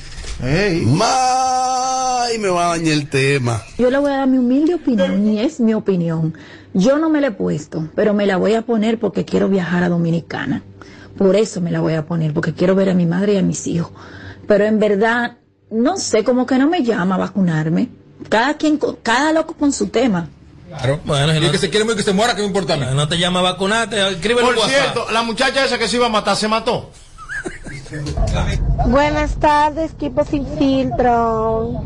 Ay, 0.43 2.39
me 2.39 2.49
va 2.49 2.67
a 2.67 2.77
dañar 2.77 2.93
el 2.93 3.09
tema. 3.09 3.63
Yo 3.79 3.91
le 3.91 3.99
voy 3.99 4.11
a 4.11 4.17
dar 4.19 4.27
mi 4.29 4.39
humilde 4.39 4.75
opinión 4.75 5.27
y 5.29 5.41
es 5.41 5.61
mi 5.61 5.75
opinión. 5.75 6.35
Yo 6.73 6.99
no 6.99 7.09
me 7.09 7.21
la 7.21 7.29
he 7.29 7.33
puesto, 7.33 7.89
pero 7.95 8.15
me 8.15 8.27
la 8.27 8.37
voy 8.37 8.55
a 8.55 8.63
poner 8.63 8.99
porque 8.99 9.25
quiero 9.25 9.49
viajar 9.49 9.85
a 9.85 9.89
Dominicana. 9.89 10.63
Por 11.17 11.37
eso 11.37 11.61
me 11.61 11.71
la 11.71 11.81
voy 11.81 11.95
a 11.95 12.05
poner, 12.07 12.33
porque 12.35 12.53
quiero 12.55 12.75
ver 12.75 12.91
a 12.91 12.95
mi 12.95 13.07
madre 13.07 13.35
y 13.35 13.37
a 13.37 13.43
mis 13.43 13.67
hijos. 13.69 13.93
Pero 14.49 14.65
en 14.65 14.81
verdad, 14.81 15.37
no 15.71 15.97
sé, 15.97 16.25
como 16.25 16.47
que 16.47 16.59
no 16.59 16.69
me 16.69 16.83
llama 16.83 17.15
a 17.15 17.19
vacunarme. 17.19 17.89
Cada 18.29 18.55
quien, 18.55 18.79
con- 18.79 18.97
cada 19.03 19.33
loco 19.33 19.55
con 19.55 19.73
su 19.73 19.87
tema. 19.89 20.29
Claro. 20.79 21.01
Bueno, 21.05 21.33
y 21.35 21.37
el 21.37 21.51
que 21.51 21.59
se 21.59 21.71
quiere 21.71 21.85
morir 21.85 21.99
que 21.99 22.03
se 22.05 22.13
muera, 22.13 22.35
que 22.35 22.43
me 22.43 22.49
importa 22.49 22.75
a 22.75 22.77
mí. 22.77 22.87
No 22.95 23.09
te 23.09 23.19
llama 23.19 23.41
a 23.41 23.43
vacunarte, 23.43 24.09
escríbelo 24.11 24.49
Por 24.49 24.57
WhatsApp. 24.59 24.71
cierto, 24.71 25.07
la 25.13 25.23
muchacha 25.23 25.65
esa 25.65 25.79
que 25.79 25.89
se 25.89 25.97
iba 25.97 26.07
a 26.07 26.11
matar, 26.11 26.37
se 26.37 26.49
mató. 26.49 26.91
Buenas 28.87 29.37
tardes, 29.37 29.93
equipo 29.93 30.25
sin 30.25 30.47
filtro. 30.59 31.83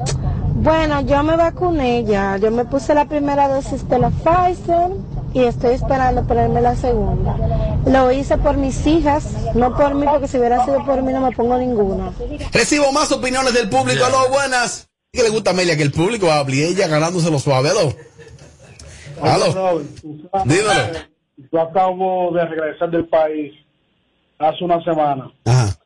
Bueno, 0.54 1.00
yo 1.02 1.22
me 1.22 1.36
vacuné 1.36 2.04
ya. 2.04 2.36
Yo 2.38 2.50
me 2.50 2.64
puse 2.64 2.94
la 2.94 3.06
primera 3.06 3.48
dosis 3.48 3.88
de 3.88 3.98
la 3.98 4.10
Pfizer 4.10 4.90
y 5.34 5.44
estoy 5.44 5.74
esperando 5.74 6.26
ponerme 6.26 6.60
la 6.60 6.74
segunda. 6.76 7.36
Lo 7.86 8.10
hice 8.10 8.38
por 8.38 8.56
mis 8.56 8.86
hijas, 8.86 9.24
no 9.54 9.76
por 9.76 9.94
mí, 9.94 10.06
porque 10.10 10.28
si 10.28 10.38
hubiera 10.38 10.64
sido 10.64 10.84
por 10.84 11.02
mí 11.02 11.12
no 11.12 11.20
me 11.20 11.32
pongo 11.32 11.58
ninguna. 11.58 12.12
Recibo 12.52 12.90
más 12.92 13.12
opiniones 13.12 13.54
del 13.54 13.68
público. 13.68 14.04
Aló, 14.04 14.28
buenas. 14.30 14.88
¿Qué 15.12 15.22
le 15.22 15.30
gusta 15.30 15.50
a 15.50 15.52
Amelia? 15.52 15.76
Que 15.76 15.82
el 15.82 15.92
público 15.92 16.30
hable 16.30 16.56
y 16.56 16.62
ella 16.64 16.88
ganándose 16.88 17.30
los 17.30 17.42
suave. 17.42 17.70
Aló. 19.22 19.82
Dímelo. 20.44 20.72
Yo 21.52 21.60
acabo 21.60 22.32
de 22.32 22.44
regresar 22.46 22.90
del 22.90 23.06
país 23.06 23.52
hace 24.38 24.64
una 24.64 24.82
semana. 24.82 25.32
Ajá. 25.44 25.78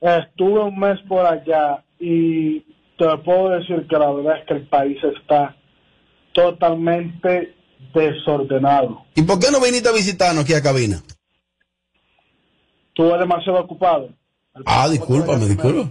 Estuve 0.00 0.60
un 0.60 0.78
mes 0.78 0.98
por 1.08 1.26
allá 1.26 1.82
y 1.98 2.60
te 2.98 3.18
puedo 3.24 3.50
decir 3.50 3.86
que 3.88 3.96
la 3.96 4.10
verdad 4.10 4.38
es 4.38 4.46
que 4.46 4.54
el 4.54 4.68
país 4.68 4.98
está 5.02 5.56
totalmente 6.32 7.54
desordenado. 7.94 9.04
¿Y 9.14 9.22
por 9.22 9.38
qué 9.38 9.50
no 9.50 9.60
viniste 9.60 9.88
a 9.88 9.92
visitarnos 9.92 10.44
aquí 10.44 10.54
a 10.54 10.62
cabina? 10.62 11.02
Estuve 12.88 13.18
demasiado 13.18 13.60
ocupado. 13.60 14.10
Ah, 14.64 14.88
discúlpame, 14.88 15.46
disculpa. 15.46 15.90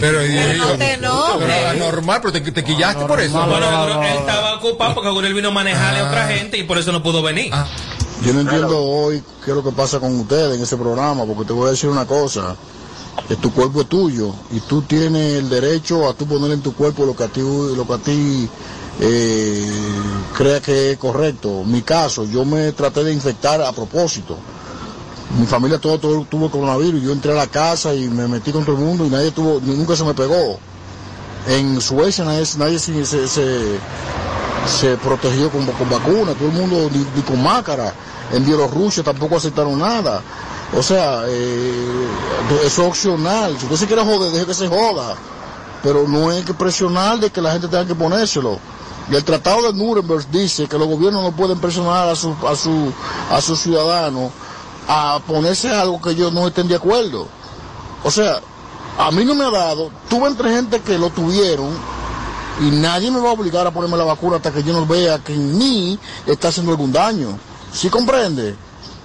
Pero, 0.00 0.18
no 0.20 0.76
te 0.76 0.92
enojes. 0.92 1.46
pero 1.46 1.78
normal, 1.78 2.20
pero 2.22 2.32
te, 2.32 2.40
te 2.40 2.64
quillaste 2.64 3.04
por 3.04 3.20
eso. 3.20 3.46
Bueno, 3.46 4.02
él 4.02 4.18
estaba 4.18 4.56
ocupado 4.56 4.94
porque 4.94 5.26
él 5.26 5.34
vino 5.34 5.48
a 5.48 5.52
manejarle 5.52 6.00
a 6.00 6.06
otra 6.06 6.28
gente 6.28 6.58
y 6.58 6.64
por 6.64 6.78
eso 6.78 6.92
no 6.92 7.02
pudo 7.02 7.22
venir. 7.22 7.52
Yo 8.22 8.32
no 8.32 8.40
entiendo 8.40 8.82
hoy 8.82 9.22
qué 9.44 9.50
es 9.50 9.56
lo 9.56 9.62
que 9.62 9.72
pasa 9.72 10.00
con 10.00 10.18
ustedes 10.20 10.56
en 10.56 10.62
ese 10.62 10.76
programa, 10.76 11.24
porque 11.24 11.44
te 11.44 11.52
voy 11.52 11.68
a 11.68 11.70
decir 11.70 11.90
una 11.90 12.06
cosa, 12.06 12.56
que 13.28 13.36
tu 13.36 13.52
cuerpo 13.52 13.82
es 13.82 13.88
tuyo 13.88 14.32
y 14.52 14.60
tú 14.60 14.82
tienes 14.82 15.38
el 15.38 15.48
derecho 15.48 16.08
a 16.08 16.14
tú 16.14 16.26
poner 16.26 16.50
en 16.52 16.60
tu 16.60 16.74
cuerpo 16.74 17.04
lo 17.04 17.16
que 17.16 17.24
a 17.24 17.28
ti, 17.28 17.40
lo 17.40 17.86
que 17.86 17.92
a 17.92 17.98
ti 17.98 18.48
eh, 19.00 19.70
crea 20.36 20.60
que 20.60 20.92
es 20.92 20.98
correcto. 20.98 21.64
Mi 21.64 21.82
caso, 21.82 22.24
yo 22.24 22.44
me 22.44 22.72
traté 22.72 23.04
de 23.04 23.12
infectar 23.12 23.60
a 23.62 23.72
propósito. 23.72 24.38
Mi 25.38 25.46
familia 25.46 25.78
todo, 25.80 25.98
todo 25.98 26.24
tuvo 26.30 26.50
coronavirus, 26.50 27.02
yo 27.02 27.12
entré 27.12 27.32
a 27.32 27.34
la 27.34 27.46
casa 27.48 27.92
y 27.94 28.08
me 28.08 28.28
metí 28.28 28.52
con 28.52 28.64
todo 28.64 28.76
el 28.76 28.82
mundo 28.82 29.04
y 29.04 29.10
nadie 29.10 29.32
tuvo, 29.32 29.60
nunca 29.60 29.96
se 29.96 30.04
me 30.04 30.14
pegó. 30.14 30.58
En 31.48 31.80
Suecia 31.80 32.24
nadie, 32.24 32.44
nadie 32.58 32.78
se, 32.78 33.04
se- 33.04 34.96
protegió 35.02 35.50
con, 35.50 35.64
con 35.66 35.88
vacuna, 35.90 36.32
todo 36.34 36.48
el 36.48 36.54
mundo 36.54 36.88
ni, 36.92 36.98
ni 37.14 37.22
con 37.22 37.42
máscara. 37.42 37.92
En 38.32 38.44
Bielorrusia 38.44 39.02
tampoco 39.02 39.36
aceptaron 39.36 39.78
nada. 39.78 40.22
O 40.76 40.82
sea, 40.82 41.22
eh, 41.28 42.08
eso 42.64 42.82
es 42.82 42.88
opcional. 42.88 43.56
Si 43.58 43.64
usted 43.66 43.76
se 43.76 43.86
quiere 43.86 44.02
joder, 44.02 44.32
deje 44.32 44.46
que 44.46 44.54
se 44.54 44.66
joda. 44.68 45.14
Pero 45.82 46.08
no 46.08 46.30
hay 46.30 46.42
que 46.42 46.52
presionar 46.54 47.20
de 47.20 47.30
que 47.30 47.40
la 47.40 47.52
gente 47.52 47.68
tenga 47.68 47.86
que 47.86 47.94
ponérselo. 47.94 48.58
Y 49.10 49.14
el 49.14 49.22
Tratado 49.22 49.62
de 49.62 49.72
Nuremberg 49.78 50.28
dice 50.32 50.66
que 50.66 50.76
los 50.78 50.88
gobiernos 50.88 51.22
no 51.22 51.30
pueden 51.30 51.60
presionar 51.60 52.08
a, 52.08 52.16
su, 52.16 52.34
a, 52.44 52.56
su, 52.56 52.92
a 53.30 53.40
sus 53.40 53.60
ciudadanos 53.60 54.32
a 54.88 55.20
ponerse 55.26 55.70
algo 55.70 56.00
que 56.00 56.10
ellos 56.10 56.32
no 56.32 56.46
estén 56.46 56.68
de 56.68 56.76
acuerdo. 56.76 57.28
O 58.04 58.10
sea, 58.10 58.40
a 58.98 59.10
mí 59.10 59.24
no 59.24 59.34
me 59.34 59.44
ha 59.44 59.50
dado, 59.50 59.90
tuve 60.08 60.28
entre 60.28 60.50
gente 60.50 60.80
que 60.80 60.98
lo 60.98 61.10
tuvieron 61.10 61.70
y 62.60 62.70
nadie 62.70 63.10
me 63.10 63.20
va 63.20 63.30
a 63.30 63.32
obligar 63.32 63.66
a 63.66 63.70
ponerme 63.70 63.96
la 63.96 64.04
vacuna 64.04 64.36
hasta 64.36 64.52
que 64.52 64.62
yo 64.62 64.72
no 64.72 64.86
vea 64.86 65.18
que 65.18 65.34
en 65.34 65.58
mí 65.58 65.98
está 66.26 66.48
haciendo 66.48 66.72
algún 66.72 66.92
daño. 66.92 67.38
¿Sí 67.72 67.90
comprende? 67.90 68.54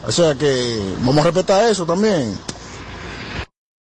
O 0.08 0.12
sea 0.12 0.36
que 0.36 0.82
vamos 1.00 1.17
a 1.17 1.24
respetar 1.26 1.70
eso 1.70 1.86
también. 1.86 2.38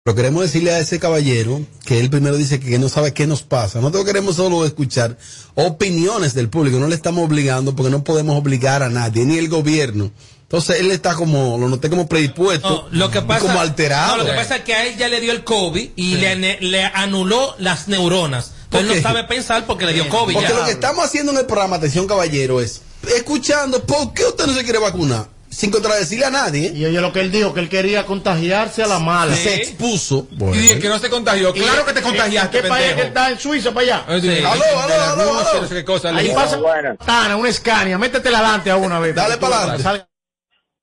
Pero 0.03 0.15
queremos 0.15 0.41
decirle 0.41 0.71
a 0.71 0.79
ese 0.79 0.99
caballero 0.99 1.61
que 1.85 1.99
él 1.99 2.09
primero 2.09 2.35
dice 2.35 2.59
que 2.59 2.79
no 2.79 2.89
sabe 2.89 3.13
qué 3.13 3.27
nos 3.27 3.43
pasa. 3.43 3.79
Nosotros 3.79 4.05
queremos 4.05 4.37
solo 4.37 4.65
escuchar 4.65 5.17
opiniones 5.55 6.33
del 6.33 6.49
público. 6.49 6.79
No 6.79 6.87
le 6.87 6.95
estamos 6.95 7.23
obligando 7.23 7.75
porque 7.75 7.91
no 7.91 8.03
podemos 8.03 8.35
obligar 8.35 8.81
a 8.81 8.89
nadie, 8.89 9.25
ni 9.25 9.37
el 9.37 9.49
gobierno. 9.49 10.09
Entonces 10.49 10.79
él 10.79 10.89
está 10.89 11.13
como, 11.13 11.59
lo 11.59 11.69
noté 11.69 11.91
como 11.91 12.09
predispuesto, 12.09 12.87
Lo 12.89 13.11
que 13.11 13.21
pasa, 13.21 13.41
como 13.41 13.61
alterado. 13.61 14.17
no, 14.17 14.23
lo 14.23 14.29
que 14.31 14.35
pasa 14.35 14.55
es 14.55 14.63
que 14.63 14.73
a 14.73 14.87
él 14.87 14.97
ya 14.97 15.07
le 15.07 15.21
dio 15.21 15.31
el 15.31 15.43
COVID 15.43 15.89
y 15.95 16.15
le, 16.15 16.57
le 16.59 16.83
anuló 16.85 17.53
las 17.59 17.87
neuronas. 17.87 18.53
Entonces 18.63 18.87
¿Por 18.87 18.97
él 18.97 19.03
no 19.03 19.09
sabe 19.09 19.23
pensar 19.25 19.67
porque 19.67 19.85
le 19.85 19.93
dio 19.93 20.09
COVID. 20.09 20.33
Porque 20.33 20.49
ya. 20.49 20.57
lo 20.57 20.65
que 20.65 20.71
estamos 20.71 21.05
haciendo 21.05 21.33
en 21.33 21.37
el 21.37 21.45
programa, 21.45 21.75
atención 21.75 22.07
caballero, 22.07 22.61
es 22.61 22.81
escuchando 23.15 23.83
por 23.85 24.11
qué 24.15 24.25
usted 24.25 24.47
no 24.47 24.53
se 24.53 24.63
quiere 24.63 24.79
vacunar, 24.79 25.27
sin 25.51 25.69
contradecirle 25.69 26.25
a 26.25 26.31
nadie. 26.31 26.71
Y 26.73 26.83
oye 26.83 26.99
lo 26.99 27.13
que 27.13 27.19
él 27.19 27.31
dijo, 27.31 27.53
que 27.53 27.59
él 27.59 27.69
quería 27.69 28.07
contagiarse 28.07 28.81
a 28.81 28.87
la 28.87 28.97
mala. 28.97 29.35
Se 29.35 29.53
expuso. 29.53 30.27
Y 30.51 30.57
dije 30.57 30.79
que 30.79 30.89
no 30.89 30.97
se 30.97 31.11
contagió. 31.11 31.53
Claro 31.53 31.85
que 31.85 31.93
te 31.93 32.01
contagiaste, 32.01 32.61
¿Qué 32.63 32.67
país 32.67 32.93
que 32.95 33.03
está 33.03 33.29
en 33.29 33.37
Suiza 33.37 33.71
para 33.71 34.01
allá? 34.01 34.19
Sí. 34.19 34.29
Aló, 34.29 34.49
aló, 34.49 34.93
aló, 34.93 35.39
aló. 35.43 36.11
no 36.11 36.17
Ahí 36.17 36.31
pasa 36.33 36.57
Bueno. 36.57 36.97
Tana, 37.05 37.35
una 37.35 37.49
escania, 37.49 37.99
métetela 37.99 38.39
adelante 38.39 38.71
a 38.71 38.77
una 38.77 38.99
vez. 38.99 39.13
Dale 39.13 39.37
para 39.37 39.73
adelante. 39.73 40.08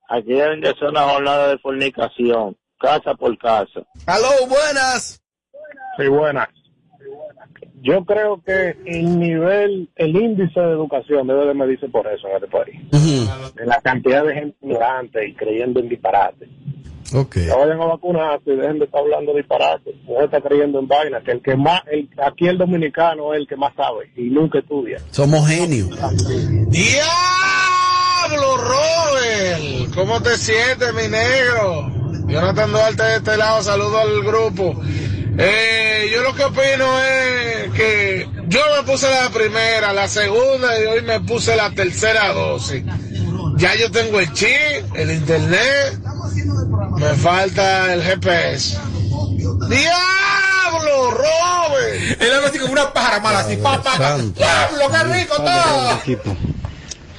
Aquí 0.08 0.32
deben 0.32 0.60
de 0.60 0.74
ser 0.74 0.88
una 0.88 1.02
jornada 1.02 1.48
de 1.48 1.58
fornicación, 1.58 2.56
casa 2.78 3.14
por 3.14 3.36
casa. 3.38 3.80
Aló, 4.06 4.28
buenas. 4.48 5.22
Sí, 5.98 6.08
buenas. 6.08 6.48
Yo 7.82 8.04
creo 8.04 8.42
que 8.44 8.76
el 8.84 9.18
nivel, 9.18 9.88
el 9.96 10.16
índice 10.16 10.60
de 10.60 10.72
educación 10.72 11.26
debe 11.26 11.46
de 11.46 11.54
medirse 11.54 11.88
por 11.88 12.06
eso 12.06 12.26
en 12.28 12.34
este 12.34 12.48
país. 12.48 13.54
De 13.54 13.66
la 13.66 13.80
cantidad 13.80 14.24
de 14.24 14.34
gente 14.34 14.56
ignorante 14.60 15.28
y 15.28 15.34
creyendo 15.34 15.80
en 15.80 15.88
disparate. 15.88 16.48
Ok. 17.14 17.36
No 17.48 17.58
vayan 17.60 17.80
a 17.80 17.86
vacunarse 17.86 18.50
y 18.50 18.56
dejen 18.56 18.78
de 18.80 18.86
estar 18.86 19.00
hablando 19.00 19.34
disparate. 19.34 19.94
No 20.08 20.20
está 20.24 20.40
creyendo 20.40 20.80
en 20.80 20.88
vaina, 20.88 21.22
que 21.22 21.32
el 21.32 21.42
que 21.42 21.56
más, 21.56 21.82
el, 21.90 22.08
aquí 22.18 22.48
el 22.48 22.58
dominicano 22.58 23.32
es 23.34 23.40
el 23.40 23.46
que 23.46 23.56
más 23.56 23.74
sabe 23.76 24.10
y 24.16 24.30
nunca 24.30 24.58
estudia. 24.58 24.98
Somos 25.10 25.46
genios. 25.48 25.90
¡Diablo, 25.90 27.35
Robert! 28.28 29.94
¿Cómo 29.94 30.20
te 30.20 30.36
sientes, 30.36 30.92
mi 30.94 31.08
negro? 31.08 31.90
Jonathan 32.26 32.72
Duarte 32.72 33.02
de 33.02 33.16
este 33.16 33.36
lado, 33.36 33.62
saludo 33.62 33.98
al 34.00 34.22
grupo. 34.22 34.80
Eh, 35.38 36.10
yo 36.12 36.22
lo 36.22 36.34
que 36.34 36.44
opino 36.44 37.00
es 37.02 37.72
que 37.74 38.28
yo 38.48 38.60
me 38.76 38.82
puse 38.90 39.08
la 39.08 39.28
primera, 39.30 39.92
la 39.92 40.08
segunda 40.08 40.80
y 40.80 40.86
hoy 40.86 41.02
me 41.02 41.20
puse 41.20 41.54
la 41.54 41.70
tercera 41.70 42.32
dosis. 42.32 42.84
Ya 43.56 43.74
yo 43.76 43.90
tengo 43.90 44.18
el 44.18 44.32
chip, 44.32 44.94
el 44.94 45.10
internet, 45.12 45.98
me 46.96 47.14
falta 47.14 47.92
el 47.94 48.02
GPS. 48.02 48.76
¡Diablo, 49.68 51.10
Robert! 51.12 52.20
Él 52.20 52.32
habla 52.34 52.48
así 52.48 52.58
como 52.58 52.72
una 52.72 52.92
pájara 52.92 53.20
mala, 53.20 53.38
así, 53.40 53.56
pa, 53.56 53.82
pa, 53.82 53.96
pa. 53.96 54.18
¡Diablo, 54.18 54.90
qué 54.90 55.04
rico 55.04 55.36
todo! 55.36 56.00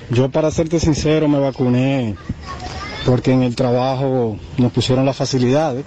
Yo 0.09 0.29
para 0.29 0.51
serte 0.51 0.79
sincero 0.79 1.27
me 1.27 1.39
vacuné 1.39 2.15
porque 3.05 3.31
en 3.33 3.43
el 3.43 3.55
trabajo 3.55 4.37
nos 4.57 4.71
pusieron 4.71 5.05
las 5.05 5.15
facilidades, 5.17 5.85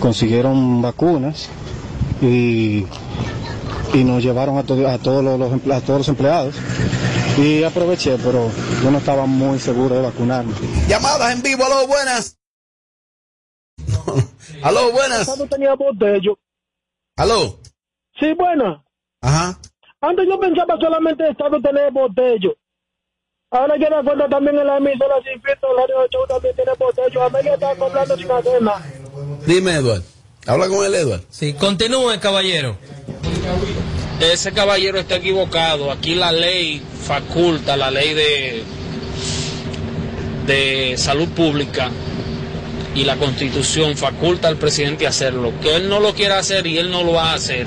consiguieron 0.00 0.80
vacunas 0.82 1.48
y, 2.22 2.86
y 3.94 4.04
nos 4.04 4.22
llevaron 4.22 4.56
a, 4.58 4.62
to- 4.62 4.88
a 4.88 4.98
todos 4.98 5.22
los, 5.22 5.52
a 5.70 5.80
todos 5.80 5.98
los 6.00 6.08
empleados 6.08 6.54
y 7.38 7.62
aproveché, 7.62 8.16
pero 8.18 8.50
yo 8.82 8.90
no 8.90 8.98
estaba 8.98 9.24
muy 9.26 9.58
seguro 9.58 9.94
de 9.94 10.02
vacunarme. 10.02 10.52
Llamadas 10.88 11.32
en 11.34 11.42
vivo, 11.42 11.64
aló, 11.64 11.86
buenas. 11.86 12.38
aló, 14.62 14.90
buenas. 14.92 15.26
Cuando 15.26 15.46
tenía 15.46 15.74
botello. 15.74 16.38
Aló. 17.16 17.58
Sí, 18.18 18.32
buena. 18.38 18.82
Ajá. 19.22 19.58
Antes 20.00 20.26
yo 20.28 20.38
pensaba 20.40 20.76
solamente 20.80 21.24
el 21.24 21.30
Estado 21.32 21.60
tener 21.60 21.92
botello. 21.92 22.54
Ahora 23.52 23.74
yo 23.76 23.90
me 23.90 23.96
acuerdo 23.96 24.28
también 24.28 24.56
en 24.58 24.66
la 24.66 24.76
emisora 24.76 25.16
Sin 25.24 25.42
Filtro, 25.42 25.74
la 25.74 25.82
radio 25.82 26.06
show 26.08 26.24
también 26.28 26.54
tiene 26.54 26.70
botello. 26.78 27.22
A 27.24 27.30
mí 27.30 27.38
que 27.42 27.52
está 27.52 27.74
comprando 27.74 28.16
sin 28.16 28.30
hacer 28.30 28.62
nada. 28.62 28.82
Dime, 29.44 29.74
Eduardo. 29.74 30.04
Habla 30.46 30.68
con 30.68 30.86
el 30.86 30.94
Edward. 30.94 31.22
Sí, 31.30 31.54
continúe, 31.54 32.20
caballero. 32.20 32.76
Ese 34.20 34.52
caballero 34.52 35.00
está 35.00 35.16
equivocado. 35.16 35.90
Aquí 35.90 36.14
la 36.14 36.30
ley 36.30 36.80
faculta, 37.02 37.76
la 37.76 37.90
ley 37.90 38.14
de, 38.14 38.62
de 40.46 40.96
salud 40.96 41.28
pública 41.30 41.90
y 42.94 43.02
la 43.02 43.16
constitución 43.16 43.96
faculta 43.96 44.46
al 44.46 44.58
presidente 44.58 45.08
hacerlo. 45.08 45.52
Que 45.60 45.74
él 45.74 45.88
no 45.88 45.98
lo 45.98 46.14
quiera 46.14 46.38
hacer 46.38 46.68
y 46.68 46.78
él 46.78 46.92
no 46.92 47.02
lo 47.02 47.14
va 47.14 47.32
a 47.32 47.34
hacer. 47.34 47.66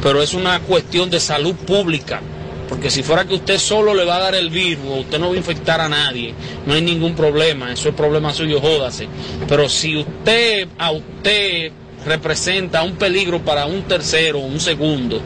Pero 0.00 0.22
es 0.22 0.32
una 0.32 0.60
cuestión 0.60 1.10
de 1.10 1.18
salud 1.18 1.56
pública. 1.56 2.20
Porque 2.68 2.90
si 2.90 3.02
fuera 3.02 3.24
que 3.24 3.34
usted 3.34 3.58
solo 3.58 3.94
le 3.94 4.04
va 4.04 4.16
a 4.16 4.20
dar 4.20 4.34
el 4.34 4.50
virus, 4.50 5.00
usted 5.00 5.18
no 5.18 5.28
va 5.28 5.34
a 5.34 5.38
infectar 5.38 5.80
a 5.80 5.88
nadie, 5.88 6.34
no 6.66 6.74
hay 6.74 6.82
ningún 6.82 7.14
problema, 7.14 7.72
eso 7.72 7.88
es 7.88 7.94
problema 7.94 8.34
suyo, 8.34 8.60
jódase. 8.60 9.08
Pero 9.48 9.68
si 9.68 9.96
usted 9.96 10.68
a 10.76 10.90
usted 10.92 11.72
representa 12.04 12.82
un 12.82 12.96
peligro 12.96 13.40
para 13.40 13.66
un 13.66 13.82
tercero, 13.82 14.40
un 14.40 14.60
segundo, 14.60 15.20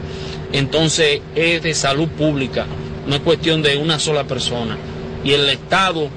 entonces 0.53 1.21
es 1.35 1.61
de 1.61 1.73
salud 1.73 2.07
pública, 2.09 2.65
no 3.07 3.15
es 3.15 3.21
cuestión 3.21 3.61
de 3.61 3.75
una 3.75 3.99
sola 3.99 4.23
persona. 4.23 4.77
Y 5.23 5.31
el 5.33 5.49
Estado 5.49 6.09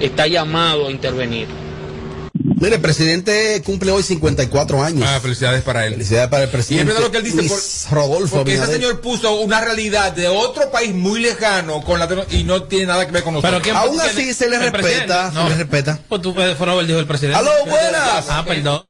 está 0.00 0.26
llamado 0.26 0.88
a 0.88 0.90
intervenir. 0.90 1.46
Mire, 2.60 2.74
el 2.76 2.80
presidente 2.82 3.62
cumple 3.64 3.92
hoy 3.92 4.02
54 4.02 4.82
años. 4.82 5.04
Ah, 5.08 5.20
felicidades 5.20 5.62
para 5.62 5.86
él. 5.86 5.92
Felicidades 5.94 6.28
para 6.28 6.42
el 6.42 6.48
Y 6.48 6.50
es 6.50 6.52
presidente. 6.52 6.84
verdad 6.92 7.04
lo 7.06 7.10
que 7.12 7.18
él 7.18 7.24
dice, 7.24 7.36
Luis 7.36 7.86
por- 7.88 7.98
Rodolfo 7.98 8.36
porque 8.38 8.54
ese 8.54 8.66
señor 8.66 9.00
puso 9.00 9.36
una 9.40 9.60
realidad 9.60 10.12
de 10.12 10.26
otro 10.28 10.70
país 10.70 10.92
muy 10.94 11.20
lejano 11.20 11.82
con 11.82 11.98
la 12.00 12.08
y 12.30 12.44
no 12.44 12.64
tiene 12.64 12.86
nada 12.86 13.06
que 13.06 13.12
ver 13.12 13.22
con 13.22 13.34
nosotros. 13.34 13.62
Aún 13.74 14.00
así 14.00 14.32
se 14.34 14.50
le 14.50 14.58
respeta, 14.58 15.30
se 15.30 15.48
le 15.48 15.54
respeta. 15.56 15.98
Pues 16.08 16.20
tú, 16.22 16.32
Robert 16.34 16.86
dijo 16.86 16.98
el 16.98 17.06
presidente. 17.06 17.38
Aló, 17.38 17.50
buenas. 17.66 18.26
Ah, 18.28 18.44
perdón. 18.46 18.82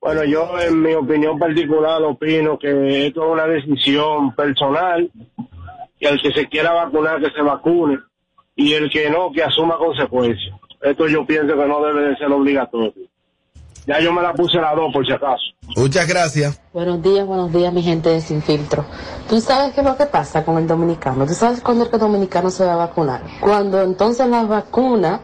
Bueno, 0.00 0.24
yo 0.24 0.58
en 0.58 0.82
mi 0.82 0.94
opinión 0.94 1.38
particular 1.38 2.02
opino 2.02 2.58
que 2.58 3.06
esto 3.06 3.22
es 3.24 3.30
una 3.32 3.46
decisión 3.46 4.34
personal, 4.34 5.08
que 6.00 6.08
el 6.08 6.20
que 6.20 6.32
se 6.32 6.48
quiera 6.48 6.72
vacunar 6.72 7.20
que 7.22 7.30
se 7.30 7.40
vacune 7.40 7.98
y 8.56 8.72
el 8.74 8.90
que 8.90 9.08
no 9.10 9.30
que 9.32 9.44
asuma 9.44 9.78
consecuencias. 9.78 10.56
Esto 10.82 11.06
yo 11.06 11.24
pienso 11.24 11.54
que 11.54 11.66
no 11.66 11.84
debe 11.84 12.08
de 12.08 12.16
ser 12.16 12.30
obligatorio. 12.32 12.92
Ya 13.86 14.00
yo 14.00 14.12
me 14.12 14.22
la 14.22 14.32
puse 14.32 14.58
las 14.58 14.74
dos 14.74 14.92
por 14.92 15.06
si 15.06 15.12
acaso. 15.12 15.42
Muchas 15.76 16.06
gracias. 16.06 16.60
Buenos 16.72 17.02
días, 17.02 17.26
buenos 17.26 17.52
días, 17.52 17.72
mi 17.72 17.82
gente 17.82 18.10
de 18.10 18.20
Sin 18.20 18.42
Filtro. 18.42 18.84
¿Tú 19.28 19.40
sabes 19.40 19.74
qué 19.74 19.80
es 19.80 19.86
lo 19.86 19.96
que 19.96 20.06
pasa 20.06 20.44
con 20.44 20.58
el 20.58 20.66
dominicano? 20.66 21.26
¿Tú 21.26 21.34
sabes 21.34 21.60
cuándo 21.60 21.84
es 21.84 21.90
que 21.90 21.96
el 21.96 22.02
dominicano 22.02 22.50
se 22.50 22.64
va 22.64 22.74
a 22.74 22.76
vacunar? 22.76 23.22
Cuando 23.40 23.80
entonces 23.80 24.28
las 24.28 24.46
vacunas, 24.48 25.20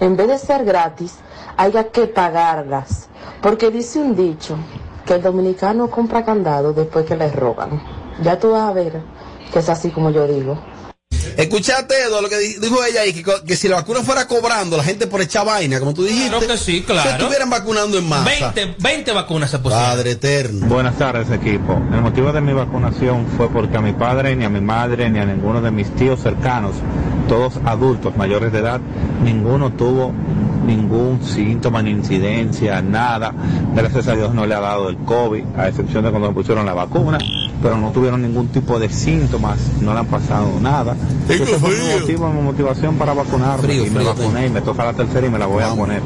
en 0.00 0.16
vez 0.16 0.28
de 0.28 0.38
ser 0.38 0.64
gratis, 0.64 1.18
haya 1.56 1.88
que 1.88 2.06
pagarlas. 2.06 3.08
Porque 3.42 3.70
dice 3.70 3.98
un 3.98 4.16
dicho 4.16 4.56
que 5.06 5.14
el 5.14 5.22
dominicano 5.22 5.90
compra 5.90 6.24
candado 6.24 6.72
después 6.72 7.04
que 7.04 7.16
le 7.16 7.30
roban. 7.30 7.82
Ya 8.22 8.38
tú 8.38 8.50
vas 8.50 8.68
a 8.68 8.72
ver 8.72 9.00
que 9.52 9.58
es 9.58 9.68
así 9.68 9.90
como 9.90 10.10
yo 10.10 10.26
digo. 10.26 10.58
Escuchaste, 11.42 11.94
Edo, 12.06 12.20
lo 12.22 12.28
que 12.28 12.38
di- 12.38 12.54
dijo 12.58 12.82
ella 12.84 13.02
ahí, 13.02 13.12
que, 13.12 13.22
co- 13.22 13.42
que 13.46 13.56
si 13.56 13.68
la 13.68 13.76
vacuna 13.76 14.00
fuera 14.02 14.26
cobrando, 14.26 14.76
la 14.76 14.84
gente 14.84 15.06
por 15.06 15.20
echar 15.20 15.44
vaina, 15.46 15.78
como 15.78 15.94
tú 15.94 16.04
dijiste. 16.04 16.28
Claro 16.30 16.46
que 16.46 16.58
sí, 16.58 16.82
claro. 16.82 17.02
Se 17.08 17.16
estuvieran 17.16 17.50
vacunando 17.50 17.98
en 17.98 18.08
masa. 18.08 18.52
20, 18.54 18.76
20 18.78 19.12
vacunas 19.12 19.50
se 19.50 19.58
pusieron. 19.58 19.86
Padre 19.86 20.10
eterno. 20.12 20.66
Buenas 20.66 20.96
tardes 20.98 21.30
equipo. 21.30 21.80
El 21.92 22.00
motivo 22.02 22.32
de 22.32 22.40
mi 22.40 22.52
vacunación 22.52 23.26
fue 23.36 23.48
porque 23.50 23.76
a 23.76 23.80
mi 23.80 23.92
padre, 23.92 24.34
ni 24.36 24.44
a 24.44 24.48
mi 24.48 24.60
madre, 24.60 25.08
ni 25.10 25.18
a 25.18 25.24
ninguno 25.24 25.60
de 25.60 25.70
mis 25.70 25.90
tíos 25.96 26.20
cercanos, 26.22 26.72
todos 27.28 27.54
adultos 27.64 28.16
mayores 28.16 28.52
de 28.52 28.58
edad, 28.58 28.80
ninguno 29.22 29.72
tuvo 29.72 30.12
ningún 30.66 31.20
síntoma 31.22 31.82
ni 31.82 31.90
incidencia, 31.90 32.80
nada. 32.82 33.32
Gracias 33.74 34.08
a 34.08 34.14
Dios 34.14 34.34
no 34.34 34.46
le 34.46 34.54
ha 34.54 34.60
dado 34.60 34.88
el 34.88 34.96
COVID, 34.98 35.44
a 35.56 35.68
excepción 35.68 36.04
de 36.04 36.10
cuando 36.10 36.28
me 36.28 36.34
pusieron 36.34 36.66
la 36.66 36.74
vacuna, 36.74 37.18
pero 37.62 37.76
no 37.76 37.90
tuvieron 37.90 38.22
ningún 38.22 38.48
tipo 38.48 38.78
de 38.78 38.88
síntomas, 38.88 39.58
no 39.80 39.92
le 39.94 40.00
han 40.00 40.06
pasado 40.06 40.58
nada. 40.60 40.96
Tengo 41.26 41.44
Ese 41.44 41.58
fue 41.58 41.70
mi 41.70 42.00
motivo, 42.00 42.30
mi 42.30 42.42
motivación 42.42 42.96
para 42.96 43.14
vacunarme 43.14 43.62
Frío, 43.62 43.86
y 43.86 43.90
me 43.90 44.00
frío, 44.00 44.14
vacuné 44.14 44.46
y 44.46 44.50
me 44.50 44.60
toca 44.60 44.84
la 44.84 44.92
tercera 44.92 45.26
y 45.26 45.30
me 45.30 45.38
la 45.38 45.46
voy 45.46 45.62
a 45.62 45.74
poner. 45.74 46.02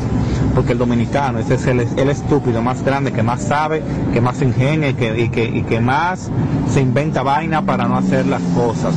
Porque 0.54 0.72
el 0.72 0.78
dominicano, 0.78 1.38
ese 1.38 1.54
es 1.54 1.66
el, 1.66 1.80
el 1.80 2.08
estúpido 2.10 2.62
más 2.62 2.82
grande, 2.82 3.12
que 3.12 3.22
más 3.22 3.42
sabe, 3.42 3.82
que 4.12 4.20
más 4.20 4.40
ingenia 4.40 4.90
y 4.90 4.94
que, 4.94 5.20
y 5.20 5.28
que, 5.28 5.44
y 5.44 5.62
que 5.62 5.80
más 5.80 6.30
se 6.72 6.80
inventa 6.80 7.22
vaina 7.22 7.62
para 7.62 7.86
no 7.86 7.96
hacer 7.96 8.26
las 8.26 8.42
cosas. 8.54 8.94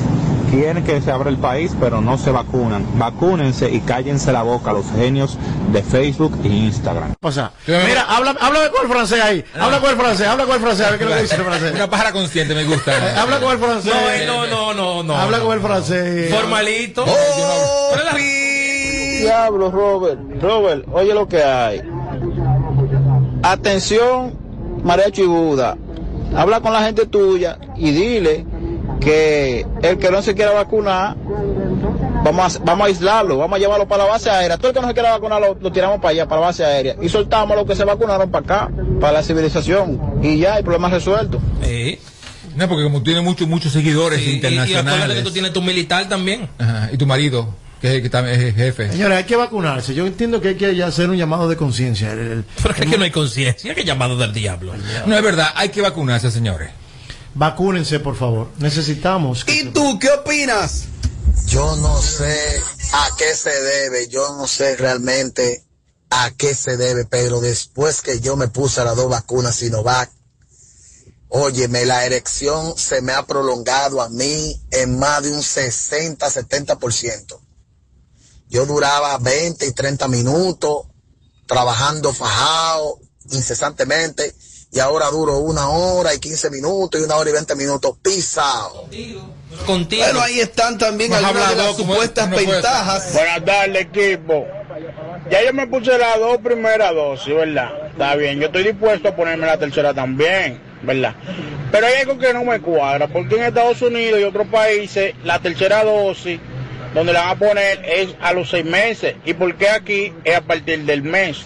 Quieren 0.49 0.83
que 0.83 0.99
se 0.99 1.11
abra 1.11 1.29
el 1.29 1.37
país, 1.37 1.71
pero 1.79 2.01
no 2.01 2.17
se 2.17 2.31
vacunan. 2.31 2.83
Vacúnense 2.97 3.69
y 3.71 3.81
cállense 3.81 4.31
la 4.31 4.41
boca 4.41 4.73
los 4.73 4.85
genios 4.91 5.37
de 5.71 5.83
Facebook 5.83 6.39
e 6.43 6.47
Instagram. 6.47 7.13
pasa? 7.19 7.51
Mira, 7.67 8.01
habla, 8.03 8.35
háblame 8.39 8.69
con 8.71 8.83
el 8.83 8.91
francés 8.91 9.21
ahí. 9.21 9.45
Habla 9.59 9.79
con 9.79 9.91
el 9.91 9.95
francés, 9.95 10.27
habla 10.27 10.45
con 10.45 10.55
el 10.55 10.61
francés, 10.61 10.87
a 10.87 10.89
ver 10.89 10.97
qué 10.97 11.03
es 11.05 11.09
lo 11.09 11.15
que 11.15 11.21
dice 11.21 11.35
el 11.35 11.43
francés. 11.43 11.73
Una 11.75 11.89
pájara 11.89 12.11
consciente 12.11 12.55
me 12.55 12.63
gusta. 12.63 12.91
Eh, 12.91 13.15
habla 13.17 13.39
con 13.39 13.51
el 13.51 13.59
francés. 13.59 13.93
No, 14.25 14.47
no, 14.47 14.73
no, 14.73 15.03
no. 15.03 15.15
Habla 15.15 15.39
con 15.39 15.53
el 15.53 15.61
francés. 15.61 16.33
Formalito. 16.33 17.05
Diablo, 19.19 19.69
Robert. 19.69 20.19
Robert, 20.41 20.85
oye 20.91 21.13
lo 21.13 21.27
que 21.27 21.43
hay. 21.43 21.81
Atención, 23.43 24.33
Marecho 24.83 25.21
y 25.21 25.27
Buda. 25.27 25.77
Habla 26.35 26.61
con 26.61 26.73
la 26.73 26.81
gente 26.83 27.05
tuya 27.05 27.59
y 27.75 27.91
dile 27.91 28.45
que 28.99 29.65
el 29.81 29.97
que 29.97 30.11
no 30.11 30.21
se 30.21 30.35
quiera 30.35 30.51
vacunar, 30.51 31.15
vamos 32.23 32.55
a, 32.55 32.59
vamos 32.59 32.83
a 32.83 32.87
aislarlo, 32.87 33.37
vamos 33.37 33.55
a 33.57 33.59
llevarlo 33.59 33.87
para 33.87 34.03
la 34.03 34.09
base 34.09 34.29
aérea. 34.29 34.57
Todo 34.57 34.69
el 34.69 34.73
que 34.73 34.81
no 34.81 34.87
se 34.87 34.93
quiera 34.93 35.11
vacunar 35.11 35.41
lo, 35.41 35.55
lo 35.59 35.71
tiramos 35.71 35.97
para 35.97 36.09
allá, 36.09 36.27
para 36.27 36.41
la 36.41 36.47
base 36.47 36.65
aérea. 36.65 36.95
Y 37.01 37.09
soltamos 37.09 37.51
a 37.53 37.55
los 37.61 37.65
que 37.67 37.75
se 37.75 37.83
vacunaron 37.85 38.29
para 38.29 38.43
acá, 38.65 38.71
para 38.99 39.13
la 39.13 39.23
civilización. 39.23 39.99
Y 40.21 40.37
ya, 40.39 40.57
el 40.57 40.63
problema 40.63 40.89
resuelto. 40.89 41.41
No, 42.55 42.67
porque 42.67 42.83
como 42.83 43.01
tiene 43.03 43.21
muchos, 43.21 43.47
muchos 43.47 43.71
seguidores 43.71 44.19
Y, 44.19 44.23
y 44.23 44.37
acuérdate 44.37 44.49
que 44.65 44.71
internacionales. 44.71 45.23
tú 45.23 45.31
tienes 45.31 45.53
tu 45.53 45.61
militar 45.61 46.09
también. 46.09 46.49
Ajá, 46.57 46.89
y 46.91 46.97
tu 46.97 47.05
marido, 47.05 47.53
que 47.79 47.87
es 47.87 47.93
el 47.95 48.01
que 48.01 48.09
también 48.09 48.41
es 48.41 48.55
jefe. 48.55 48.91
Señores, 48.91 49.17
hay 49.19 49.23
que 49.23 49.35
vacunarse. 49.37 49.93
Yo 49.93 50.05
entiendo 50.05 50.41
que 50.41 50.49
hay 50.49 50.55
que 50.55 50.83
hacer 50.83 51.09
un 51.09 51.15
llamado 51.15 51.47
de 51.47 51.55
conciencia. 51.55 52.11
El- 52.11 52.19
el- 52.19 52.43
Pero 52.61 52.73
es 52.73 52.79
que 52.89 52.97
no 52.97 53.03
hay 53.05 53.11
conciencia, 53.11 53.73
que 53.73 53.85
llamado 53.85 54.17
del 54.17 54.33
diablo. 54.33 54.73
No 55.05 55.15
es 55.15 55.23
verdad, 55.23 55.47
hay 55.55 55.69
que 55.69 55.81
vacunarse, 55.81 56.31
señores. 56.31 56.69
Vacúnense, 57.39 58.01
por 58.01 58.17
favor. 58.17 58.49
Necesitamos. 58.57 59.45
que- 59.45 59.53
¿Y 59.53 59.71
tú 59.71 59.97
qué 59.97 60.11
opinas? 60.11 60.83
Yo 61.45 61.77
no 61.77 62.01
sé 62.01 62.61
a 62.91 63.07
qué 63.17 63.33
se 63.33 63.49
debe, 63.61 64.09
yo 64.09 64.35
no 64.35 64.45
sé 64.45 64.75
realmente 64.75 65.63
a 66.09 66.31
qué 66.31 66.53
se 66.53 66.75
debe, 66.75 67.05
pero 67.05 67.39
después 67.39 68.01
que 68.01 68.19
yo 68.19 68.35
me 68.35 68.49
puse 68.49 68.83
las 68.83 68.97
dos 68.97 69.09
vacunas 69.09 69.55
Sinovac, 69.55 70.11
óyeme, 71.29 71.85
la 71.85 72.05
erección 72.05 72.77
se 72.77 73.01
me 73.01 73.13
ha 73.13 73.25
prolongado 73.25 74.01
a 74.01 74.09
mí 74.09 74.61
en 74.71 74.99
más 74.99 75.23
de 75.23 75.31
un 75.31 75.41
60-70%. 75.41 77.39
Yo 78.49 78.65
duraba 78.65 79.17
20 79.17 79.65
y 79.65 79.71
30 79.71 80.09
minutos 80.09 80.87
trabajando 81.47 82.11
fajado 82.13 82.99
incesantemente 83.31 84.35
y 84.71 84.79
ahora 84.79 85.07
duro 85.07 85.39
una 85.39 85.67
hora 85.69 86.13
y 86.13 86.19
15 86.19 86.49
minutos 86.51 87.01
y 87.01 87.03
una 87.03 87.15
hora 87.15 87.29
y 87.29 87.33
20 87.33 87.55
minutos 87.55 87.95
pisado. 88.01 88.87
Contigo. 89.65 90.03
Bueno, 90.03 90.21
ahí 90.21 90.39
están 90.39 90.77
también 90.77 91.13
algunas 91.13 91.49
de 91.49 91.55
las 91.55 91.75
supuestas 91.75 92.29
ventajas. 92.29 93.13
Buenas 93.13 93.45
tardes, 93.45 93.81
equipo. 93.81 94.45
Ya 95.29 95.43
yo 95.43 95.53
me 95.53 95.67
puse 95.67 95.97
las 95.97 96.19
dos 96.19 96.37
primeras 96.37 96.93
dosis, 96.93 97.33
¿verdad? 97.33 97.87
Está 97.91 98.15
bien, 98.15 98.39
yo 98.39 98.47
estoy 98.47 98.63
dispuesto 98.63 99.09
a 99.09 99.15
ponerme 99.15 99.47
la 99.47 99.57
tercera 99.57 99.93
también, 99.93 100.59
¿verdad? 100.83 101.15
Pero 101.71 101.87
hay 101.87 101.95
algo 102.01 102.17
que 102.17 102.33
no 102.33 102.43
me 102.43 102.61
cuadra, 102.61 103.07
porque 103.07 103.35
en 103.35 103.43
Estados 103.43 103.81
Unidos 103.81 104.19
y 104.19 104.23
otros 104.23 104.47
países 104.47 105.13
la 105.23 105.39
tercera 105.39 105.83
dosis, 105.83 106.39
donde 106.93 107.13
la 107.13 107.21
van 107.21 107.29
a 107.29 107.39
poner 107.39 107.85
es 107.85 108.15
a 108.21 108.33
los 108.33 108.49
seis 108.49 108.65
meses, 108.65 109.15
y 109.25 109.33
por 109.33 109.55
qué 109.55 109.69
aquí 109.69 110.13
es 110.23 110.37
a 110.37 110.41
partir 110.41 110.85
del 110.85 111.03
mes. 111.03 111.45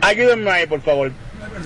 Ayúdenme 0.00 0.50
ahí, 0.50 0.66
por 0.66 0.80
favor. 0.80 1.12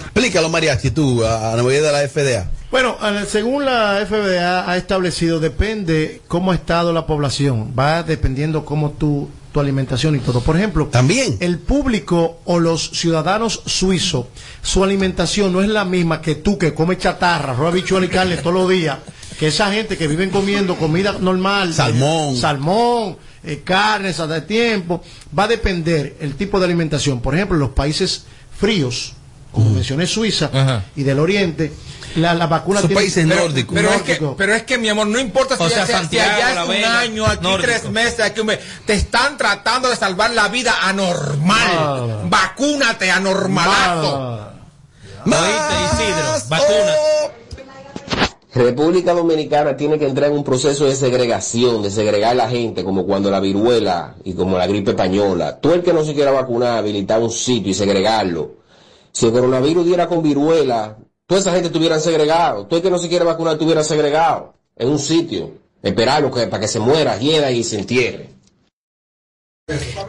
Explícalo, 0.00 0.48
Mariachi, 0.48 0.90
tú, 0.90 1.24
a 1.24 1.52
a 1.52 1.57
la 1.57 1.62
de 1.62 1.92
la 1.92 2.09
FDA. 2.09 2.50
Bueno, 2.70 2.96
según 3.28 3.64
la 3.64 4.04
FDA 4.07 4.68
ha 4.68 4.76
establecido, 4.76 5.38
depende 5.38 6.22
cómo 6.26 6.50
ha 6.52 6.54
estado 6.54 6.92
la 6.92 7.07
población. 7.07 7.72
Va 7.78 8.02
dependiendo 8.02 8.64
cómo 8.64 8.90
tu, 8.90 9.28
tu 9.52 9.61
alimentación 9.61 10.16
y 10.16 10.18
todo. 10.18 10.40
Por 10.40 10.57
ejemplo, 10.57 10.87
También. 10.87 11.37
el 11.38 11.59
público 11.61 12.40
o 12.44 12.59
los 12.59 12.90
ciudadanos 12.90 13.62
suizos, 13.66 14.26
su 14.62 14.83
alimentación 14.83 15.52
no 15.52 15.62
es 15.62 15.68
la 15.68 15.85
misma 15.85 16.20
que 16.20 16.35
tú 16.35 16.59
que 16.59 16.74
comes 16.74 16.98
chatarra, 16.98 17.54
roba 17.54 17.70
bichuela 17.70 18.07
y 18.07 18.09
carne 18.09 18.37
todos 18.38 18.54
los 18.54 18.68
días. 18.68 18.98
Que 19.38 19.48
esa 19.48 19.70
gente 19.72 19.96
que 19.96 20.09
viven 20.09 20.30
comiendo 20.30 20.76
comida 20.76 21.12
normal, 21.20 21.72
Salmón. 21.74 22.35
eh, 22.35 22.40
salmón, 22.40 23.16
eh, 23.44 23.62
carnes 23.64 24.18
a 24.18 24.26
de 24.26 24.40
tiempo, 24.40 25.02
va 25.37 25.44
a 25.44 25.48
depender 25.48 26.16
el 26.20 26.35
tipo 26.35 26.59
de 26.59 26.64
alimentación. 26.66 27.20
Por 27.20 27.35
ejemplo, 27.35 27.57
en 27.57 27.61
los 27.61 27.70
países 27.70 28.24
fríos, 28.59 29.12
como 29.55 29.71
mencioné 29.71 30.07
Suiza 30.07 30.51
Ajá. 30.53 30.85
y 30.97 31.03
del 31.05 31.19
Oriente, 31.21 31.73
la, 32.17 32.35
la 32.35 32.47
vacuna 32.47 32.81
tiene- 32.81 32.95
países 32.95 33.27
Pero, 33.27 33.40
nórdicos. 33.43 33.75
pero 33.75 33.88
es 33.90 34.03
que, 34.03 34.12
Nórdico. 34.12 34.37
pero 34.37 34.55
es 34.55 34.62
que, 34.64 34.79
mi 34.79 34.88
amor, 34.88 35.07
no 35.07 35.19
importa 35.19 35.57
si, 35.57 35.62
O 35.62 35.69
sea, 35.69 35.79
ya- 35.79 35.87
si 35.87 35.93
Santiago, 35.93 36.31
allá 36.37 36.62
es 36.62 36.69
un 36.69 36.85
año, 36.85 37.27
aquí 37.27 37.43
nórdico. 37.43 37.62
tres 37.73 37.90
meses, 37.90 38.21
aquí 38.21 38.40
un 38.40 38.47
mes. 38.49 38.59
Te 38.87 38.93
están 38.93 39.37
tratando 39.38 39.88
de 39.88 39.97
salvar 39.97 40.31
la 40.33 40.49
vida 40.49 40.75
anormal. 40.83 41.69
Ah. 41.79 42.07
Vacúnate, 42.29 43.11
anormalazo. 43.11 44.17
Ah. 44.17 44.51
¿Oíste? 45.27 46.49
Vacuna. 46.49 46.93
República 48.55 49.12
Dominicana 49.14 49.77
tiene 49.77 49.99
que 49.99 50.07
entrar 50.07 50.31
en 50.31 50.37
un 50.37 50.45
proceso 50.45 50.85
de 50.87 50.95
segregación, 50.95 51.83
de 51.83 51.90
segregar 51.90 52.31
a 52.33 52.35
la 52.35 52.49
gente, 52.49 52.85
como 52.85 53.05
cuando 53.05 53.29
la 53.29 53.40
viruela 53.40 54.14
y 54.23 54.35
como 54.35 54.57
la 54.57 54.69
gripe 54.69 54.93
española. 54.93 55.59
Tú 55.61 55.73
el 55.73 55.83
que 55.83 55.93
no 55.93 56.05
se 56.05 56.14
quiera 56.14 56.31
vacunar, 56.31 56.79
habilitar 56.79 57.21
un 57.21 57.33
sitio 57.33 57.73
y 57.73 57.75
segregarlo. 57.75 58.53
Si 59.14 59.27
el 59.27 59.33
coronavirus 59.33 59.87
diera 59.87 60.09
con 60.09 60.22
viruela, 60.22 60.98
toda 61.27 61.40
esa 61.40 61.53
gente 61.53 61.68
estuviera 61.68 62.00
segregado. 62.00 62.66
Tú 62.66 62.77
el 62.77 62.83
que 62.83 62.90
no 62.90 62.98
se 62.98 63.09
quiere 63.09 63.24
vacunar 63.24 63.53
estuviera 63.53 63.85
segregado 63.85 64.55
en 64.77 64.88
un 64.88 64.98
sitio. 64.98 65.53
Esperarlo 65.83 66.33
que, 66.33 66.48
para 66.48 66.61
que 66.61 66.68
se 66.68 66.81
muera, 66.81 67.16
hieda 67.18 67.50
y 67.53 67.62
se 67.62 67.79
entierre. 67.79 68.31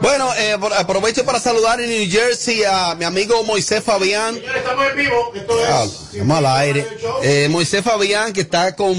Bueno, 0.00 0.28
eh, 0.34 0.56
aprovecho 0.76 1.24
para 1.24 1.38
saludar 1.38 1.80
en 1.80 1.88
New 1.88 2.10
Jersey 2.10 2.64
a 2.64 2.94
mi 2.94 3.04
amigo 3.04 3.42
Moisés 3.44 3.82
Fabián. 3.82 4.36
Estamos 4.36 4.86
en 4.90 4.96
vivo. 4.96 5.32
Esto 5.34 5.60
es. 5.60 5.68
Ah, 5.70 5.84
Estamos 5.84 6.38
al 6.38 6.46
aire. 6.46 6.86
Eh, 7.22 7.48
Moisés 7.48 7.82
Fabián, 7.82 8.32
que 8.32 8.42
está 8.42 8.74
con, 8.74 8.94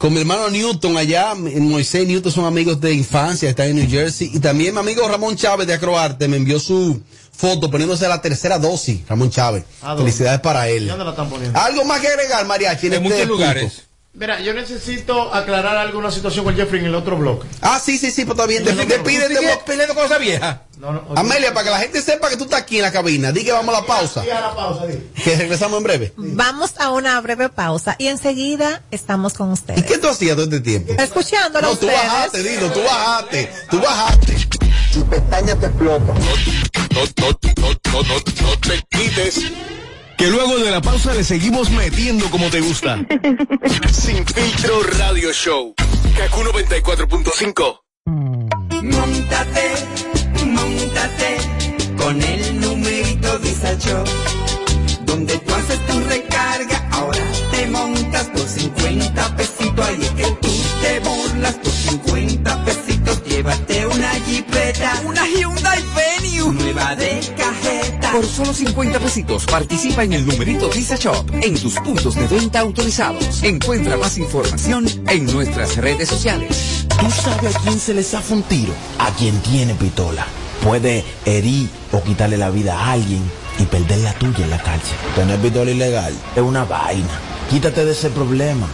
con 0.00 0.14
mi 0.14 0.20
hermano 0.20 0.48
Newton 0.48 0.96
allá. 0.96 1.34
Moisés 1.34 2.04
y 2.04 2.06
Newton 2.06 2.32
son 2.32 2.46
amigos 2.46 2.80
de 2.80 2.94
infancia, 2.94 3.50
están 3.50 3.66
en 3.68 3.76
New 3.76 3.90
Jersey. 3.90 4.30
Y 4.32 4.40
también 4.40 4.72
mi 4.72 4.80
amigo 4.80 5.06
Ramón 5.06 5.36
Chávez 5.36 5.66
de 5.66 5.74
Acroarte 5.74 6.26
me 6.26 6.38
envió 6.38 6.58
su 6.58 7.02
foto 7.30 7.70
poniéndose 7.70 8.08
la 8.08 8.22
tercera 8.22 8.58
dosis. 8.58 9.06
Ramón 9.06 9.28
Chávez. 9.28 9.64
¿A 9.82 9.88
dónde? 9.88 10.04
Felicidades 10.04 10.40
para 10.40 10.70
él. 10.70 10.88
¿Dónde 10.88 11.04
la 11.04 11.10
están 11.10 11.28
poniendo? 11.28 11.60
Algo 11.60 11.84
más 11.84 12.00
que 12.00 12.08
agregar, 12.08 12.46
Mariachi, 12.46 12.86
en, 12.86 12.94
En 12.94 13.02
este 13.04 13.08
muchos 13.10 13.18
punto? 13.28 13.34
lugares. 13.34 13.82
Mira, 14.12 14.40
yo 14.40 14.52
necesito 14.52 15.32
aclarar 15.32 15.76
alguna 15.76 16.10
situación 16.10 16.44
con 16.44 16.56
Jeffrey 16.56 16.80
en 16.80 16.86
el 16.86 16.94
otro 16.96 17.16
bloque. 17.16 17.46
Ah, 17.60 17.80
sí, 17.82 17.96
sí, 17.96 18.10
sí, 18.10 18.24
pues 18.24 18.36
está 18.36 18.46
bien. 18.46 18.64
Despídete. 18.64 19.34
¿Tú 19.34 19.40
sigues 19.40 19.56
peleando 19.64 19.94
con 19.94 20.04
esa 20.04 20.18
vieja? 20.18 20.62
No, 20.78 20.92
no. 20.92 21.04
Amelia, 21.14 21.54
para 21.54 21.64
que 21.64 21.70
la 21.70 21.78
gente 21.78 22.02
sepa 22.02 22.28
que 22.28 22.36
tú 22.36 22.44
estás 22.44 22.60
aquí 22.62 22.76
en 22.78 22.82
la 22.82 22.90
cabina, 22.90 23.30
di 23.30 23.44
que 23.44 23.52
vamos 23.52 23.72
a 23.74 23.80
la 23.80 23.86
pausa. 23.86 24.22
Sí, 24.24 24.30
a 24.30 24.40
la 24.40 24.54
pausa, 24.54 24.86
di. 24.86 24.98
Que 25.22 25.36
regresamos 25.36 25.78
en 25.78 25.84
breve. 25.84 26.12
Vamos 26.16 26.72
a 26.78 26.90
una 26.90 27.20
breve 27.20 27.50
pausa 27.50 27.94
y 27.98 28.08
enseguida 28.08 28.82
estamos 28.90 29.34
con 29.34 29.50
¿Y 29.50 29.52
ustedes. 29.52 29.84
qué 29.84 29.98
tú 29.98 30.08
hacías 30.08 30.34
todo 30.34 30.44
este 30.46 30.60
tiempo? 30.60 30.92
Escuchándolo 30.98 31.68
No, 31.68 31.76
tú 31.76 31.86
ustedes. 31.86 32.02
bajaste, 32.02 32.42
Dilo, 32.42 32.72
tú 32.72 32.80
bajaste, 32.82 33.52
tú 33.70 33.80
bajaste. 33.80 34.36
Tu 34.92 35.06
pestaña 35.06 35.54
te 35.54 35.66
explota. 35.66 36.04
No, 36.12 36.14
no, 36.14 37.04
no, 37.16 37.70
no, 37.92 38.02
no, 38.02 38.14
no 38.42 38.58
te 38.58 38.82
quites. 38.90 39.40
Que 40.20 40.28
luego 40.28 40.58
de 40.58 40.70
la 40.70 40.82
pausa 40.82 41.14
le 41.14 41.24
seguimos 41.24 41.70
metiendo 41.70 42.28
como 42.28 42.50
te 42.50 42.60
gusta. 42.60 42.98
Sin 43.90 44.26
filtro 44.26 44.82
radio 44.98 45.32
show. 45.32 45.74
Kaku 46.14 46.40
94.5. 46.42 47.80
Montate, 48.82 49.72
montate 50.44 51.36
con 51.96 52.20
el 52.20 52.60
numerito 52.60 53.38
Visa 53.38 53.72
Shop. 53.78 54.06
Donde 55.06 55.38
tú 55.38 55.54
haces 55.54 55.86
tu 55.86 56.00
recarga, 56.00 56.88
ahora 56.90 57.26
te 57.50 57.66
montas 57.68 58.24
por 58.26 58.46
50 58.46 59.36
pesitos. 59.36 59.88
Ahí 59.88 60.02
es 60.02 60.10
que 60.10 60.36
tú 60.42 60.50
te 60.82 61.00
burlas 61.00 61.54
por 61.54 61.72
50 61.72 62.64
pesitos. 62.66 63.24
Llévate 63.24 63.86
una 63.86 64.10
jipeta, 64.26 65.00
una 65.06 65.26
Hyundai 65.26 65.82
Venue, 65.94 66.52
nueva 66.52 66.94
de. 66.96 67.19
Por 68.12 68.26
solo 68.26 68.52
50 68.52 68.98
pesitos 68.98 69.46
participa 69.46 70.02
en 70.02 70.12
el 70.12 70.26
numerito 70.26 70.68
Visa 70.70 70.96
Shop 70.96 71.24
en 71.42 71.54
tus 71.54 71.74
puntos 71.76 72.16
de 72.16 72.26
venta 72.26 72.60
autorizados. 72.60 73.42
Encuentra 73.44 73.96
más 73.96 74.18
información 74.18 74.86
en 75.08 75.26
nuestras 75.26 75.76
redes 75.76 76.08
sociales. 76.08 76.86
¿Tú 76.88 77.08
sabes 77.10 77.54
a 77.54 77.60
quién 77.60 77.78
se 77.78 77.94
le 77.94 78.02
zafa 78.02 78.34
un 78.34 78.42
tiro? 78.42 78.72
A 78.98 79.10
quien 79.12 79.40
tiene 79.42 79.74
pistola. 79.74 80.26
Puede 80.64 81.04
herir 81.24 81.68
o 81.92 82.02
quitarle 82.02 82.36
la 82.36 82.50
vida 82.50 82.78
a 82.78 82.92
alguien 82.92 83.22
y 83.58 83.64
perder 83.64 83.98
la 83.98 84.12
tuya 84.14 84.44
en 84.44 84.50
la 84.50 84.62
calle. 84.62 84.92
Tener 85.14 85.38
pistola 85.38 85.70
ilegal 85.70 86.12
es 86.34 86.42
una 86.42 86.64
vaina. 86.64 87.20
Quítate 87.48 87.84
de 87.84 87.92
ese 87.92 88.10
problema. 88.10 88.66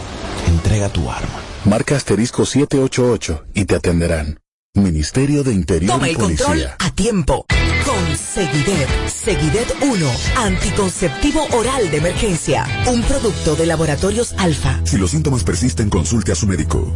Entrega 0.47 0.89
tu 0.89 1.11
arma. 1.11 1.41
Marca 1.65 1.95
asterisco 1.95 2.45
788 2.45 3.45
y 3.53 3.65
te 3.65 3.75
atenderán. 3.75 4.39
Ministerio 4.83 5.43
de 5.43 5.53
Interior 5.53 5.91
Toma 5.93 6.07
y 6.07 6.11
el 6.11 6.17
control 6.17 6.47
Policía. 6.47 6.75
a 6.79 6.91
tiempo. 6.91 7.45
Con 7.85 8.17
Seguidet. 8.17 8.87
Seguidet 9.07 9.75
1. 9.81 10.11
Anticonceptivo 10.37 11.45
oral 11.53 11.89
de 11.89 11.97
emergencia. 11.97 12.65
Un 12.87 13.01
producto 13.03 13.55
de 13.55 13.65
laboratorios 13.65 14.33
alfa. 14.37 14.79
Si 14.83 14.97
los 14.97 15.11
síntomas 15.11 15.43
persisten, 15.43 15.89
consulte 15.89 16.31
a 16.31 16.35
su 16.35 16.47
médico. 16.47 16.91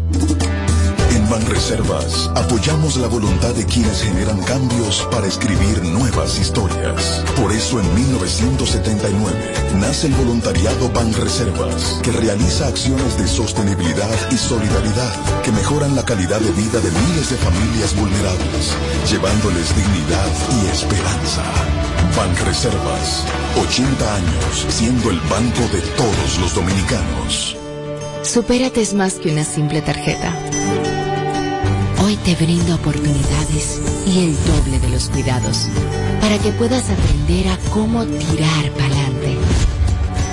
En 1.12 1.30
Banreservas 1.30 2.30
apoyamos 2.36 2.96
la 2.98 3.08
voluntad 3.08 3.54
de 3.54 3.66
quienes 3.66 4.02
generan 4.02 4.42
cambios 4.44 5.08
para 5.12 5.28
escribir 5.28 5.84
nuevas 5.84 6.40
historias. 6.40 7.24
Por 7.36 7.52
eso 7.52 7.80
en 7.82 7.94
1979 7.94 9.54
nace 9.76 10.08
el 10.08 10.14
voluntariado 10.14 10.90
Banreservas, 10.90 12.00
que 12.04 12.12
realiza 12.12 12.68
acciones 12.68 13.18
de 13.18 13.28
sostenibilidad 13.28 14.10
y 14.32 14.38
solidaridad 14.38 15.42
que 15.44 15.52
mejoran 15.52 15.96
la 15.96 16.04
calidad 16.04 16.40
de 16.40 16.52
vida 16.52 16.80
de 16.80 16.92
miles 16.92 17.30
de 17.30 17.38
familias 17.38 17.96
vulnerables, 17.96 18.76
llevándoles 19.10 19.76
dignidad 19.76 20.28
y 20.64 20.68
esperanza. 20.68 21.44
Banreservas, 22.18 23.26
80 23.62 24.16
años 24.16 24.66
siendo 24.70 25.10
el 25.10 25.20
banco 25.22 25.62
de 25.74 25.82
todos 25.96 26.40
los 26.40 26.56
dominicanos. 26.56 27.56
Supérate 28.24 28.82
es 28.82 28.94
más 28.94 29.16
que 29.16 29.32
una 29.32 29.44
simple 29.44 29.82
tarjeta. 29.82 30.34
Hoy 32.04 32.18
te 32.18 32.36
brindo 32.36 32.76
oportunidades 32.76 33.82
y 34.08 34.26
el 34.26 34.36
doble 34.46 34.80
de 34.80 34.90
los 34.90 35.10
cuidados 35.10 35.68
para 36.20 36.38
que 36.40 36.52
puedas 36.52 36.90
aprender 36.90 37.48
a 37.50 37.58
cómo 37.72 38.04
tirar 38.06 38.72
para 38.72 38.86
adelante 38.86 39.21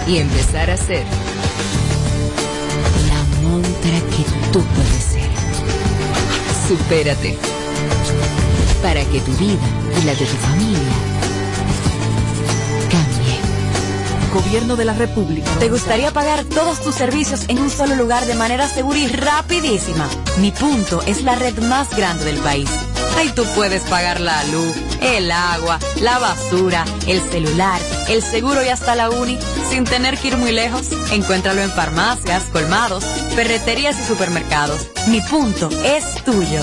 y 0.08 0.18
empezar 0.18 0.70
a 0.70 0.76
ser 0.76 1.04
la 3.08 3.48
montra 3.48 4.00
que 4.16 4.24
tú 4.52 4.62
puedes 4.62 5.04
ser. 5.04 5.28
Supérate 6.66 7.36
para 8.82 9.04
que 9.04 9.20
tu 9.20 9.32
vida 9.32 9.60
y 10.00 10.04
la 10.06 10.14
de 10.14 10.24
tu 10.24 10.36
familia 10.36 10.78
cambie. 12.90 13.38
Gobierno 14.32 14.76
de 14.76 14.86
la 14.86 14.94
República. 14.94 15.50
¿Te 15.58 15.68
gustaría 15.68 16.10
pagar 16.10 16.44
todos 16.44 16.80
tus 16.80 16.94
servicios 16.94 17.44
en 17.48 17.58
un 17.58 17.68
solo 17.68 17.94
lugar 17.94 18.24
de 18.24 18.34
manera 18.34 18.66
segura 18.66 18.98
y 18.98 19.08
rapidísima? 19.08 20.08
Mi 20.38 20.52
punto 20.52 21.02
es 21.06 21.22
la 21.22 21.34
red 21.34 21.58
más 21.64 21.94
grande 21.94 22.24
del 22.24 22.38
país. 22.38 22.70
Ahí 23.18 23.30
tú 23.34 23.44
puedes 23.54 23.82
pagar 23.82 24.20
la 24.20 24.42
luz, 24.44 24.74
el 25.00 25.30
agua, 25.30 25.78
la 26.00 26.18
basura, 26.18 26.84
el 27.06 27.20
celular, 27.20 27.80
el 28.08 28.22
seguro 28.22 28.64
y 28.64 28.68
hasta 28.68 28.94
la 28.94 29.10
uni 29.10 29.38
sin 29.70 29.84
tener 29.84 30.18
que 30.18 30.28
ir 30.28 30.36
muy 30.36 30.52
lejos. 30.52 30.88
Encuéntralo 31.12 31.60
en 31.60 31.70
farmacias, 31.70 32.44
colmados, 32.44 33.04
ferreterías 33.34 33.98
y 33.98 34.04
supermercados. 34.04 34.88
Mi 35.06 35.20
punto 35.20 35.68
es 35.84 36.22
tuyo. 36.24 36.62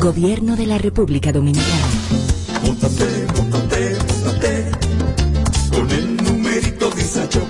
Gobierno 0.00 0.56
de 0.56 0.66
la 0.66 0.78
República 0.78 1.30
Dominicana. 1.30 1.86
Móntate, 2.64 3.26
móntate, 3.36 3.96
móntate 4.08 4.70
con 5.70 5.90
el 5.90 6.16
numerito 6.16 6.90
Visa 6.92 7.26
Shop. 7.30 7.46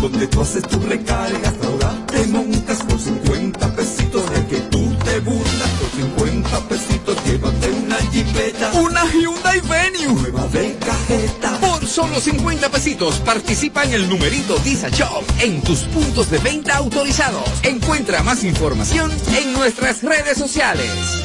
Donde 0.00 0.26
tú 0.26 0.40
haces 0.40 0.64
tu 0.64 0.80
recarga, 0.80 1.54
ahora 1.62 1.94
te 2.08 2.26
montas 2.26 2.82
por 2.82 2.98
50 2.98 3.76
pesitos 3.76 4.28
de 4.32 4.46
que 4.46 4.56
tú 4.62 4.92
te 5.04 5.20
burlas 5.20 5.70
por 5.78 5.90
50 6.26 6.68
pesitos. 6.68 7.24
Llévate 7.24 7.70
una 7.70 7.96
jipeta, 8.10 8.72
una 8.72 9.04
Hyundai 9.12 9.60
Venue, 9.60 10.12
nueva 10.22 10.48
de 10.48 10.76
cajeta, 10.84 11.60
por 11.60 11.86
solo 11.86 12.18
50 12.18 12.68
pesitos 12.68 13.20
participa 13.20 13.84
en 13.84 13.92
el 13.92 14.08
numerito 14.08 14.56
Disa 14.58 14.88
Shop 14.88 15.22
en 15.38 15.62
tus 15.62 15.82
puntos 15.82 16.30
de 16.30 16.38
venta 16.38 16.78
autorizados. 16.78 17.48
Encuentra 17.62 18.24
más 18.24 18.42
información 18.42 19.12
en 19.36 19.52
nuestras 19.52 20.02
redes 20.02 20.36
sociales. 20.36 21.23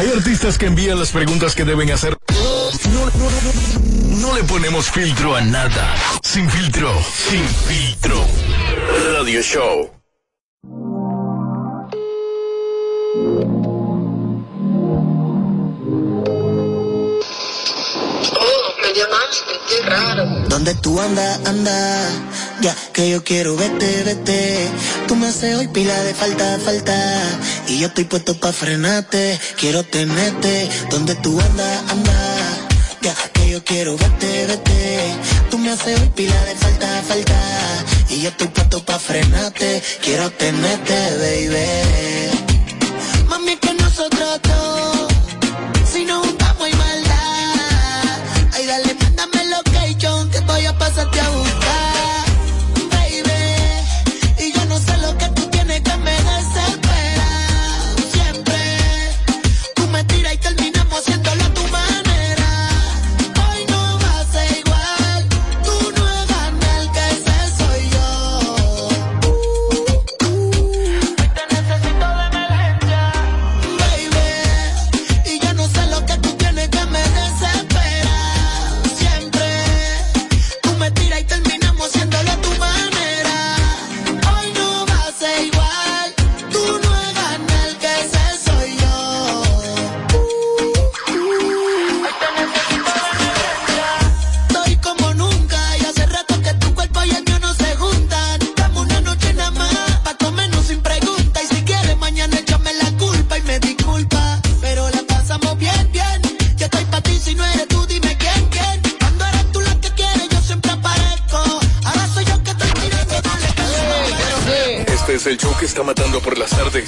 Hay 0.00 0.08
artistas 0.08 0.56
que 0.56 0.64
envían 0.64 0.98
las 0.98 1.12
preguntas 1.12 1.54
que 1.54 1.66
deben 1.66 1.90
hacer. 1.90 2.16
No, 4.18 4.34
le 4.34 4.42
ponemos 4.44 4.90
filtro 4.90 5.36
a 5.36 5.42
nada. 5.42 5.94
Sin 6.22 6.48
filtro, 6.48 6.90
sin 7.28 7.44
filtro. 7.44 8.24
Radio 9.14 9.42
Show. 9.42 9.99
Qué 19.68 19.88
raro. 19.88 20.26
Donde 20.48 20.74
tú 20.74 21.00
andas, 21.00 21.40
anda, 21.46 22.08
ya 22.60 22.74
que 22.92 23.10
yo 23.10 23.22
quiero 23.24 23.56
verte, 23.56 24.02
vete. 24.04 24.68
Tú 25.06 25.16
me 25.16 25.28
haces 25.28 25.56
hoy 25.56 25.68
pila 25.68 25.98
de 26.02 26.14
falta, 26.14 26.58
falta. 26.64 26.96
Y 27.68 27.78
yo 27.78 27.86
estoy 27.88 28.04
puesto 28.04 28.38
pa' 28.38 28.52
frenarte, 28.52 29.38
quiero 29.58 29.82
tenerte. 29.84 30.68
Donde 30.90 31.14
tú 31.16 31.40
andas, 31.40 31.82
anda, 31.90 32.12
ya 33.02 33.14
que 33.32 33.50
yo 33.50 33.64
quiero 33.64 33.96
verte, 33.96 34.46
vete. 34.46 35.14
Tú 35.50 35.58
me 35.58 35.70
haces 35.70 36.00
hoy 36.00 36.10
pila 36.14 36.44
de 36.44 36.54
falta, 36.56 37.02
falta. 37.06 37.40
Y 38.08 38.22
yo 38.22 38.30
estoy 38.30 38.48
puesto 38.48 38.84
pa' 38.84 38.98
frenarte, 38.98 39.82
quiero 40.02 40.30
tenerte, 40.30 40.94
baby. 41.22 42.48
Mami, 43.28 43.56
que 43.56 43.74
nosotros 43.74 44.40
dos, 44.42 45.08
si 45.92 46.04
nos 46.04 46.39
pasarte 50.90 51.20
a 51.20 51.30
buscar, 51.30 51.79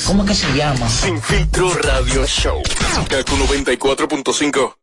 ¿Cómo 0.06 0.24
que 0.24 0.34
se 0.34 0.46
llama? 0.54 0.88
Sin 0.88 1.20
filtro 1.22 1.72
radio 1.74 2.26
show. 2.26 2.62
Kaku 3.08 3.36
94.5. 3.36 4.81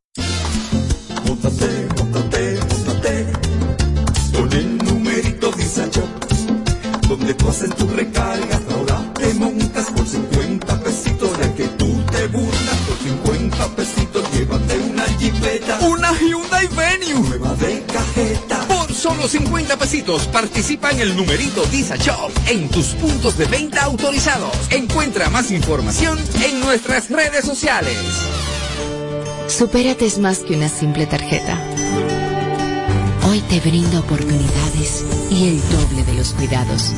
50 20.10 20.18
pesitos 20.18 20.28
participa 20.28 20.92
en 20.92 21.02
el 21.02 21.16
numerito 21.16 21.64
Disa 21.66 21.96
Shop 21.96 22.32
en 22.48 22.70
tus 22.70 22.88
puntos 22.96 23.38
de 23.38 23.46
venta 23.46 23.84
autorizados. 23.84 24.52
Encuentra 24.72 25.30
más 25.30 25.52
información 25.52 26.18
en 26.44 26.60
nuestras 26.62 27.10
redes 27.10 27.46
sociales. 27.46 27.98
Supérate 29.48 30.06
es 30.06 30.18
más 30.18 30.40
que 30.40 30.56
una 30.56 30.70
simple 30.70 31.06
tarjeta. 31.06 31.58
Hoy 33.30 33.42
te 33.42 33.60
brinda 33.60 34.00
oportunidades 34.00 35.06
y 35.30 35.50
el 35.50 35.62
doble 35.70 36.04
de 36.04 36.14
los 36.14 36.34
cuidados 36.34 36.94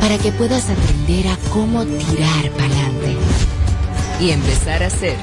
para 0.00 0.16
que 0.18 0.32
puedas 0.32 0.70
aprender 0.70 1.28
a 1.28 1.36
cómo 1.50 1.84
tirar 1.84 2.50
para 2.52 2.64
adelante 2.64 3.16
y 4.20 4.30
empezar 4.30 4.82
a 4.82 4.90
ser 4.90 5.16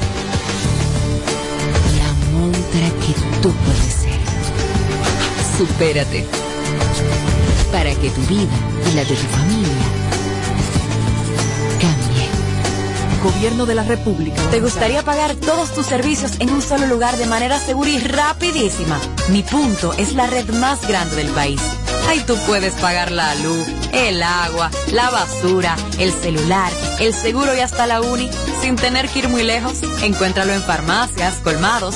la 1.97 2.37
montra 2.37 2.89
que 3.05 3.13
tú 3.41 3.51
puedes 3.51 3.93
ser. 3.93 4.19
Supérate 5.57 6.41
para 7.71 7.95
que 7.95 8.09
tu 8.09 8.21
vida 8.23 8.51
y 8.89 8.95
la 8.95 9.03
de 9.03 9.15
tu 9.15 9.27
familia 9.27 9.73
cambie. 11.79 12.29
Gobierno 13.23 13.65
de 13.65 13.75
la 13.75 13.83
República. 13.83 14.41
¿Te 14.49 14.59
gustaría 14.59 15.03
pagar 15.03 15.35
todos 15.35 15.73
tus 15.73 15.85
servicios 15.85 16.33
en 16.39 16.51
un 16.51 16.61
solo 16.61 16.87
lugar 16.87 17.17
de 17.17 17.27
manera 17.27 17.59
segura 17.59 17.89
y 17.89 17.99
rapidísima? 17.99 18.99
Mi 19.29 19.43
punto 19.43 19.93
es 19.93 20.13
la 20.13 20.27
red 20.27 20.49
más 20.55 20.85
grande 20.87 21.15
del 21.15 21.29
país. 21.29 21.61
Ahí 22.09 22.19
tú 22.27 22.35
puedes 22.45 22.73
pagar 22.73 23.11
la 23.11 23.33
luz, 23.35 23.67
el 23.93 24.21
agua, 24.21 24.69
la 24.91 25.09
basura, 25.09 25.75
el 25.97 26.11
celular, 26.11 26.71
el 26.99 27.13
seguro 27.13 27.55
y 27.55 27.59
hasta 27.59 27.87
la 27.87 28.01
uni 28.01 28.29
sin 28.61 28.75
tener 28.75 29.07
que 29.07 29.19
ir 29.19 29.29
muy 29.29 29.43
lejos. 29.43 29.81
Encuéntralo 30.01 30.53
en 30.53 30.61
farmacias, 30.61 31.35
colmados, 31.43 31.95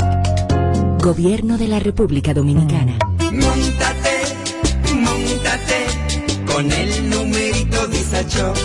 Gobierno 1.01 1.57
de 1.57 1.67
la 1.67 1.79
República 1.79 2.31
Dominicana. 2.33 2.97
Montate, 3.31 4.21
montate 4.93 5.85
con 6.45 6.71
el 6.71 7.09
numerito 7.09 7.87
Visa 7.87 8.21
Shop, 8.21 8.55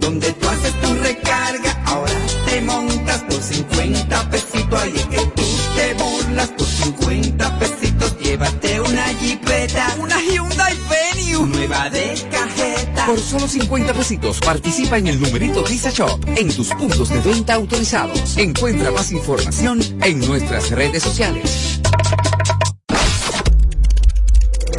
donde 0.00 0.32
tú 0.32 0.48
haces 0.48 0.72
tu 0.80 0.94
recarga, 0.94 1.82
ahora 1.84 2.12
te 2.46 2.60
montas 2.62 3.22
por 3.22 3.40
50 3.40 4.30
pesitos, 4.30 4.82
ahí 4.82 4.92
es 4.96 5.06
que 5.06 5.26
tú 5.36 5.42
te 5.76 5.94
burlas 5.94 6.48
por 6.48 6.66
50 6.66 7.58
pesitos, 7.60 8.18
llévate 8.18 8.80
una 8.80 9.04
jipeta, 9.14 9.94
Una 10.00 10.16
Hyundai 10.20 10.74
Venue. 10.90 11.46
nueva 11.46 11.90
de 11.90 12.14
cajeta. 12.30 12.45
Por 13.06 13.20
solo 13.20 13.46
50 13.46 13.94
pesitos 13.94 14.40
participa 14.40 14.98
en 14.98 15.06
el 15.06 15.20
numerito 15.20 15.62
Visa 15.62 15.90
Shop 15.90 16.20
en 16.36 16.52
tus 16.52 16.70
puntos 16.70 17.08
de 17.08 17.20
venta 17.20 17.54
autorizados. 17.54 18.36
Encuentra 18.36 18.90
más 18.90 19.12
información 19.12 19.80
en 20.02 20.18
nuestras 20.26 20.70
redes 20.72 21.04
sociales. 21.04 21.80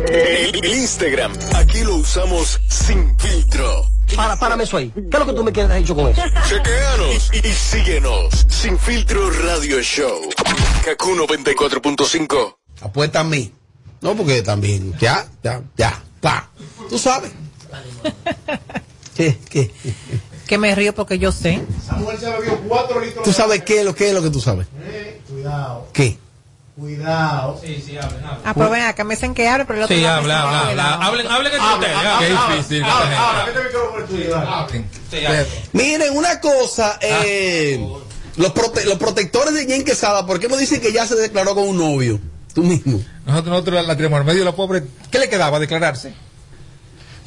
El, 0.10 0.64
el 0.64 0.74
Instagram, 0.74 1.32
aquí 1.56 1.84
lo 1.86 1.96
usamos 1.96 2.60
sin 2.68 3.18
filtro. 3.18 3.88
Para, 4.16 4.38
párame 4.38 4.66
eso 4.66 4.76
ahí. 4.76 4.92
¿Qué 4.94 5.02
es 5.10 5.20
lo 5.20 5.26
que 5.26 5.34
tú 5.34 5.44
me 5.46 5.52
quieres 5.54 5.76
dicho 5.78 5.96
con 5.96 6.08
eso? 6.10 6.22
Chequeanos 6.50 7.30
y, 7.34 7.48
y 7.48 7.54
síguenos. 7.54 8.46
Sin 8.50 8.78
filtro 8.78 9.30
radio 9.32 9.82
show. 9.82 10.30
Kaku 10.84 11.16
94.5. 11.16 12.56
Apuesta 12.82 13.22
a 13.22 13.24
mí. 13.24 13.54
No, 14.02 14.16
porque 14.16 14.42
también, 14.42 14.94
ya, 15.00 15.26
ya, 15.42 15.62
ya, 15.78 16.04
pa. 16.22 16.50
Tú 16.90 17.00
sabes. 17.00 17.32
¿Qué, 19.16 19.38
qué? 19.50 19.72
Que 20.46 20.58
me 20.58 20.74
río 20.76 20.94
porque 20.96 21.18
yo 21.20 21.32
sé. 21.32 21.62
¿Tú 23.24 23.34
sabes 23.34 23.64
qué 23.64 23.80
es 23.80 23.86
lo 23.86 23.96
que 23.96 24.10
es 24.10 24.14
lo 24.14 24.22
que 24.22 24.30
tú 24.30 24.40
sabes? 24.40 24.68
Cuidado. 25.30 25.88
¿Qué? 25.94 26.18
Cuidado. 26.78 27.60
Sí, 27.64 27.82
sí, 27.84 27.98
hablen, 27.98 28.24
hablen. 28.24 28.42
Ah, 28.46 28.54
pues 28.54 28.70
ven 28.70 28.84
acá, 28.84 29.04
me 29.04 29.16
dicen 29.16 29.34
que 29.34 29.48
hable, 29.48 29.66
pero 29.66 29.80
el 29.80 29.86
otro 29.86 29.98
Sí, 29.98 30.06
habla, 30.06 30.44
habla, 30.44 30.68
habla. 30.70 30.94
Hablen, 31.08 31.28
hablen 31.28 31.54
entre 31.54 31.74
ustedes. 31.74 31.98
Qué 32.20 32.28
difícil. 32.54 32.84
Gente. 32.86 33.46
que 33.46 33.50
este 33.50 33.64
micrófono. 33.64 34.52
Hablen. 34.52 35.48
Miren, 35.74 36.16
una 36.18 36.40
cosa, 36.40 37.00
eh, 37.02 37.84
los, 38.36 38.54
prote- 38.54 38.84
los 38.86 38.98
protectores 39.00 39.56
de 39.56 39.66
Jen 39.66 39.84
Quesada, 39.84 40.26
¿por 40.28 40.40
qué 40.40 40.48
no 40.48 40.56
dicen 40.56 40.80
que 40.80 40.94
ya 40.94 41.08
se 41.08 41.16
declaró 41.16 41.56
con 41.56 41.68
un 41.68 41.78
novio? 41.78 42.20
Tú 42.54 42.64
mismo. 42.64 43.02
Nosotros, 43.26 43.52
nosotros 43.52 43.76
la, 43.76 43.82
la 43.82 43.96
tenemos 43.98 44.20
al 44.20 44.26
medio 44.26 44.40
de 44.40 44.46
la 44.46 44.56
pobre. 44.56 44.84
¿Qué 45.12 45.18
le 45.20 45.30
quedaba? 45.30 45.60
Declararse. 45.60 46.14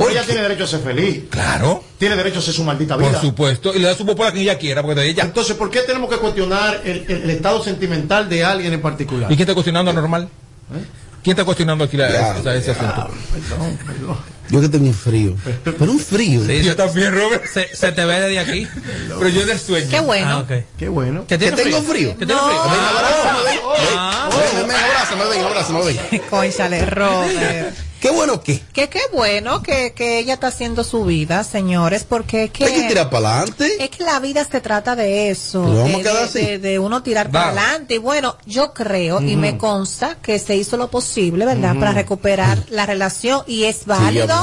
Pero 0.06 0.10
ella 0.18 0.22
tiene 0.26 0.42
derecho 0.42 0.64
a 0.64 0.66
ser 0.66 0.80
feliz. 0.80 1.22
Claro. 1.30 1.84
Tiene 1.98 2.16
derecho 2.16 2.38
a 2.38 2.42
ser 2.42 2.54
su 2.54 2.64
maldita 2.64 2.96
vida. 2.96 3.10
Por 3.12 3.20
supuesto. 3.20 3.74
Y 3.74 3.78
le 3.78 3.86
da 3.88 3.94
su 3.94 4.04
popola 4.06 4.30
a 4.30 4.32
quien 4.32 4.44
ella 4.44 4.58
quiera, 4.58 4.82
porque 4.82 5.00
de 5.00 5.08
ella. 5.08 5.22
Entonces, 5.24 5.54
¿por 5.56 5.70
qué 5.70 5.80
tenemos 5.80 6.08
que 6.10 6.16
cuestionar 6.16 6.80
el, 6.84 7.04
el- 7.08 7.22
el 7.22 7.30
estado 7.30 7.62
sentimental 7.62 8.28
de 8.28 8.44
alguien 8.44 8.72
en 8.72 8.80
particular? 8.82 9.30
¿Y 9.30 9.36
quién 9.36 9.40
está 9.42 9.54
cuestionando 9.54 9.92
normal? 9.92 10.28
¿Eh? 10.74 10.84
¿Quién 11.22 11.32
está 11.34 11.44
cuestionando 11.44 11.84
aquí 11.84 11.96
la- 11.98 12.10
Ya, 12.10 12.36
esa- 12.38 12.54
ese 12.54 12.70
asunto? 12.70 13.10
Perdón, 13.32 13.78
perdón. 13.86 14.16
Yo 14.48 14.60
que 14.60 14.68
tengo 14.68 14.86
un 14.86 14.94
frío. 14.94 15.36
Pero 15.62 15.92
un 15.92 16.00
frío. 16.00 16.44
Sí, 16.44 16.62
Yo 16.64 16.74
también, 16.74 17.14
Robert. 17.14 17.44
se, 17.46 17.68
se 17.76 17.92
te 17.92 18.04
ve 18.04 18.20
desde 18.20 18.38
aquí. 18.40 18.66
Pero 19.08 19.28
yo 19.28 19.46
del 19.46 19.60
sueño. 19.60 19.86
Qué 19.88 20.00
bueno. 20.00 20.44
Ah. 20.50 20.54
Qué 20.76 20.88
bueno. 20.88 21.24
¿Que 21.28 21.38
¿Que 21.38 21.52
tengo 21.52 21.82
frío? 21.82 22.16
¿Que 22.18 22.26
tiene 22.26 22.34
No. 22.34 22.48
frío? 22.48 22.62
Ven, 22.64 22.80
abrázame, 22.80 23.44
ven. 23.44 23.58
Ah. 23.96 24.28
Ven, 24.56 24.66
ven, 24.66 24.76
abrázame, 24.76 25.24
ven, 25.30 25.44
abrázame, 25.44 25.84
ven. 25.84 26.22
Cónchale, 26.30 26.86
Robert. 26.86 27.74
Qué 28.00 28.10
bueno 28.10 28.42
que. 28.42 28.58
Que 28.72 28.88
qué 28.88 29.00
bueno 29.12 29.62
que, 29.62 29.92
que 29.92 30.18
ella 30.18 30.34
está 30.34 30.46
haciendo 30.46 30.84
su 30.84 31.04
vida, 31.04 31.44
señores, 31.44 32.04
porque 32.08 32.44
es 32.44 32.50
que, 32.50 32.64
Hay 32.64 32.72
que 32.72 32.88
tirar 32.88 33.10
para 33.10 33.36
adelante. 33.38 33.82
es 33.84 33.90
que 33.90 34.04
la 34.04 34.18
vida 34.20 34.44
se 34.50 34.60
trata 34.62 34.96
de 34.96 35.30
eso, 35.30 35.60
vamos 35.62 35.78
a 35.94 35.96
de, 35.98 36.02
quedar 36.02 36.16
de- 36.16 36.22
así. 36.22 36.40
de- 36.46 36.58
de 36.58 36.78
uno 36.78 37.02
tirar 37.02 37.30
para 37.30 37.48
adelante. 37.48 37.94
Y 37.94 37.98
bueno, 37.98 38.36
yo 38.46 38.72
creo 38.72 39.20
y 39.20 39.36
me 39.36 39.58
consta 39.58 40.16
que 40.22 40.38
se 40.38 40.56
hizo 40.56 40.76
lo 40.78 40.90
posible, 40.90 41.44
¿verdad?, 41.44 41.76
para 41.78 41.92
recuperar 41.92 42.64
la 42.70 42.86
relación 42.86 43.42
y 43.46 43.64
es 43.64 43.84
válido. 43.86 44.34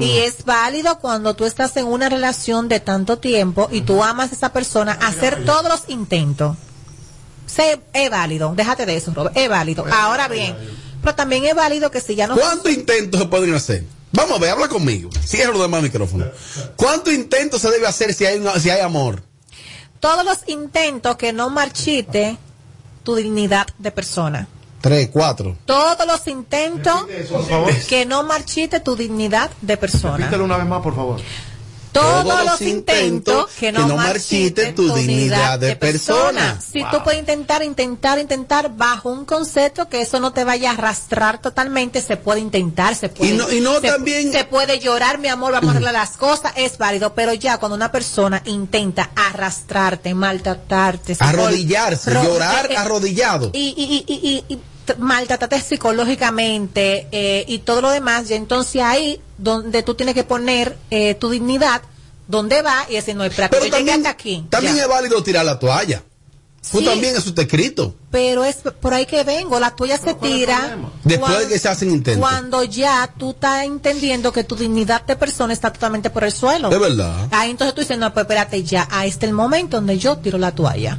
Y 0.00 0.18
es 0.18 0.44
válido 0.44 0.98
cuando 0.98 1.34
tú 1.34 1.44
estás 1.44 1.76
en 1.76 1.86
una 1.86 2.08
relación 2.08 2.68
de 2.68 2.80
tanto 2.80 3.18
tiempo 3.18 3.68
y 3.70 3.82
tú 3.82 4.02
amas 4.02 4.32
a 4.32 4.34
esa 4.34 4.52
persona, 4.52 4.92
hacer 5.00 5.44
todos 5.44 5.68
los 5.68 5.88
intentos. 5.88 6.56
Se, 7.46 7.80
es 7.92 8.10
válido, 8.10 8.52
déjate 8.56 8.86
de 8.86 8.96
eso, 8.96 9.12
Robert, 9.14 9.36
es 9.36 9.48
válido. 9.48 9.84
Ahora 9.92 10.26
bien, 10.26 10.56
pero 11.06 11.14
también 11.14 11.44
es 11.44 11.54
válido 11.54 11.88
que 11.92 12.00
si 12.00 12.16
ya 12.16 12.26
no 12.26 12.34
¿Cuántos 12.34 12.72
intentos 12.72 13.20
se 13.20 13.26
pueden 13.28 13.54
hacer? 13.54 13.84
Vamos 14.10 14.38
a 14.38 14.40
ver, 14.40 14.50
habla 14.50 14.66
conmigo. 14.66 15.08
Cierra 15.24 15.52
los 15.52 15.60
demás 15.62 15.80
micrófonos. 15.82 16.26
¿Cuántos 16.74 17.14
intentos 17.14 17.62
se 17.62 17.70
debe 17.70 17.86
hacer 17.86 18.12
si 18.12 18.26
hay, 18.26 18.38
una- 18.40 18.58
si 18.58 18.70
hay 18.70 18.80
amor? 18.80 19.22
todos 20.00 20.24
los 20.24 20.38
intentos 20.48 21.14
que 21.16 21.32
no 21.32 21.48
marchite 21.48 22.36
tu 23.04 23.14
dignidad 23.14 23.66
de 23.78 23.90
persona. 23.92 24.48
Tres, 24.80 25.08
cuatro. 25.12 25.56
Todos 25.64 26.06
los 26.06 26.26
intentos 26.26 27.06
que 27.88 28.04
no 28.04 28.22
marchite 28.24 28.80
tu 28.80 28.96
dignidad 28.96 29.50
de 29.62 29.76
persona. 29.76 30.16
Repítelo 30.16 30.44
una 30.44 30.56
vez 30.58 30.66
más, 30.66 30.82
por 30.82 30.94
favor. 30.96 31.20
Todos, 32.00 32.44
los 32.44 32.60
intentos 32.62 33.50
que 33.58 33.72
no, 33.72 33.96
marchite 33.96 34.72
tu 34.72 34.92
dignidad 34.94 35.58
de 35.58 35.76
persona. 35.76 36.60
Si 36.60 36.82
tú 36.90 37.02
puedes 37.02 37.20
intentar, 37.20 37.62
intentar, 37.62 38.18
intentar 38.18 38.76
bajo 38.76 39.08
un 39.10 39.24
concepto 39.24 39.88
que 39.88 40.00
eso 40.02 40.20
no 40.20 40.32
te 40.32 40.44
vaya 40.44 40.70
a 40.70 40.74
arrastrar 40.74 41.40
totalmente, 41.40 42.00
se 42.02 42.16
puede 42.16 42.40
intentar, 42.40 42.94
se 42.94 43.08
puede. 43.08 43.30
Y 43.30 43.36
no- 43.36 43.50
y 43.50 43.60
no 43.60 43.80
se, 43.80 43.88
también- 43.88 44.32
Se 44.32 44.44
puede 44.44 44.78
llorar, 44.78 45.18
mi 45.18 45.28
amor, 45.28 45.52
vamos 45.52 45.68
a 45.68 45.72
arreglar 45.72 45.94
las 46.02 46.16
cosas, 46.16 46.52
es 46.56 46.78
válido. 46.78 47.14
Pero 47.14 47.32
ya 47.34 47.58
cuando 47.58 47.76
una 47.76 47.90
persona 47.92 48.42
intenta 48.44 49.10
arrastrarte, 49.16 50.14
maltratarte, 50.14 51.16
Arrodillarse, 51.18 52.12
ro- 52.12 52.22
llorar 52.22 52.66
eh, 52.70 52.74
eh, 52.74 52.76
arrodillado. 52.76 53.50
y, 53.52 53.74
y, 53.76 54.04
y, 54.06 54.14
y, 54.14 54.28
y- 54.48 54.54
y 54.54 54.60
t- 54.84 54.94
maltratarte 54.98 55.60
psicológicamente 55.60 57.08
eh, 57.12 57.44
y 57.48 57.58
todo 57.58 57.80
lo 57.82 57.90
demás, 57.90 58.30
y 58.30 58.34
entonces 58.34 58.82
ahí 58.82 59.20
donde 59.38 59.82
tú 59.82 59.94
tienes 59.94 60.14
que 60.14 60.24
poner 60.24 60.76
eh, 60.90 61.14
tu 61.14 61.30
dignidad, 61.30 61.82
donde 62.28 62.62
va 62.62 62.86
y 62.88 62.94
decir, 62.94 63.14
no, 63.16 63.24
espera, 63.24 63.48
que 63.48 63.56
Pero 63.58 63.70
también, 63.70 63.98
hasta 63.98 64.10
aquí. 64.10 64.44
también 64.50 64.76
ya. 64.76 64.82
es 64.82 64.88
válido 64.88 65.22
tirar 65.22 65.44
la 65.44 65.58
toalla. 65.58 66.02
Tú 66.72 66.80
Sí. 66.80 66.84
también, 66.84 67.14
eso 67.14 67.28
está 67.28 67.42
escrito. 67.42 67.94
Pero 68.10 68.44
es 68.44 68.56
por 68.80 68.92
ahí 68.92 69.06
que 69.06 69.22
vengo, 69.22 69.60
la 69.60 69.76
tuya 69.76 69.98
se 69.98 70.14
tira. 70.14 70.76
Después 71.04 71.38
de 71.38 71.46
que 71.46 71.58
se 71.60 71.68
hacen 71.68 71.92
intentos. 71.92 72.20
Cuando 72.28 72.64
ya 72.64 73.08
tú 73.16 73.30
estás 73.30 73.62
entendiendo 73.64 74.32
que 74.32 74.42
tu 74.42 74.56
dignidad 74.56 75.02
de 75.06 75.14
persona 75.14 75.52
está 75.52 75.72
totalmente 75.72 76.10
por 76.10 76.24
el 76.24 76.32
suelo. 76.32 76.68
Es 76.72 76.80
verdad. 76.80 77.28
Ahí 77.30 77.50
entonces 77.52 77.72
tú 77.72 77.82
dices, 77.82 77.96
no, 77.98 78.12
pues 78.12 78.24
espérate, 78.24 78.64
ya, 78.64 78.88
ahí 78.90 79.08
está 79.10 79.26
el 79.26 79.32
momento 79.32 79.76
donde 79.76 79.96
yo 79.96 80.18
tiro 80.18 80.38
la 80.38 80.50
toalla. 80.52 80.98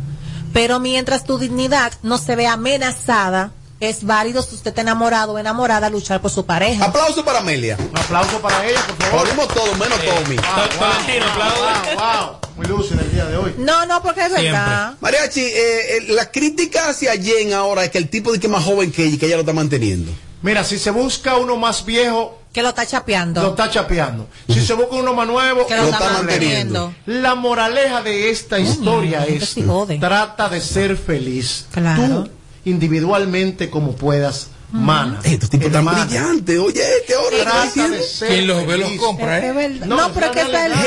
Pero 0.54 0.80
mientras 0.80 1.26
tu 1.26 1.38
dignidad 1.38 1.92
no 2.02 2.18
se 2.18 2.38
ve 2.38 2.48
amenazada, 2.48 3.52
es 3.80 4.04
válido 4.04 4.42
si 4.42 4.56
usted 4.56 4.70
está 4.70 4.82
enamorado 4.82 5.34
o 5.34 5.38
enamorada 5.38 5.90
luchar 5.90 6.22
por 6.22 6.32
su 6.32 6.46
pareja. 6.46 6.86
Aplauso 6.86 7.24
para 7.24 7.40
Amelia. 7.40 7.78
Un 7.92 7.98
aplauso 7.98 8.40
para 8.40 8.66
ella, 8.68 8.80
por 8.88 8.96
favor. 9.08 9.28
Oímos 9.28 9.48
todo, 9.50 9.72
menos 9.76 10.00
Tommy. 10.00 10.36
Tolentino, 10.36 11.26
aplaude. 11.32 11.96
Wow, 11.96 12.30
wow. 12.30 12.38
Muy 12.58 12.66
lúcida 12.66 13.02
el 13.02 13.12
día 13.12 13.26
de 13.26 13.38
hoy. 13.38 13.54
No, 13.60 13.86
no, 13.86 14.02
porque 14.02 14.22
es 14.22 14.28
Siempre. 14.28 14.52
verdad. 14.52 14.94
Mariachi, 15.00 15.42
eh, 15.42 15.98
eh, 15.98 16.06
la 16.10 16.32
crítica 16.32 16.90
hacia 16.90 17.14
Jen 17.22 17.54
ahora 17.54 17.84
es 17.84 17.92
que 17.92 18.00
el 18.00 18.10
tipo 18.10 18.32
de 18.32 18.40
que 18.40 18.48
es 18.48 18.52
más 18.52 18.64
joven 18.64 18.92
que 18.92 19.04
ella 19.04 19.16
y 19.16 19.18
que 19.20 19.28
ella 19.28 19.36
lo 19.36 19.42
está 19.42 19.54
manteniendo. 19.54 20.12
Mira, 20.42 20.64
si 20.64 20.80
se 20.80 20.90
busca 20.92 21.36
uno 21.38 21.56
más 21.58 21.86
viejo, 21.86 22.40
Que 22.54 22.64
lo 22.64 22.70
está 22.70 22.86
chapeando. 22.88 23.42
lo 23.44 23.50
está 23.50 23.70
chapeando. 23.70 24.28
Si 24.48 24.66
se 24.66 24.74
busca 24.74 24.96
uno 24.96 25.14
más 25.14 25.28
nuevo, 25.28 25.68
que 25.68 25.76
lo, 25.76 25.84
lo 25.84 25.90
está, 25.90 26.06
está 26.06 26.14
manteniendo. 26.14 26.94
La 27.06 27.36
moraleja 27.36 28.02
de 28.02 28.32
esta 28.32 28.58
historia 28.60 29.22
gente 29.22 29.44
es 29.44 30.00
trata 30.00 30.50
de 30.50 30.62
ser 30.62 30.98
feliz. 30.98 31.66
Claro. 31.72 32.24
Tú 32.24 32.30
individualmente 32.70 33.70
como 33.70 33.94
puedas, 33.96 34.48
mana. 34.72 35.20
Eh, 35.24 35.34
Estos 35.34 35.50
tipos 35.50 35.72
tan 35.72 35.86
brillantes. 35.86 36.60
Oye, 36.60 36.82
este 37.00 37.16
ahora 37.16 37.38
Trata 37.42 37.88
de 37.90 38.04
ser 38.04 38.28
Quien 38.30 38.48
los 38.48 38.68
ve 38.68 38.78
los 38.78 38.92
compra, 38.94 39.38
Es 39.38 39.44
que 39.54 39.66
¿eh? 39.66 39.80
No, 39.86 39.96
No, 39.96 40.14
pero 40.14 40.26
es 40.28 40.32
que 40.34 40.42
es 40.42 40.52
verdad. 40.52 40.78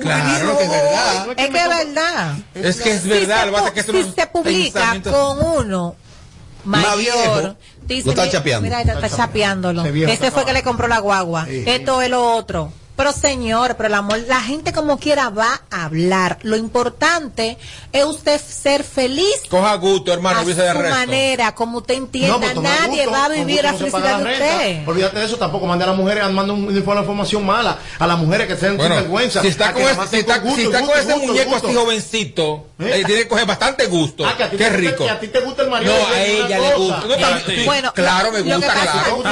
Claro 0.00 0.58
que 0.58 0.64
es 0.64 0.70
verdad. 0.70 1.26
Es 1.36 1.36
que 1.36 1.44
es 1.44 1.52
verdad. 1.52 2.36
Es 2.54 2.76
que 2.80 2.90
es 2.90 3.02
Si 3.02 3.08
verdad, 3.08 3.44
si 3.74 4.12
se 4.16 4.26
publica 4.26 5.00
con 5.04 5.38
uno 5.58 5.96
mayor, 6.64 7.56
dice, 7.86 8.04
lo 8.06 8.12
está 8.12 8.24
"Mi- 8.24 8.30
chapeando". 8.30 8.62
Mira, 8.62 8.80
está, 8.80 8.94
está 8.94 9.08
chapeándolo. 9.16 9.84
Ese 9.84 10.30
fue 10.30 10.44
que 10.46 10.52
le 10.52 10.62
compró 10.62 10.88
la 10.88 10.98
guagua. 10.98 11.44
Sí. 11.46 11.62
Esto 11.66 12.00
es 12.02 12.10
lo 12.10 12.34
otro. 12.34 12.72
Pero 12.96 13.12
señor, 13.12 13.74
pero 13.76 13.88
el 13.88 13.94
amor, 13.94 14.20
la 14.28 14.40
gente 14.40 14.72
como 14.72 14.98
quiera 15.00 15.28
va 15.28 15.60
a 15.68 15.84
hablar. 15.86 16.38
Lo 16.42 16.56
importante 16.56 17.58
es 17.92 18.04
usted 18.04 18.40
ser 18.40 18.84
feliz 18.84 19.34
Coja 19.50 19.74
gusto, 19.74 20.12
hermano, 20.12 20.38
a 20.38 20.42
olvídese 20.42 20.62
de 20.62 20.72
su 20.72 20.78
resto. 20.78 20.96
manera, 20.96 21.54
como 21.56 21.78
usted 21.78 21.94
entienda. 21.94 22.38
pues 22.38 22.54
Nadie 22.62 23.04
gusto, 23.06 23.10
va 23.10 23.24
a 23.24 23.28
vivir 23.30 23.62
la 23.64 23.72
no 23.72 23.78
felicidad 23.78 24.18
de 24.18 24.32
usted. 24.32 24.88
Olvídate 24.88 25.18
de 25.18 25.24
eso, 25.26 25.36
tampoco 25.36 25.66
mande 25.66 25.82
a 25.82 25.88
las 25.88 25.96
mujeres, 25.96 26.30
manda 26.30 26.52
un, 26.52 26.68
una 26.68 27.00
información 27.00 27.44
mala 27.44 27.78
a 27.98 28.06
las 28.06 28.16
mujeres 28.16 28.46
que 28.46 28.56
sean 28.56 28.76
Bueno, 28.76 28.94
vergüenza. 28.94 29.42
si 29.42 29.48
está 29.48 29.72
con, 29.72 29.82
ese, 29.82 29.90
nada 29.90 30.02
más 30.02 30.10
si 30.10 30.16
está, 30.18 30.40
con 30.40 30.50
gusto, 30.50 30.60
si 30.60 30.66
está 30.66 30.78
gusto, 30.80 30.92
con 30.94 31.00
ese 31.02 31.12
gusto, 31.14 31.26
muñeco 31.32 31.56
así 31.56 31.74
jovencito, 31.74 32.66
¿Eh? 32.78 33.00
eh, 33.00 33.02
tiene 33.04 33.22
que 33.22 33.28
coger 33.28 33.46
bastante 33.46 33.86
gusto. 33.86 34.24
Ah, 34.24 34.36
que 34.36 34.56
Qué 34.56 34.70
rico. 34.70 35.04
a 35.10 35.18
ti 35.18 35.26
te 35.28 35.40
gusta 35.40 35.62
el 35.62 35.70
marido 35.70 35.92
No, 35.92 35.98
de 36.10 36.14
a 36.14 36.24
ella 36.26 36.58
le 36.60 36.74
gusta. 36.76 37.00
No, 37.08 37.16
también- 37.16 37.66
Bueno, 37.66 37.92
claro, 37.92 38.30
me 38.30 38.40
gusta, 38.42 38.72
claro. 38.72 39.22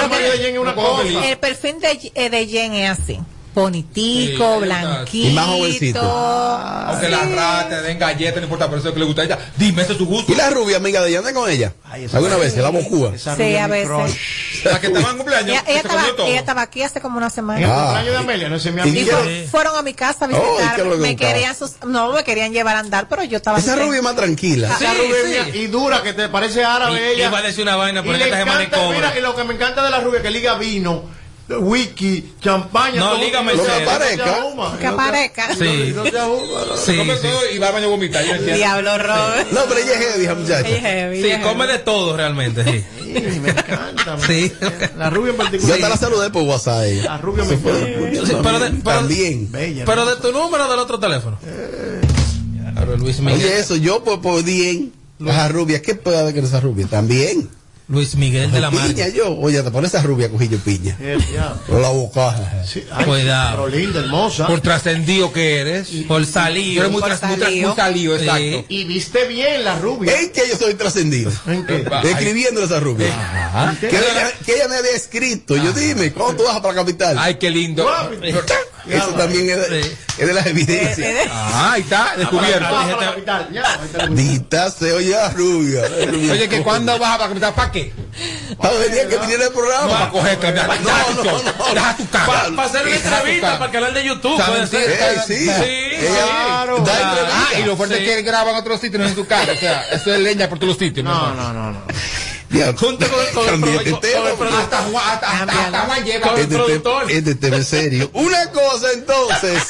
El 1.02 1.20
de 1.22 1.36
perfil 1.36 1.78
de, 1.80 2.10
eh, 2.14 2.28
de 2.30 2.46
Jen 2.48 2.72
es 2.74 2.90
así. 2.98 3.20
Bonitico, 3.54 4.54
Sí, 4.58 4.64
blanquito. 4.64 5.28
Y 5.28 5.32
más 5.32 5.46
jovencito. 5.46 6.00
Aunque 6.02 7.06
Sí. 7.06 7.12
las 7.12 7.30
ratas 7.30 7.68
te 7.68 7.82
den 7.82 7.98
galletas, 7.98 8.36
no 8.36 8.42
importa, 8.44 8.66
pero 8.66 8.78
eso 8.78 8.88
es 8.88 8.90
lo 8.90 8.94
que 8.94 9.00
le 9.00 9.06
gusta 9.06 9.22
a 9.22 9.24
ella. 9.26 9.38
Dime, 9.56 9.82
ese 9.82 9.92
es 9.92 9.98
su 9.98 10.06
gusto. 10.06 10.32
¿Y 10.32 10.36
la 10.36 10.50
rubia 10.50 10.76
amiga 10.78 11.00
de 11.02 11.10
ella 11.10 11.18
anda 11.18 11.32
con 11.32 11.50
ella? 11.50 11.72
Ay, 11.84 12.06
¿Alguna 12.12 12.36
vez? 12.36 12.56
¿La 12.56 12.70
bocúa? 12.70 13.12
Sí, 13.18 13.28
a 13.28 13.32
es 13.34 13.62
mi 13.64 13.70
veces. 13.70 14.16
La 14.64 14.80
que 14.80 14.86
estaba 14.88 15.10
en 15.10 15.16
cumpleaños, 15.16 15.62
Ella, 15.66 15.80
estaba, 15.80 16.04
ella 16.26 16.38
estaba 16.38 16.62
aquí 16.62 16.82
hace 16.82 17.00
como 17.00 17.16
una 17.18 17.26
En 17.26 17.30
el 17.30 17.34
semana. 17.34 17.66
Ah. 17.68 17.82
cumpleaños 17.84 18.12
de 18.12 18.18
Amelia, 18.18 18.48
no 18.48 18.58
se 18.58 18.70
me 18.70 18.88
¿Y 18.88 18.98
Y 19.00 19.46
fueron 19.50 19.76
a 19.76 19.82
mi 19.82 19.92
casa 19.94 20.24
a 20.26 20.28
Oh, 20.28 20.30
¿y 20.30 20.34
qué 20.34 20.40
visitar. 20.62 20.80
es 20.80 20.86
lo 20.86 20.92
que 20.92 20.96
me 20.98 21.16
querían 21.16 21.56
sus- 21.56 21.72
no 21.86 22.12
me 22.12 22.24
querían 22.24 22.52
llevar 22.52 22.76
a 22.76 22.80
andar, 22.80 23.08
pero 23.08 23.24
yo 23.24 23.38
estaba 23.38 23.58
Esa 23.58 23.76
rubia 23.76 23.98
es 23.98 24.02
más 24.04 24.16
tranquila. 24.16 24.68
Sí, 24.78 24.84
Esa 24.84 24.94
rubia 24.94 25.44
sí. 25.52 25.58
y 25.58 25.66
dura, 25.66 26.02
que 26.02 26.12
te 26.12 26.28
parece 26.28 26.64
árabe 26.64 27.00
Y- 27.16 27.20
ella. 27.20 27.30
decir 27.42 27.62
una 27.64 27.76
vaina, 27.76 28.02
pero 28.02 28.14
esta 28.14 28.38
semana 28.38 28.70
cobra. 28.70 28.90
mira, 28.96 29.18
y 29.18 29.20
lo 29.20 29.34
que 29.34 29.42
me 29.44 29.54
encanta 29.54 29.82
de 29.82 29.90
la 29.90 30.00
rubia, 30.00 30.22
que 30.22 30.30
liga 30.30 30.54
vino, 30.54 31.02
whisky, 31.48 32.32
champaña. 32.40 33.00
No, 33.00 33.10
todo, 33.10 33.18
lígame 33.24 33.54
Lo 33.54 33.64
que 33.64 33.70
aparezca. 33.70 34.24
Que 34.24 34.30
y 34.40 34.54
no 34.56 34.78
se- 34.78 34.86
aparezca. 34.86 35.54
Sí. 35.54 35.92
no 35.94 36.04
¿no? 36.04 36.76
Sí, 36.76 36.96
Come 36.96 37.16
sí. 37.16 37.22
todo 37.22 37.40
y 37.54 37.58
va 37.58 37.66
al 37.68 37.72
baño 37.74 37.86
a 37.86 37.90
vomitar. 37.90 38.24
yo 38.24 38.30
entiendo. 38.32 38.56
Diablo, 38.56 38.98
Robert. 38.98 39.52
No, 39.52 39.60
pero 39.68 39.80
ella 39.80 39.92
es 39.92 39.98
heavy, 39.98 40.24
esa 40.24 40.34
muchacha. 40.34 40.68
Ella 40.68 40.76
es 40.76 40.82
heavy, 40.82 41.22
Sí, 41.22 41.30
es 41.30 41.38
come 41.40 41.64
heavy. 41.64 41.72
de 41.72 41.78
todo 41.80 42.16
realmente, 42.16 42.64
sí. 42.64 42.84
Sí, 43.02 43.40
me 43.40 43.50
encanta. 43.50 44.18
Sí. 44.26 44.52
La 44.96 45.10
rubia 45.10 45.30
en 45.32 45.36
Yo 45.36 45.42
particular. 45.42 45.74
hasta 45.76 45.88
la 45.88 45.96
saludé 45.96 46.30
por 46.30 46.42
WhatsApp 46.44 46.74
a 46.78 46.86
ella. 46.86 47.02
La 47.04 47.18
rubia 47.18 47.44
me 47.44 47.54
encanta. 47.54 48.26
Sí, 48.26 48.32
pero 48.42 48.58
de- 48.60 48.70
pero- 48.70 48.82
También. 48.98 49.52
Bella. 49.52 49.84
Pero 49.84 50.06
de 50.06 50.16
tu 50.16 50.32
número 50.32 50.66
o 50.66 50.70
del 50.70 50.78
otro 50.78 50.98
teléfono. 50.98 51.38
Claro, 52.72 52.96
Luis 52.96 53.20
Miguel. 53.20 53.36
Oye, 53.38 53.58
eso, 53.58 53.76
yo 53.76 54.02
por, 54.02 54.20
por 54.20 54.42
bien. 54.42 54.92
Esa 55.24 55.46
rubia, 55.48 55.80
¿qué 55.82 55.94
puede 55.94 56.18
haber 56.18 56.34
que 56.34 56.40
esa 56.40 56.58
rubia? 56.60 56.86
También. 56.88 57.48
Luis 57.88 58.14
Miguel 58.14 58.50
de 58.50 58.60
la 58.60 58.70
Piña, 58.70 58.82
Marca. 58.86 59.08
yo. 59.08 59.36
Oye, 59.38 59.62
te 59.62 59.70
pones 59.70 59.92
esa 59.92 60.02
rubia 60.02 60.30
cogillo 60.30 60.56
piña. 60.58 60.96
O 61.68 61.78
la 61.78 61.88
boca. 61.90 62.34
Cuidado. 63.04 63.64
Pero 63.66 63.76
linda, 63.76 64.00
hermosa. 64.00 64.46
Por 64.46 64.60
trascendido 64.60 65.32
que 65.32 65.60
eres. 65.60 65.88
Por 66.08 66.24
salío. 66.24 66.80
eres 66.80 66.92
muy, 66.92 67.00
Por 67.02 67.10
tras- 67.10 67.22
muy 67.28 67.36
tras- 67.36 67.48
salío. 67.48 67.66
muy 67.68 67.76
salido, 67.76 68.16
Sí. 68.18 68.24
exacto. 68.24 68.64
Y 68.68 68.84
viste 68.84 69.26
bien 69.26 69.64
la 69.64 69.78
rubia. 69.78 70.18
¿En 70.20 70.30
qué 70.30 70.42
yo 70.48 70.56
soy 70.56 70.74
trascendido? 70.74 71.30
¿En 71.46 71.66
qué? 71.66 71.84
Escribiéndole 72.04 72.64
a 72.64 72.68
esa 72.68 72.80
rubia. 72.80 73.08
Ajá. 73.14 73.76
Que 73.78 73.88
ella, 73.88 74.32
que 74.46 74.54
ella 74.54 74.68
me 74.68 74.76
había 74.76 74.92
escrito. 74.92 75.56
Yo 75.56 75.72
dime, 75.72 76.12
¿cómo 76.12 76.34
tú 76.34 76.44
vas 76.44 76.60
para 76.60 76.74
la 76.74 76.80
capital? 76.80 77.16
Ay, 77.18 77.34
qué 77.34 77.50
lindo. 77.50 77.86
Eso 78.88 79.10
también 79.10 79.50
es 79.50 79.92
es 80.18 80.26
de 80.26 80.32
las 80.32 80.46
evidencias. 80.46 81.28
Ah, 81.30 81.72
ahí 81.72 81.82
está, 81.82 82.14
descubierto. 82.16 82.68
Para 82.68 82.96
capital. 82.98 83.48
Dita 84.10 84.70
se 84.70 84.92
oye 84.92 85.16
rubia. 85.30 85.82
Oye, 86.32 86.48
que 86.48 86.62
cuando 86.62 86.98
vas 86.98 87.20
a 87.20 87.28
capital, 87.28 87.54
¿para 87.54 87.72
qué? 87.72 87.92
Para 88.58 88.74
venir 88.74 89.08
que 89.08 89.18
viniera 89.18 89.44
el 89.44 89.52
No, 89.52 89.60
para 89.60 90.10
programa. 90.10 90.10
coger, 90.10 90.38
deja 90.38 91.96
tu 91.96 92.08
cara. 92.10 92.26
Para 92.54 92.64
hacer 92.68 92.86
una 92.86 92.96
entrevista 92.96 93.52
para 93.58 93.64
el 93.66 93.72
canal 93.72 93.94
de 93.94 94.04
YouTube. 94.04 94.42
Sí, 95.26 95.46
claro. 96.06 96.84
Ah, 96.86 97.48
y 97.58 97.62
lo 97.64 97.76
fuerte 97.76 97.98
es 98.02 98.16
que 98.16 98.22
graban 98.22 98.54
otros 98.54 98.80
sitios, 98.80 99.02
no 99.02 99.08
en 99.08 99.14
tu 99.14 99.26
cara. 99.26 99.52
O 99.52 99.56
sea, 99.56 99.82
eso 99.92 100.14
es 100.14 100.20
leña 100.20 100.48
por 100.48 100.58
todos 100.58 100.70
los 100.70 100.78
sitios. 100.78 101.04
No, 101.04 101.34
no, 101.34 101.52
no, 101.52 101.72
no. 101.72 101.82
Ya, 102.50 102.74
Junto 102.74 103.06
con, 103.08 103.44
con 103.46 103.64
el, 103.64 103.76
este 103.76 103.92
tema, 104.12 104.30
con. 104.36 104.46
Hasta 104.46 104.76
Juan, 104.82 105.04
hasta, 105.10 105.30
hasta, 105.30 105.64
hasta 105.64 105.80
Juan 105.80 106.04
lleva. 106.04 106.28
Con 106.28 106.38
el 106.40 106.48
productor. 106.48 107.10
este 107.10 107.34
tema 107.34 107.56
es 107.56 107.66
serio. 107.68 108.10
Una 108.12 108.50
cosa 108.50 108.92
entonces, 108.92 109.62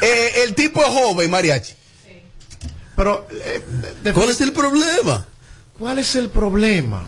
eh, 0.00 0.42
el 0.44 0.54
tipo 0.54 0.80
es 0.80 0.88
joven, 0.88 1.30
mariachi. 1.30 1.72
Pero, 2.96 3.26
eh, 3.30 3.62
de- 4.02 4.12
¿Cuál 4.12 4.30
es 4.30 4.40
el 4.40 4.52
problema? 4.52 5.26
¿cuál 5.78 5.98
es 5.98 6.14
el 6.16 6.28
problema? 6.28 7.06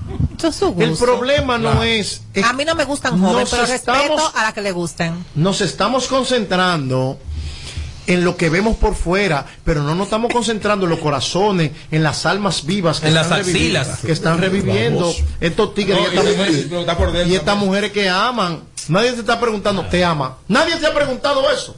El 0.78 0.96
problema 0.96 1.58
no 1.58 1.82
es, 1.82 2.22
es- 2.32 2.44
A 2.44 2.54
mí 2.54 2.64
no 2.64 2.74
me 2.74 2.84
gustan 2.84 3.20
jóvenes, 3.20 3.50
pero 3.50 3.64
estamos- 3.64 4.02
respeto 4.08 4.32
a 4.34 4.42
la 4.44 4.52
que 4.54 4.62
le 4.62 4.72
gusten. 4.72 5.24
Nos 5.34 5.60
estamos 5.60 6.06
concentrando 6.08 7.18
en 8.06 8.24
lo 8.24 8.36
que 8.38 8.48
vemos 8.48 8.76
por 8.76 8.94
fuera, 8.94 9.44
pero 9.64 9.82
no 9.82 9.94
nos 9.94 10.06
estamos 10.06 10.32
concentrando 10.32 10.86
en 10.86 10.90
los 10.90 11.00
corazones, 11.00 11.72
en 11.90 12.02
las 12.02 12.24
almas 12.24 12.64
vivas 12.64 13.00
que 13.00 13.08
En 13.08 13.14
las 13.14 13.26
están 13.26 13.38
reviviendo- 13.44 13.78
axilas. 13.80 13.98
que 14.00 14.12
están 14.12 14.38
reviviendo 14.38 15.00
Vamos. 15.00 15.22
estos 15.40 15.74
tigres 15.74 15.96
No, 15.98 16.02
y, 16.04 16.06
estas 16.06 16.24
y- 16.24 16.28
mujeres, 16.36 17.26
y 17.28 17.34
estas 17.36 17.56
mujeres 17.58 17.92
que 17.92 18.08
aman. 18.08 18.62
Nadie 18.88 19.12
te 19.12 19.20
está 19.20 19.38
preguntando, 19.38 19.84
¿te 19.86 20.02
ama? 20.02 20.38
Nadie 20.48 20.76
te 20.76 20.86
ha 20.86 20.94
preguntado 20.94 21.42
eso. 21.50 21.76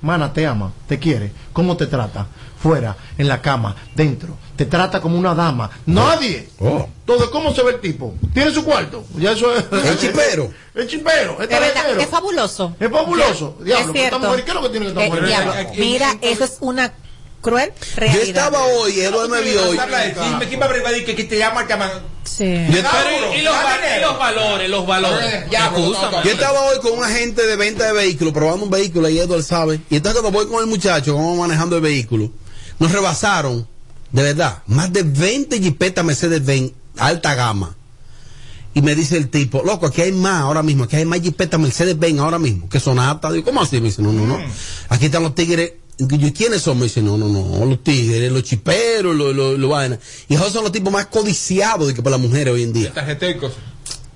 Mana, 0.00 0.32
te 0.32 0.46
ama, 0.46 0.72
te 0.86 0.98
quiere, 0.98 1.32
¿cómo 1.52 1.76
te 1.76 1.86
trata? 1.86 2.26
Fuera, 2.62 2.96
en 3.16 3.28
la 3.28 3.40
cama, 3.40 3.74
dentro, 3.94 4.36
te 4.56 4.64
trata 4.66 5.00
como 5.00 5.16
una 5.18 5.34
dama. 5.34 5.70
Nadie. 5.86 6.48
Oh. 6.58 6.88
Todo, 7.04 7.30
¿cómo 7.30 7.52
se 7.54 7.62
ve 7.62 7.72
el 7.72 7.80
tipo? 7.80 8.14
¿Tiene 8.34 8.50
su 8.50 8.64
cuarto? 8.64 9.04
Ya 9.16 9.32
eso 9.32 9.54
es. 9.54 9.64
El 9.72 9.98
chipero. 9.98 10.50
El 10.74 10.86
chipero, 10.88 11.36
lejero. 11.40 12.00
es 12.00 12.08
fabuloso. 12.08 12.74
Es 12.78 12.90
fabuloso. 12.90 13.56
Diablo, 13.62 13.92
es 13.94 14.00
esta 14.04 14.18
mujer, 14.18 14.44
¿qué 14.44 14.50
es 14.50 14.54
lo 14.54 14.62
que 14.62 14.68
tiene 14.70 14.92
que 14.92 15.04
Eh, 15.04 15.08
mujer? 15.08 15.26
diablo, 15.26 15.52
Aquí- 15.52 15.80
mira, 15.80 16.10
aquí- 16.10 16.28
eso 16.28 16.44
es 16.44 16.56
una 16.60 16.92
cruel 17.40 17.72
realidad. 17.96 18.22
Yo 18.22 18.28
estaba 18.28 18.64
hoy, 18.64 19.00
Eduardo 19.00 19.28
me 19.28 19.40
vio 19.42 19.68
hoy. 19.68 19.76
¿quién 19.78 20.60
va 20.60 20.66
a 20.66 20.72
decir 20.90 21.04
que, 21.16 21.24
te 21.24 21.38
llama, 21.38 21.62
te 21.66 21.72
llama? 21.74 21.90
Sí. 22.24 22.44
Yo 22.70 22.82
Pero, 22.82 23.34
¿y, 23.34 23.38
y 23.38 23.42
los, 23.42 23.54
va- 23.54 23.96
y 23.96 24.00
los 24.00 24.18
valores, 24.18 24.68
los 24.70 24.86
valores. 24.86 25.50
Ya, 25.50 25.66
Acusan. 25.66 26.10
yo 26.24 26.30
estaba 26.30 26.60
hoy 26.66 26.78
con 26.80 26.92
un 26.98 27.04
agente 27.04 27.46
de 27.46 27.56
venta 27.56 27.86
de 27.86 27.92
vehículos, 27.92 28.34
probando 28.34 28.64
un 28.64 28.70
vehículo, 28.70 29.08
y 29.08 29.18
Eduardo 29.18 29.42
sabe. 29.42 29.80
Y 29.90 29.96
entonces 29.96 30.20
cuando 30.20 30.38
voy 30.38 30.48
con 30.48 30.60
el 30.60 30.66
muchacho, 30.66 31.14
vamos 31.14 31.38
manejando 31.38 31.76
el 31.76 31.82
vehículo, 31.82 32.30
nos 32.78 32.92
rebasaron, 32.92 33.66
de 34.12 34.22
verdad, 34.22 34.62
más 34.66 34.92
de 34.92 35.02
20 35.04 35.58
jipetas 35.60 36.04
Mercedes-Benz, 36.04 36.72
alta 36.98 37.34
gama. 37.34 37.74
Y 38.74 38.82
me 38.82 38.94
dice 38.94 39.16
el 39.16 39.28
tipo, 39.30 39.62
loco, 39.64 39.86
aquí 39.86 40.02
hay 40.02 40.12
más 40.12 40.42
ahora 40.42 40.62
mismo, 40.62 40.84
aquí 40.84 40.96
hay 40.96 41.04
más 41.04 41.20
jipetas 41.20 41.58
Mercedes-Benz 41.58 42.20
ahora 42.20 42.38
mismo, 42.38 42.68
que 42.68 42.78
sonata. 42.78 43.32
Digo, 43.32 43.44
¿cómo 43.46 43.62
así? 43.62 43.80
Me 43.80 43.88
dice, 43.88 44.02
no, 44.02 44.12
no, 44.12 44.26
no. 44.26 44.38
Aquí 44.90 45.06
están 45.06 45.22
los 45.22 45.34
tigres. 45.34 45.72
Digo, 45.98 46.26
¿y 46.28 46.32
¿Quiénes 46.32 46.62
son? 46.62 46.78
Me 46.78 46.84
dice, 46.84 47.02
no, 47.02 47.16
no, 47.18 47.28
no, 47.28 47.64
los 47.66 47.82
tigres, 47.82 48.30
los 48.30 48.44
chiperos, 48.44 49.14
los, 49.16 49.34
los, 49.34 49.58
los 49.58 49.70
vainas. 49.70 49.98
Y 50.28 50.34
esos 50.36 50.52
son 50.52 50.62
los 50.62 50.72
tipos 50.72 50.92
más 50.92 51.06
codiciados 51.06 51.88
de 51.88 51.94
que 51.94 52.02
por 52.02 52.12
las 52.12 52.20
mujeres 52.20 52.54
hoy 52.54 52.62
en 52.62 52.72
día. 52.72 52.92
Cosas. 53.40 53.58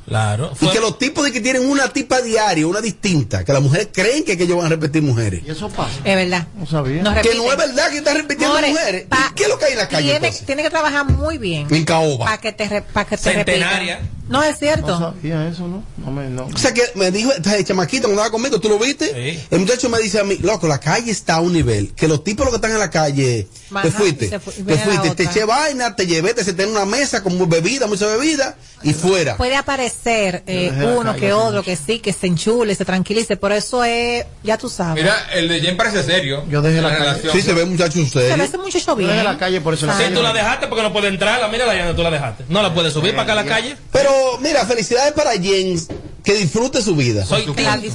Claro. 0.07 0.53
Y 0.61 0.67
que 0.69 0.81
los 0.81 0.99
tipos 0.99 1.25
de 1.25 1.33
que 1.33 1.41
tienen 1.41 1.69
una 1.69 1.89
tipa 1.89 2.21
diaria, 2.21 2.67
una 2.67 2.81
distinta, 2.81 3.45
que 3.45 3.53
las 3.53 3.63
mujeres 3.63 3.89
creen 3.93 4.25
que, 4.25 4.37
que 4.37 4.45
ellos 4.45 4.57
van 4.59 4.67
a 4.67 4.69
repetir 4.69 5.01
mujeres. 5.03 5.43
Y 5.47 5.51
eso 5.51 5.69
pasa. 5.71 5.95
Es 6.05 6.17
verdad. 6.17 6.47
No 6.57 6.67
sabía. 6.67 7.03
Nos 7.03 7.15
Que 7.21 7.35
no 7.35 7.51
es 7.51 7.57
verdad 7.57 7.91
que 7.91 7.99
están 7.99 8.17
repitiendo 8.17 8.55
More, 8.55 8.69
mujeres. 8.71 9.07
pa- 9.09 9.29
¿Y 9.31 9.35
¿Qué 9.35 9.43
es 9.45 9.49
lo 9.49 9.59
que 9.59 9.65
hay 9.67 9.73
en 9.73 9.79
la 9.79 9.89
calle 9.89 10.21
Tiene, 10.45 10.63
que 10.65 10.71
trabajar 10.71 11.07
muy 11.07 11.39
bien. 11.39 11.67
En 11.71 11.85
caoba. 11.85 12.27
Para 12.27 12.39
que 12.41 12.53
te, 12.53 12.69
re- 12.69 12.83
pa' 12.83 13.05
que 13.07 13.17
te 13.17 13.23
Centenaria. 13.23 13.97
repitan. 13.99 14.22
No 14.29 14.43
es 14.43 14.59
cierto. 14.59 14.87
No 14.99 15.13
sabía 15.13 15.49
eso, 15.49 15.67
¿no? 15.67 15.83
No 15.99 16.11
me, 16.13 16.29
no. 16.29 16.47
O 16.47 16.57
sea 16.57 16.73
que 16.73 16.83
me 16.95 17.11
dijo, 17.11 17.33
el 17.33 17.65
chamaquito 17.65 18.05
cuando 18.05 18.23
andaba 18.23 18.31
conmigo, 18.31 18.61
¿tú 18.61 18.69
lo 18.69 18.79
viste? 18.79 19.07
Sí. 19.13 19.45
El 19.51 19.61
muchacho 19.61 19.89
me 19.89 19.99
dice 19.99 20.21
a 20.21 20.25
mí, 20.25 20.37
loco, 20.43 20.67
la 20.69 20.79
calle 20.79 21.11
está 21.11 21.35
a 21.35 21.41
un 21.41 21.53
nivel, 21.53 21.93
que 21.95 22.07
los 22.09 22.23
tipos 22.25 22.45
los 22.47 22.53
que 22.53 22.57
están 22.57 22.71
en 22.73 22.79
la 22.79 22.91
calle, 22.91 23.49
te 23.83 23.91
fuiste, 23.91 24.29
se 24.29 24.39
fu- 24.39 24.51
te 24.53 24.75
la 24.77 24.79
fuiste, 24.81 25.11
te 25.17 25.25
eché 25.25 25.45
vaina, 25.45 25.97
te 25.97 26.07
llevé, 26.07 26.35
te 26.35 26.45
senté 26.45 26.63
en 26.63 26.71
una 26.71 26.85
mesa 26.85 27.23
con 27.23 27.49
bebida, 27.49 27.87
mucha 27.89 28.07
bebida, 28.07 28.57
y 28.85 28.95
fuera. 28.95 29.37
Puede 29.37 29.57
aparecer 29.57 30.43
eh, 30.47 30.73
Yo 30.75 30.83
la 30.83 30.99
uno 30.99 31.05
calle 31.13 31.21
que 31.21 31.33
otro 31.33 31.63
que 31.63 31.77
sí, 31.77 31.99
que 31.99 32.13
se 32.13 32.27
enchule, 32.29 32.75
se 32.75 32.85
tranquilice. 32.85 33.37
Por 33.37 33.53
eso 33.53 33.85
es, 33.85 34.25
ya 34.43 34.57
tú 34.59 34.69
sabes. 34.69 35.03
Mira, 35.03 35.15
el 35.35 35.49
de 35.49 35.61
Jen 35.61 35.77
parece 35.77 36.03
serio. 36.03 36.45
Yo 36.49 36.63
dejé 36.63 36.81
la 36.81 36.89
calle. 36.91 37.01
relación. 37.05 37.33
Sí, 37.33 37.43
se 37.43 37.53
ve 37.55 37.65
muchacho 37.65 37.93
se 37.93 38.07
serio. 38.09 38.37
ve 38.37 38.45
ese 38.45 38.59
muchacho 38.59 38.87
Yo 38.87 38.97
bien. 38.97 39.11
dejé 39.11 39.23
la 39.25 39.37
calle 39.39 39.61
por 39.61 39.75
eso. 39.75 39.87
la 39.87 39.93
Ah. 39.93 39.97
Si 39.99 40.03
calle 40.05 40.15
tú 40.17 40.23
la 40.23 40.33
dejaste 40.33 40.67
porque 40.69 40.83
no 40.83 40.93
puede 40.93 41.09
entrarla, 41.09 41.49
mira 41.49 41.67
la 41.67 41.75
donde 41.77 41.95
tú 41.95 42.03
la 42.03 42.11
dejaste. 42.11 42.45
No 42.49 42.63
la 42.63 42.73
puedes 42.75 42.93
subir 42.93 43.13
para 43.13 43.23
acá 43.23 43.33
a 43.33 43.37
la 43.37 43.45
calle. 43.45 43.77
Pero 43.93 44.12
mira, 44.41 44.67
felicidades 44.67 45.13
para 45.13 45.33
Jens, 45.39 45.89
que 46.23 46.35
disfrute 46.35 46.81
su 46.83 46.95
vida. 46.95 47.27
Soy 47.27 47.45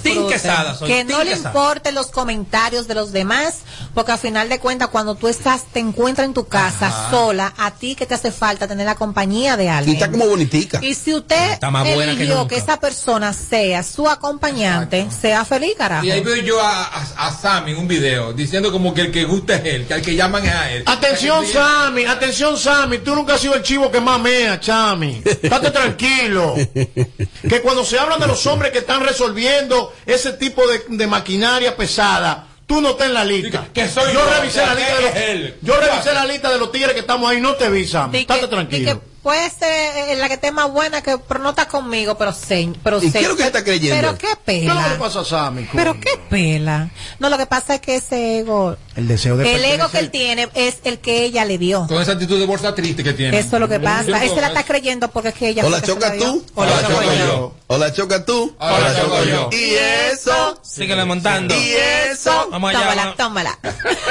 Tim, 0.03 0.28
Quesada. 0.28 0.75
Soy 0.75 0.88
que 0.88 1.03
no 1.05 1.23
le 1.23 1.32
importen 1.34 1.95
los 1.95 2.07
comentarios 2.07 2.88
de 2.88 2.95
los 2.95 3.11
demás, 3.11 3.55
porque 3.93 4.11
al 4.11 4.17
final 4.19 4.49
de 4.49 4.59
cuentas, 4.59 4.89
cuando 4.89 5.15
tú 5.15 5.28
estás, 5.28 5.63
te 5.71 5.80
encuentras 5.80 6.25
en 6.28 6.34
tu 6.34 6.47
casa 6.47 6.88
Ajá. 6.88 7.09
sola, 7.11 7.53
a 7.57 7.71
ti 7.71 7.95
que 7.95 8.05
te 8.05 8.13
hace 8.15 8.32
falta 8.32 8.67
tener 8.67 8.86
la 8.86 8.95
compañía 8.95 9.55
de 9.57 9.65
Y 9.65 9.67
alguien. 9.67 9.95
está 9.95 10.11
como 10.11 10.28
bonitica. 10.28 10.80
Y 10.84 10.93
si 10.95 11.13
usted 11.15 11.53
Está 11.53 11.71
más 11.71 11.84
buena 11.86 12.13
que 12.13 12.19
eligió 12.21 12.36
nunca. 12.39 12.49
que, 12.49 12.57
esa 12.61 12.80
persona 12.80 13.32
sea 13.34 13.84
su 13.84 14.07
acompañante, 14.09 15.07
sea 15.21 15.45
feliz, 15.45 15.73
carajo. 15.78 16.05
Y 16.05 16.11
ahí 16.11 16.21
veo 16.21 16.36
yo 16.38 16.61
a, 16.61 16.84
a, 16.84 17.28
a 17.28 17.32
Sammy 17.32 17.71
en 17.71 17.78
un 17.78 17.88
video 17.88 18.34
diciendo 18.34 18.71
como 18.71 18.93
que 18.93 19.01
el 19.01 19.11
que 19.11 19.23
gusta 19.25 19.55
es 19.55 19.65
él, 19.65 19.88
que 19.88 19.93
al 19.93 20.01
que 20.01 20.15
llaman 20.15 20.45
es 20.45 20.53
a 20.53 20.71
él. 20.71 20.84
Atención, 20.86 21.45
Sammy, 21.47 22.05
atención, 22.05 22.57
Sammy. 22.57 22.99
Tú 22.99 23.15
nunca 23.15 23.36
has 23.36 23.41
sido 23.41 23.55
el 23.55 23.63
chivo 23.63 23.89
que 23.91 24.01
más 24.01 24.19
mea, 24.19 24.59
Chami. 24.59 25.21
Estate 25.25 25.71
tranquilo. 25.71 26.55
Que 27.47 27.61
cuando 27.61 27.86
se 27.86 27.97
de 28.20 28.28
los 28.28 28.45
hombres 28.47 28.72
que 28.72 28.80
están 28.80 29.03
resolviendo 29.03 29.93
ese 30.05 30.34
tipo 30.34 30.68
de, 30.68 30.84
de 30.89 31.07
maquinaria 31.07 31.76
pesada, 31.76 32.47
tú 32.65 32.82
no 32.82 32.91
estás 32.91 33.07
en 33.07 33.13
la 33.13 33.24
lista. 33.26 33.68
Que 33.74 33.88
soy 33.88 34.13
yo 34.13 34.20
yo, 34.26 34.30
revisé 34.39 34.65
la 34.65 34.74
lista 34.76 34.95
de 34.97 35.36
los, 35.39 35.53
yo 35.61 35.80
revisé 35.80 36.13
la 36.13 36.26
lista 36.26 36.51
de 36.51 36.57
los 36.59 36.72
tigres 36.72 36.93
que 36.93 36.99
estamos 37.01 37.30
ahí, 37.30 37.39
no 37.41 37.55
te 37.55 37.70
vi, 37.70 37.86
Sammy. 37.88 38.20
Di 38.20 38.26
que- 38.26 38.34
Estate 38.34 38.47
tranquilo. 38.47 39.01
Puede 39.28 39.49
ser 39.49 40.09
eh, 40.09 40.15
la 40.15 40.30
que 40.30 40.36
esté 40.36 40.53
más 40.53 40.71
buena, 40.71 41.01
que, 41.01 41.17
pero 41.17 41.41
no 41.41 41.49
está 41.49 41.67
conmigo, 41.67 42.17
pero 42.17 42.32
sé. 42.32 42.69
Pero 42.82 43.03
¿Y 43.03 43.11
sé- 43.11 43.19
qué 43.19 43.25
es 43.25 43.28
lo 43.30 43.36
que 43.36 43.43
está 43.43 43.61
creyendo? 43.61 43.95
Pero 43.99 44.17
qué 44.17 44.28
¿Qué 44.45 44.59
es 44.59 44.65
lo 44.67 44.73
que 44.73 44.80
le 44.80 44.86
pela. 44.86 44.97
pasa 44.99 45.19
a 45.19 45.25
Sammy? 45.25 45.67
Pero 45.73 45.99
qué 45.99 46.11
pela. 46.30 46.89
No, 47.19 47.30
lo 47.30 47.38
que 47.38 47.45
pasa 47.45 47.75
es 47.75 47.82
que 47.82 47.97
ese 47.97 48.39
ego, 48.39 48.78
El 48.95 49.09
deseo 49.09 49.36
de 49.36 49.53
el 49.53 49.65
ego 49.65 49.89
que 49.89 49.99
él 49.99 50.11
tiene 50.11 50.47
es 50.53 50.78
el 50.86 50.99
que 50.99 51.25
ella 51.25 51.43
le 51.43 51.57
dio. 51.57 51.86
Con 51.88 52.01
esa 52.01 52.13
actitud 52.13 52.39
de 52.39 52.45
bolsa 52.45 52.73
triste 52.73 53.03
que 53.03 53.11
tiene. 53.11 53.38
Eso 53.38 53.57
es 53.57 53.59
lo 53.59 53.67
que 53.67 53.82
pasa. 53.82 54.23
Él 54.23 54.30
se 54.30 54.39
la 54.39 54.47
está 54.47 54.63
creyendo 54.63 55.09
porque 55.09 55.30
es 55.30 55.36
que 55.36 55.49
ella. 55.49 55.65
O 55.65 55.69
la 55.69 55.82
se 55.82 55.88
choca 55.88 56.13
tú, 56.17 56.45
O 56.55 56.63
la 56.63 56.82
choco 56.82 57.01
yo. 57.28 57.53
o 57.67 57.78
la 57.78 57.91
choca 57.93 58.23
tú, 58.25 58.55
O 58.57 58.65
la 58.80 58.95
choco 59.01 59.23
yo. 59.25 59.49
Y 59.51 59.73
eso, 60.13 60.57
Síguele 60.68 61.05
montando. 61.05 61.55
y 61.55 61.74
eso, 62.11 62.47
Vamos 62.51 62.70
allá. 62.70 62.80
Tómala, 62.82 63.01
vamos. 63.03 63.18
tómala. 63.18 63.59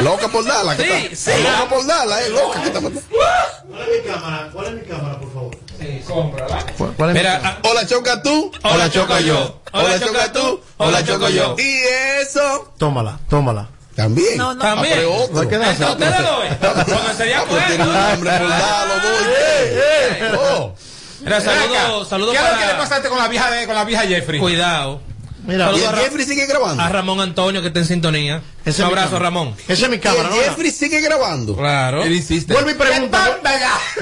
loca 0.01 0.29
por 0.29 0.45
darla, 0.45 0.77
que 0.77 0.83
Sí, 0.85 1.09
está, 1.13 1.37
sí. 1.37 1.43
loca 1.43 1.69
por 1.69 1.87
darla, 1.87 2.23
eh, 2.23 2.29
loca 2.31 2.61
que 2.61 2.67
está 2.69 2.81
por. 2.81 2.93
¿Cuál 2.93 3.83
es 3.83 4.05
mi 4.05 4.11
cámara? 4.13 4.51
¿Cuál 4.53 4.67
es 4.67 4.73
mi 4.75 4.81
cámara, 4.83 5.19
por 5.21 5.33
favor? 5.35 5.57
Sí, 5.79 6.03
cómprala. 6.07 6.67
¿Cuál 6.79 6.91
es 7.11 7.15
mi 7.15 7.21
Mira, 7.21 7.33
cámara? 7.37 7.59
ah, 7.63 7.69
O 7.69 7.75
la 7.75 7.87
choca 7.87 8.23
tú, 8.23 8.53
O 8.63 8.77
la 8.77 8.91
choco 8.91 9.19
yo. 9.21 9.61
o 9.73 9.83
la 9.83 10.01
choca 10.01 10.33
tú, 10.33 10.61
o 10.79 10.91
la 10.91 11.05
choco 11.05 11.29
yo. 11.29 11.55
Y 11.59 11.79
eso, 12.23 12.73
Tómala, 12.79 13.19
tómala. 13.29 13.69
también. 13.95 14.37
No, 14.39 14.55
no. 14.55 14.61
También. 14.63 15.01
Ah, 15.05 15.09
otro. 15.09 15.41
Hay 15.43 15.49
que 15.49 15.59
danzar. 15.59 15.91
ustedes 15.91 16.19
dos. 16.23 16.45
Porque 16.85 17.15
sería 17.17 17.45
pues 17.45 17.63
hambre 17.81 18.31
por 18.39 18.47
voy. 18.49 18.57
Oh. 20.39 20.75
Mira, 21.21 21.41
saludos 21.41 22.09
saludo 22.09 22.33
¿Qué 22.33 22.39
es 22.39 22.45
lo 22.53 22.59
que 22.59 22.67
le 22.67 22.75
pasaste 22.75 23.09
con 23.09 23.19
la 23.19 23.29
vieja, 23.29 23.51
de- 23.51 23.67
con 23.67 23.75
la 23.75 23.85
vieja 23.85 24.03
Jeffrey? 24.03 24.39
Cuidado. 24.41 25.01
Mira, 25.47 25.71
Y 25.73 25.83
el 25.83 25.95
Jeffrey 25.95 26.25
sigue 26.25 26.47
grabando. 26.47 26.83
A 26.83 26.89
Ramón 26.89 27.21
Antonio 27.21 27.61
que 27.63 27.69
está 27.69 27.81
en 27.81 27.87
sintonía. 27.87 28.43
Ese 28.65 28.83
Un 28.83 28.89
abrazo. 28.89 29.19
Ramón. 29.19 29.55
Esa 29.69 29.85
es 29.85 29.91
mi 29.91 29.97
Y 29.97 30.01
cámara, 30.01 30.29
el 30.29 30.35
¿no? 30.35 30.43
Jeffrey 30.43 30.71
sigue 30.71 31.01
grabando. 31.01 31.57
Claro. 31.57 32.03
Él 32.03 32.15
insiste. 32.15 32.53
Vuelve 32.53 32.73
y 32.73 32.75
pregunta. 32.75 33.39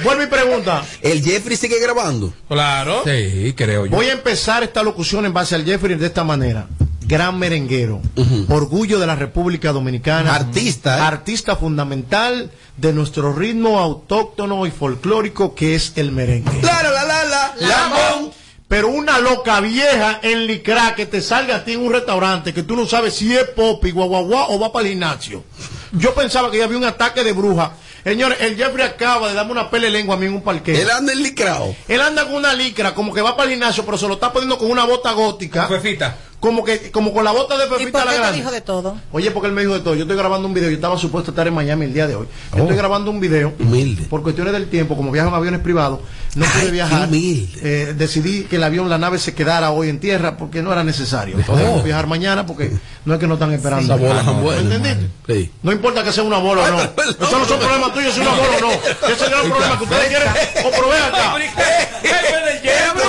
Vuelve 0.03 0.23
y 0.23 0.27
pregunta. 0.27 0.83
El 1.01 1.23
Jeffrey 1.23 1.55
sigue 1.55 1.79
grabando. 1.79 2.33
Claro. 2.47 3.03
Sí, 3.05 3.53
creo 3.55 3.85
yo. 3.85 3.91
Voy 3.95 4.07
a 4.07 4.13
empezar 4.13 4.63
esta 4.63 4.81
locución 4.83 5.25
en 5.25 5.33
base 5.33 5.55
al 5.55 5.65
Jeffrey 5.65 5.95
de 5.95 6.07
esta 6.07 6.23
manera. 6.23 6.67
gran 7.07 7.37
merenguero, 7.37 8.01
orgullo 8.49 8.97
de 8.99 9.05
la 9.05 9.15
República 9.15 9.71
Dominicana, 9.71 10.33
Artista, 10.33 10.97
¿eh? 10.97 11.01
artista 11.01 11.55
fundamental 11.55 12.49
de 12.77 12.93
nuestro 12.93 13.31
ritmo 13.31 13.77
autóctono 13.79 14.65
y 14.65 14.71
folclórico 14.71 15.53
que 15.53 15.75
es 15.75 15.93
el 15.97 16.11
merengue. 16.11 16.51
La, 16.63 16.81
la, 16.81 16.91
la, 16.91 17.03
la, 17.03 17.23
la, 17.25 17.67
Lamón. 17.67 18.31
Pero 18.67 18.87
una 18.87 19.19
loca 19.19 19.59
vieja 19.61 20.19
en 20.23 20.47
licra 20.47 20.95
que 20.95 21.05
te 21.05 21.21
salga 21.21 21.57
a 21.57 21.63
ti 21.63 21.73
en 21.73 21.81
un 21.85 21.93
restaurante 21.93 22.51
que 22.53 22.63
tú 22.63 22.75
no 22.75 22.87
sabes 22.87 23.13
si 23.13 23.33
es 23.35 23.43
popi, 23.49 23.91
guaguaguá 23.91 24.47
o 24.49 24.59
va 24.59 24.71
para 24.71 24.85
el 24.87 24.93
gimnasio. 24.93 25.43
Yo 25.91 26.13
pensaba 26.15 26.49
que 26.49 26.57
ya 26.57 26.65
había 26.65 26.77
un 26.77 26.83
ataque 26.83 27.23
de 27.23 27.31
bruja. 27.31 27.73
Señores, 28.03 28.39
el 28.41 28.55
Jeffrey 28.55 28.85
acaba 28.85 29.29
de 29.29 29.33
darme 29.35 29.51
una 29.51 29.69
pele 29.69 29.89
lengua 29.89 30.15
a 30.15 30.17
mí 30.17 30.25
en 30.25 30.33
un 30.33 30.41
parque. 30.41 30.79
Él 30.79 30.89
anda 30.89 31.13
en 31.13 31.21
licrao. 31.23 31.75
Él 31.87 32.01
anda 32.01 32.25
con 32.25 32.35
una 32.35 32.53
licra, 32.53 32.93
como 32.95 33.13
que 33.13 33.21
va 33.21 33.35
para 33.35 33.45
el 33.49 33.51
gimnasio, 33.55 33.85
pero 33.85 33.97
se 33.97 34.07
lo 34.07 34.15
está 34.15 34.31
poniendo 34.33 34.57
con 34.57 34.69
una 34.69 34.83
bota 34.85 35.11
gótica. 35.13 35.67
Fefita. 35.67 36.15
Como 36.39 36.63
que, 36.63 36.91
como 36.91 37.11
con 37.13 37.23
la 37.23 37.31
bota 37.31 37.57
de 37.57 37.65
¿Y 37.65 37.69
Pepita 37.69 37.91
por 37.99 38.05
la 38.05 38.11
qué 38.11 38.15
te 38.17 38.21
grande. 38.21 38.37
dijo 38.37 38.51
de 38.51 38.61
todo? 38.61 38.97
Oye, 39.11 39.31
porque 39.31 39.47
él 39.47 39.53
me 39.53 39.61
dijo 39.61 39.73
de 39.73 39.79
todo. 39.79 39.95
Yo 39.95 40.03
estoy 40.03 40.17
grabando 40.17 40.47
un 40.47 40.53
video. 40.53 40.69
Yo 40.69 40.75
estaba 40.75 40.97
supuesto 40.97 41.31
a 41.31 41.33
estar 41.33 41.47
en 41.47 41.55
Miami 41.55 41.85
el 41.85 41.93
día 41.93 42.05
de 42.05 42.15
hoy. 42.15 42.27
Yo 42.51 42.57
Oh. 42.59 42.61
estoy 42.63 42.77
grabando 42.77 43.09
un 43.09 43.19
video. 43.19 43.53
Humilde. 43.59 44.03
Por 44.03 44.21
cuestiones 44.21 44.53
del 44.53 44.69
tiempo, 44.69 44.95
como 44.95 45.11
viajo 45.11 45.29
en 45.29 45.33
aviones 45.35 45.61
privados, 45.61 46.01
no 46.35 46.45
pude 46.45 46.71
viajar. 46.71 47.09
Eh, 47.11 47.93
decidí 47.97 48.43
que 48.43 48.57
el 48.57 48.63
avión, 48.63 48.89
la 48.89 48.97
nave 48.97 49.17
se 49.19 49.33
quedara 49.33 49.71
hoy 49.71 49.89
en 49.89 49.99
tierra 49.99 50.37
porque 50.37 50.61
no 50.61 50.71
era 50.71 50.83
necesario. 50.83 51.37
Podemos 51.45 51.83
viajar 51.83 52.07
mañana 52.07 52.45
porque 52.45 52.71
no 53.05 53.13
es 53.13 53.19
que 53.19 53.27
no 53.27 53.33
están 53.35 53.51
esperando. 53.53 53.93
Ah, 53.93 54.21
son 54.23 54.35
no. 54.37 54.41
buenas, 54.41 54.63
¿Entendiste? 54.63 55.09
Sí. 55.27 55.51
No 55.63 55.71
importa 55.71 56.03
que 56.03 56.11
sea 56.11 56.23
una 56.23 56.37
bola 56.37 56.63
o 56.63 56.71
no. 56.71 56.81
Eso 57.27 57.39
no 57.39 57.45
son 57.45 57.59
problemas 57.59 57.93
tuyos, 57.93 58.13
si 58.13 58.21
es 58.21 58.27
una 58.27 58.35
bola 58.35 58.57
o 58.57 58.61
no. 58.61 58.71
Ese 58.71 59.13
es 59.13 59.21
el 59.21 59.29
gran 59.29 59.49
problema 59.49 59.77
que 59.77 59.83
ustedes 59.83 60.07
quieren. 60.07 60.29
O 60.65 60.71
proveen 60.71 61.03
acá. 61.03 61.31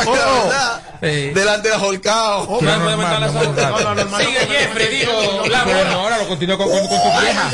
Oh, 0.08 0.12
oh. 0.12 0.50
nada. 0.50 0.82
Delante 1.02 1.70
de 1.70 1.78
la 1.78 1.84
holcao. 1.84 2.44
Oh, 2.50 2.62
No 2.62 2.80
puede 2.84 2.98
meter 2.98 3.20
la 3.20 3.32
sombra. 3.32 3.70
No, 3.70 3.80
no, 3.80 3.96
no, 3.96 4.06
no, 4.06 4.18
Sigue 4.18 4.46
no, 4.46 4.52
Jeffrey, 4.54 4.86
no, 4.88 4.92
digo, 5.00 5.14
no, 5.14 5.38
no, 5.44 5.46
la 5.48 5.66
no, 5.66 5.66
bola. 5.74 5.90
no. 5.92 6.00
Ahora 6.00 6.18
lo 6.18 6.28
continúa 6.28 6.58
con, 6.58 6.70
con, 6.70 6.80
con 6.88 6.90
tu 6.90 7.22
vieja. 7.22 7.50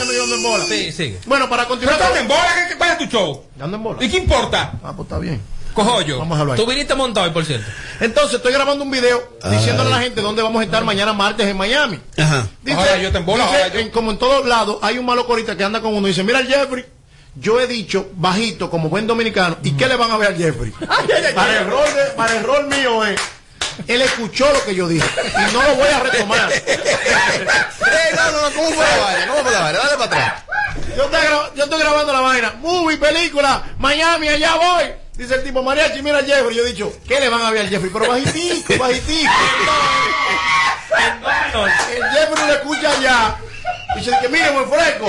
Sí, 0.77 0.91
sigue. 0.91 1.19
Bueno, 1.25 1.49
para 1.49 1.63
¿No 1.63 1.69
continuar. 1.69 1.99
estás 2.01 2.17
en 2.17 2.27
bola? 2.27 2.67
¿Qué- 2.69 2.75
¿Cuál 2.77 2.91
es 2.91 2.97
tu 2.97 3.05
show? 3.05 3.45
Ando 3.59 3.77
en 3.77 3.83
bola. 3.83 4.03
¿Y 4.03 4.09
qué 4.09 4.17
importa? 4.17 4.73
Ah, 4.83 4.93
pues 4.95 5.05
está 5.07 5.19
bien. 5.19 5.41
Cojollo. 5.73 6.19
Vamos 6.19 6.37
a 6.37 6.41
hablar. 6.41 6.55
Tú 6.57 6.67
viniste 6.67 6.93
montado 6.93 7.33
por 7.33 7.43
cierto. 7.45 7.65
Entonces 7.99 8.35
estoy 8.35 8.53
grabando 8.53 8.83
un 8.83 8.91
video 8.91 9.37
diciéndole 9.49 9.91
a 9.91 9.97
la 9.97 10.01
gente 10.03 10.21
dónde 10.21 10.43
vamos 10.43 10.61
a 10.61 10.65
estar 10.65 10.83
mañana 10.83 11.13
martes 11.13 11.47
en 11.47 11.57
Miami. 11.57 11.99
Ajá. 12.17 12.45
Dice, 12.61 12.77
Ahora 12.77 12.97
yo 12.97 13.11
te 13.11 13.17
embolo, 13.17 13.43
dice, 13.43 13.55
ahora 13.57 13.67
yo- 13.73 13.79
en- 13.79 13.89
como 13.89 14.11
en 14.11 14.19
todos 14.19 14.45
lados, 14.45 14.77
hay 14.83 14.99
un 14.99 15.05
malo 15.07 15.25
corita 15.25 15.57
que 15.57 15.63
anda 15.63 15.81
con 15.81 15.95
uno 15.95 16.07
y 16.07 16.11
dice, 16.11 16.23
mira 16.23 16.39
el 16.41 16.47
Jeffrey, 16.47 16.85
yo 17.35 17.59
he 17.59 17.65
dicho 17.65 18.07
bajito 18.13 18.69
como 18.69 18.89
buen 18.89 19.07
dominicano, 19.07 19.57
¿y 19.63 19.71
qué 19.71 19.87
le 19.87 19.95
van 19.95 20.11
a 20.11 20.17
ver 20.17 20.27
al 20.29 20.37
Jeffrey? 20.37 20.71
para, 21.35 21.59
el 21.61 21.65
rol 21.67 21.85
de- 21.95 22.11
para 22.15 22.37
el 22.37 22.43
rol 22.43 22.67
mío 22.67 23.03
es, 23.05 23.19
él 23.87 24.03
escuchó 24.03 24.45
lo 24.53 24.63
que 24.65 24.75
yo 24.75 24.87
dije 24.87 25.07
y 25.49 25.53
no 25.53 25.63
lo 25.63 25.73
voy 25.75 25.87
a 25.87 25.99
retomar. 26.01 26.51
Eh, 27.93 28.15
no, 28.15 28.31
no, 28.31 28.41
no, 28.49 28.55
¿cómo 28.55 28.69
fue 28.69 28.85
la 28.85 28.97
vaina? 29.03 29.27
¿Cómo 29.27 29.41
fue 29.43 29.51
la 29.51 29.59
vaina? 29.59 29.79
Dale 29.79 29.97
para 29.97 30.05
atrás. 30.05 30.43
Yo 30.95 31.03
estoy, 31.03 31.19
yo 31.55 31.63
estoy 31.63 31.79
grabando 31.79 32.13
la 32.13 32.21
vaina, 32.21 32.53
movie, 32.59 32.97
película, 32.97 33.63
Miami, 33.77 34.27
allá 34.27 34.55
voy. 34.55 34.85
Dice 35.15 35.35
el 35.35 35.43
tipo, 35.43 35.61
mariachi, 35.61 36.01
mira 36.01 36.17
al 36.19 36.25
Jeffrey. 36.25 36.55
Yo 36.55 36.63
he 36.63 36.67
dicho, 36.67 36.91
¿qué 37.07 37.19
le 37.19 37.29
van 37.29 37.41
a 37.43 37.51
ver 37.51 37.61
al 37.61 37.69
Jeffrey? 37.69 37.91
Pero 37.93 38.07
bajitico, 38.07 38.77
bajitico. 38.77 39.31
El 41.95 42.03
Jeffrey 42.03 42.47
lo 42.47 42.53
escucha 42.53 42.91
allá. 42.91 43.35
Dice 43.95 44.11
que 44.21 44.29
mire, 44.29 44.49
buen 44.51 44.69
fresco. 44.69 45.05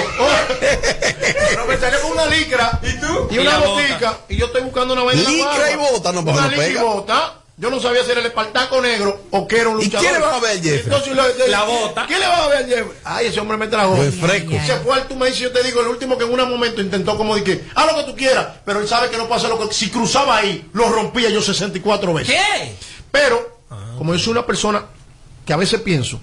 Pero 1.51 1.67
me 1.67 1.77
salió 1.79 2.01
con 2.03 2.13
una 2.13 2.27
licra 2.27 2.79
y, 2.83 3.35
Y 3.35 3.39
una 3.39 3.59
botica. 3.59 4.19
Y 4.29 4.37
yo 4.37 4.47
estoy 4.47 4.63
buscando 4.63 4.93
una 4.93 5.05
vaina. 5.05 5.23
Licra 5.23 5.71
y 5.71 5.77
bota, 5.77 6.13
no, 6.13 6.21
Una 6.21 6.33
no 6.43 6.49
licra 6.49 6.69
y 6.69 6.75
bota. 6.75 7.44
Yo 7.57 7.71
no 7.71 7.79
sabía 7.79 8.03
si 8.05 8.11
era 8.11 8.19
el 8.21 8.27
espartaco 8.27 8.81
negro 8.81 9.27
o 9.31 9.47
que 9.47 9.59
era 9.59 9.69
un 9.69 9.81
¿Y 9.81 9.85
luchador. 9.85 10.07
qué 10.09 10.13
le 10.13 10.19
van 10.19 10.35
a 10.35 10.41
ver 10.41 10.57
Jeffrey? 10.57 10.81
Entonces, 10.85 11.15
lo- 11.15 11.47
La 11.49 11.63
bota. 11.63 12.05
¿Qué 12.09 12.19
le 12.19 12.27
van 12.27 12.41
a 12.41 12.47
ver 12.49 12.67
Jeffrey? 12.67 12.99
Ay, 13.05 13.27
ese 13.27 13.39
hombre 13.39 13.57
mete 13.57 13.77
la 13.77 13.85
gota. 13.85 13.99
Buen 13.99 14.13
fresco. 14.13 14.51
Se 14.67 14.77
fue 14.81 14.95
al 14.95 15.07
tú 15.07 15.15
me 15.15 15.27
dices, 15.27 15.41
yo 15.41 15.53
te 15.53 15.63
digo, 15.63 15.81
el 15.81 15.87
último 15.87 16.19
que 16.19 16.25
en 16.25 16.33
un 16.33 16.51
momento 16.51 16.81
intentó 16.81 17.17
como 17.17 17.37
de 17.37 17.45
que, 17.45 17.65
haz 17.77 17.87
lo 17.93 17.97
que 17.99 18.11
tú 18.11 18.17
quieras, 18.17 18.49
pero 18.65 18.81
él 18.81 18.89
sabe 18.89 19.09
que 19.09 19.17
no 19.19 19.29
pasa 19.29 19.47
lo 19.47 19.57
que, 19.69 19.73
si 19.73 19.89
cruzaba 19.89 20.37
ahí, 20.39 20.69
lo 20.73 20.89
rompía 20.89 21.31
yo 21.31 21.41
64 21.41 22.13
veces. 22.13 22.35
¿Qué? 22.35 22.75
Pero, 23.13 23.59
como 23.99 24.13
yo 24.13 24.19
soy 24.19 24.33
una 24.33 24.45
persona 24.47 24.87
que 25.47 25.53
a 25.53 25.57
veces 25.57 25.81
pienso, 25.81 26.21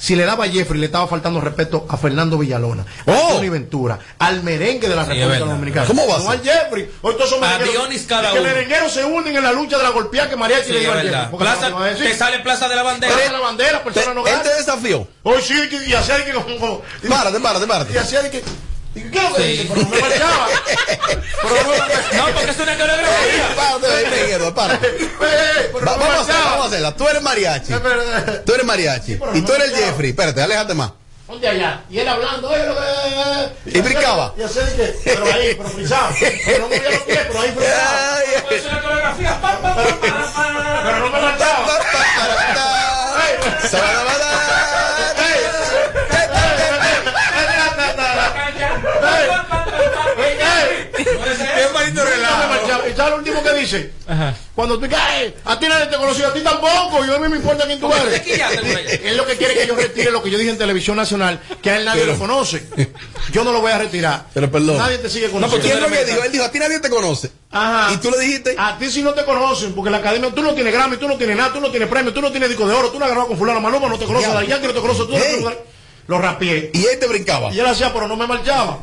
si 0.00 0.16
le 0.16 0.24
daba 0.24 0.46
a 0.46 0.48
Jeffrey, 0.48 0.80
le 0.80 0.86
estaba 0.86 1.06
faltando 1.06 1.40
respeto 1.40 1.86
a 1.88 1.96
Fernando 1.98 2.38
Villalona, 2.38 2.82
a 3.06 3.10
Oh. 3.12 3.34
Tony 3.34 3.50
Ventura, 3.50 3.98
al 4.18 4.42
merengue 4.42 4.88
de 4.88 4.96
la 4.96 5.04
Sí, 5.04 5.12
República. 5.12 5.44
Dominicana. 5.44 5.86
¿Cómo 5.86 6.08
va 6.08 6.14
a 6.14 6.18
No 6.18 6.24
ser? 6.24 6.32
al 6.32 6.42
Jeffrey. 6.42 6.90
Hoy 7.02 7.14
todos 7.14 7.30
son 7.30 7.44
A 7.44 7.58
merengueros- 7.58 8.06
cada 8.08 8.32
que 8.32 8.40
uno. 8.40 8.48
merengueros 8.48 8.92
se 8.92 9.04
unen 9.04 9.36
en 9.36 9.42
la 9.42 9.52
lucha 9.52 9.76
de 9.76 9.82
la 9.84 9.90
golpeada 9.90 10.28
que 10.30 10.36
Mariachi 10.36 10.66
Sí, 10.68 10.72
le 10.72 10.80
dio 10.80 10.90
verdad. 10.92 11.20
Jeffrey. 11.30 11.38
Plaza, 11.38 11.68
no 11.68 11.78
a 11.84 11.90
te 11.90 12.14
sale 12.16 12.38
Plaza 12.40 12.68
de 12.68 12.76
la 12.76 12.82
Bandera. 12.82 13.12
Plaza 13.12 13.28
de 13.30 13.36
la 13.38 13.44
bandera, 13.44 13.84
persona 13.84 14.14
no 14.14 14.26
Él 14.26 14.32
gana. 14.32 14.42
te 14.42 14.54
desafió. 14.54 15.06
Hoy 15.22 15.42
sí, 15.42 15.54
que- 15.68 15.84
y 15.86 15.92
hacía 15.92 16.16
de 16.18 16.24
que 16.24 16.32
como. 16.32 16.82
Párate, 17.08 17.38
párate, 17.40 17.64
Y 17.64 17.68
párate. 17.68 17.98
hacía 17.98 18.22
de 18.22 18.30
que. 18.30 18.42
Y 18.94 19.00
¿Qué 19.02 19.22
lo 19.22 19.34
que 19.34 19.42
Sí. 19.42 19.48
dice? 19.48 19.64
Pero 19.68 19.82
no 19.82 19.88
me 19.88 20.00
marchaba. 20.00 20.46
Pero 21.42 21.54
no 21.62 21.70
me 21.70 22.16
No, 22.16 22.24
porque 22.34 22.50
es 22.50 22.58
una 22.58 22.76
coreografía. 22.76 23.10
Eh, 23.20 23.46
eh, 25.22 25.70
me 25.72 25.80
vamos 25.80 26.64
a 26.64 26.66
hacerla. 26.66 26.94
Tú 26.96 27.08
eres 27.08 27.22
mariachi. 27.22 27.72
Eh, 27.72 27.76
eh, 27.76 28.42
Tú 28.44 28.54
eres 28.54 28.66
mariachi. 28.66 29.12
Y 29.34 29.42
tú 29.42 29.52
eres 29.52 29.68
el. 29.68 29.76
Jeffrey. 29.76 30.10
Espérate, 30.10 30.42
aléjate 30.42 30.74
más. 30.74 30.90
¿Dónde 31.28 31.46
allá? 31.48 31.82
Y 31.88 31.98
él 32.00 32.08
hablando, 32.08 32.48
oye, 32.48 32.66
lo 32.66 32.74
que. 32.74 33.78
Y 33.78 33.80
brincaba. 33.82 34.34
Y 34.36 34.42
hacía 34.42 34.62
de 34.64 34.74
que. 34.74 34.98
Pero 35.04 35.24
ahí, 35.32 35.54
pero 35.54 35.68
frisado. 35.68 36.08
Pero 36.18 36.58
no 36.58 36.64
movía 36.66 36.90
los 36.90 37.02
pies, 37.02 37.20
pero 37.28 37.40
ahí 37.40 37.52
frisado. 37.52 38.18
Es 38.50 38.64
una 38.66 38.82
coreografía. 38.82 39.40
Pero 40.82 40.98
no 40.98 41.10
me 41.10 41.20
marchaba. 41.20 41.66
¿Y 52.92 52.96
sabes 52.96 53.10
lo 53.12 53.18
último 53.18 53.42
que 53.42 53.52
dice? 53.54 53.92
Ajá. 54.06 54.34
Cuando 54.54 54.78
tú 54.78 54.86
"Ay, 54.96 55.34
a 55.44 55.58
ti 55.58 55.66
nadie 55.68 55.86
te 55.86 55.96
conoció, 55.96 56.26
a 56.28 56.32
ti 56.32 56.40
tampoco, 56.40 57.04
yo 57.04 57.16
a 57.16 57.18
mí 57.18 57.28
me 57.28 57.36
importa 57.36 57.64
quién 57.66 57.78
tú 57.80 57.88
¿Cómo 57.88 57.96
eres. 58.02 58.22
Él 59.04 59.16
lo 59.16 59.26
que 59.26 59.36
quiere 59.36 59.54
que 59.54 59.66
yo 59.66 59.74
retire 59.76 60.10
lo 60.10 60.22
que 60.22 60.30
yo 60.30 60.38
dije 60.38 60.50
en 60.50 60.58
televisión 60.58 60.96
nacional, 60.96 61.40
que 61.62 61.70
a 61.70 61.76
él 61.78 61.84
nadie 61.84 62.00
Pero- 62.02 62.12
lo 62.14 62.18
conoce. 62.18 62.66
Yo 63.32 63.44
no 63.44 63.52
lo 63.52 63.60
voy 63.60 63.72
a 63.72 63.78
retirar. 63.78 64.26
Pero 64.34 64.50
perdón. 64.50 64.78
Nadie 64.78 64.98
te 64.98 65.08
sigue 65.08 65.26
No, 65.28 65.32
conociendo. 65.32 65.50
porque 65.56 65.66
¿quién 65.72 65.84
es 65.84 65.90
lo 65.90 65.96
que 65.96 66.04
dijo? 66.12 66.24
Él 66.24 66.32
dijo, 66.32 66.44
a 66.44 66.50
ti 66.50 66.58
nadie 66.58 66.80
te 66.80 66.90
conoce. 66.90 67.30
Ajá. 67.52 67.92
Y 67.92 67.96
tú 67.98 68.10
le 68.10 68.18
dijiste, 68.18 68.54
A 68.58 68.78
ti 68.78 68.90
si 68.90 69.02
no 69.02 69.12
te 69.14 69.24
conocen, 69.24 69.72
porque 69.74 69.90
la 69.90 69.98
academia, 69.98 70.30
tú 70.34 70.42
no 70.42 70.52
tienes 70.54 70.72
Grammy, 70.72 70.96
tú 70.96 71.08
no 71.08 71.16
tienes 71.16 71.36
nada, 71.36 71.52
tú 71.52 71.60
no 71.60 71.70
tienes 71.70 71.88
premio, 71.88 72.12
tú 72.12 72.20
no 72.20 72.30
tienes 72.30 72.48
disco 72.48 72.66
de 72.66 72.74
oro, 72.74 72.90
tú 72.90 72.98
no 72.98 73.04
has 73.04 73.10
grabado 73.10 73.28
con 73.28 73.38
fulano 73.38 73.60
Maluma, 73.60 73.88
no 73.88 73.98
te 73.98 74.04
conoce 74.06 74.26
Diablo. 74.26 74.40
Daddy 74.40 74.50
Yankee, 74.50 74.66
no 74.68 74.74
te 74.74 74.80
conoce 74.80 75.00
tú, 75.04 75.12
no 75.12 75.50
te 75.50 75.58
Lo 76.06 76.18
rapié. 76.18 76.70
y 76.74 76.84
él 76.86 76.98
te 76.98 77.06
brincaba. 77.06 77.52
Y 77.52 77.60
él 77.60 77.66
hacía, 77.66 77.92
pero 77.92 78.08
no 78.08 78.16
me 78.16 78.26
marchaba. 78.26 78.80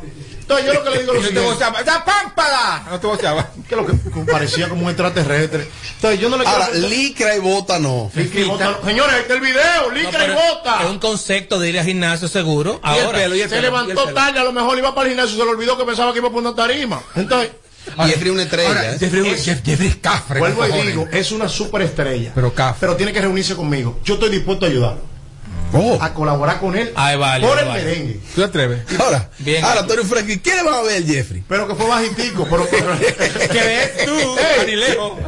Entonces 0.48 0.66
yo 0.66 0.72
lo 0.74 0.82
que 0.84 0.90
le 0.90 0.98
digo 1.00 1.12
es 1.14 1.34
lo 1.34 1.42
No 1.50 1.56
te. 1.56 1.84
¡Da 1.84 2.04
pámpala! 2.04 2.86
No 2.90 2.98
te 3.00 3.06
gozaba. 3.06 3.50
que 3.68 3.76
lo 3.76 3.84
que 3.86 3.92
parecía 4.30 4.68
como 4.70 4.84
un 4.84 4.88
extraterrestre. 4.88 5.68
Entonces 5.96 6.20
yo 6.20 6.28
no 6.30 6.38
le 6.38 6.44
quiero... 6.44 6.62
Ahora, 6.62 6.74
licra 6.78 7.36
y 7.36 7.38
bota 7.40 7.78
no. 7.78 8.10
Licra 8.14 8.40
y 8.40 8.44
bota. 8.44 8.78
Señores, 8.84 9.14
ahí 9.14 9.20
está 9.22 9.34
el 9.34 9.40
video, 9.40 9.82
No, 9.88 9.90
licra 9.94 10.24
y 10.24 10.28
pero 10.28 10.34
bota. 10.34 10.82
Es 10.84 10.90
un 10.90 10.98
concepto 10.98 11.58
de 11.58 11.68
ir 11.68 11.78
al 11.78 11.84
gimnasio 11.84 12.28
seguro. 12.28 12.80
Y 12.82 12.88
el 12.98 13.04
Ahora. 13.04 13.18
pelo, 13.18 13.36
y 13.36 13.42
el 13.42 13.48
Se 13.50 13.56
pelo, 13.56 13.66
y 13.66 13.68
el 13.68 13.72
levantó 13.72 14.04
pelo. 14.04 14.14
tarde, 14.14 14.38
a 14.40 14.44
lo 14.44 14.52
mejor 14.52 14.78
iba 14.78 14.94
para 14.94 15.08
el 15.08 15.14
gimnasio, 15.14 15.36
se 15.38 15.44
le 15.44 15.50
olvidó 15.50 15.76
que 15.76 15.84
pensaba 15.84 16.12
que 16.12 16.18
iba 16.20 16.30
por 16.30 16.40
una 16.40 16.54
tarima. 16.54 17.02
Entonces, 17.14 17.50
Y 17.98 18.02
Jeffrey 18.08 18.30
una 18.30 18.42
estrella. 18.44 18.68
Ahora, 18.68 18.92
¿eh? 18.92 18.96
Jeffrey, 18.98 19.36
Jeff- 19.36 19.62
Jeffrey 19.64 19.90
Cafre. 20.00 20.38
vuelvo 20.40 20.66
y 20.66 20.86
digo, 20.86 21.08
es 21.12 21.30
una 21.32 21.48
superestrella. 21.48 22.32
Pero. 22.34 22.52
Pero 22.80 22.96
tiene 22.96 23.12
que 23.12 23.20
reunirse 23.20 23.54
conmigo. 23.54 24.00
Yo 24.04 24.14
estoy 24.14 24.30
dispuesto 24.30 24.64
a 24.66 24.68
ayudarlo. 24.70 25.17
Oh. 25.72 25.98
A 26.00 26.14
colaborar 26.14 26.60
con 26.60 26.74
él 26.76 26.92
Ay, 26.96 27.16
vale, 27.16 27.46
por 27.46 27.58
el 27.58 27.66
vale. 27.66 27.84
merengue. 27.84 28.14
¿Tú 28.34 28.40
te 28.40 28.44
atreves? 28.44 28.80
Ahora, 28.98 29.28
Bien. 29.38 29.62
ahora 29.64 29.86
tú 29.86 29.92
eres 29.92 30.06
fresco. 30.06 30.30
¿Y 30.30 30.38
qué 30.38 30.54
le 30.56 30.62
van 30.62 30.74
a 30.74 30.82
ver 30.82 31.04
Jeffrey? 31.06 31.42
Pero 31.46 31.68
que 31.68 31.74
fue 31.74 31.86
bajitico. 31.86 32.46
Pero, 32.48 32.68
¿Qué 33.50 33.60
ves 33.60 34.04
tú, 34.06 34.36
Ey. 34.38 34.56
Canilejo? 34.56 35.18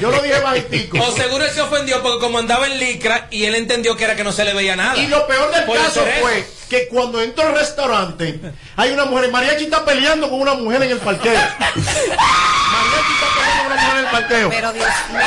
Yo 0.00 0.10
lo 0.10 0.22
dije 0.22 0.40
bajitico. 0.40 0.98
O 1.00 1.12
seguro 1.14 1.44
él 1.44 1.50
se 1.52 1.60
ofendió 1.60 2.02
porque 2.02 2.18
como 2.18 2.38
andaba 2.38 2.66
en 2.66 2.78
licra 2.78 3.28
y 3.30 3.44
él 3.44 3.54
entendió 3.56 3.96
que 3.96 4.04
era 4.04 4.16
que 4.16 4.24
no 4.24 4.32
se 4.32 4.44
le 4.44 4.54
veía 4.54 4.74
nada. 4.74 4.96
Y 4.96 5.06
lo 5.08 5.26
peor 5.26 5.52
del 5.54 5.64
caso 5.66 6.04
fue 6.20 6.46
que 6.68 6.88
cuando 6.88 7.20
entro 7.22 7.46
al 7.48 7.54
restaurante, 7.54 8.38
hay 8.76 8.90
una 8.92 9.04
mujer, 9.06 9.30
Mariachi 9.30 9.64
está 9.64 9.84
peleando 9.84 10.28
con 10.28 10.40
una 10.40 10.54
mujer 10.54 10.82
en 10.82 10.90
el 10.90 10.98
parqueo. 10.98 11.32
Mariachi 11.32 13.12
está 13.12 13.26
peleando 13.34 13.62
con 13.62 13.72
una 13.72 13.76
mujer 13.82 13.98
en 13.98 14.04
el 14.04 14.10
parqueo. 14.10 14.50
Pero 14.50 14.72
Dios 14.72 14.86
mío. 15.10 15.20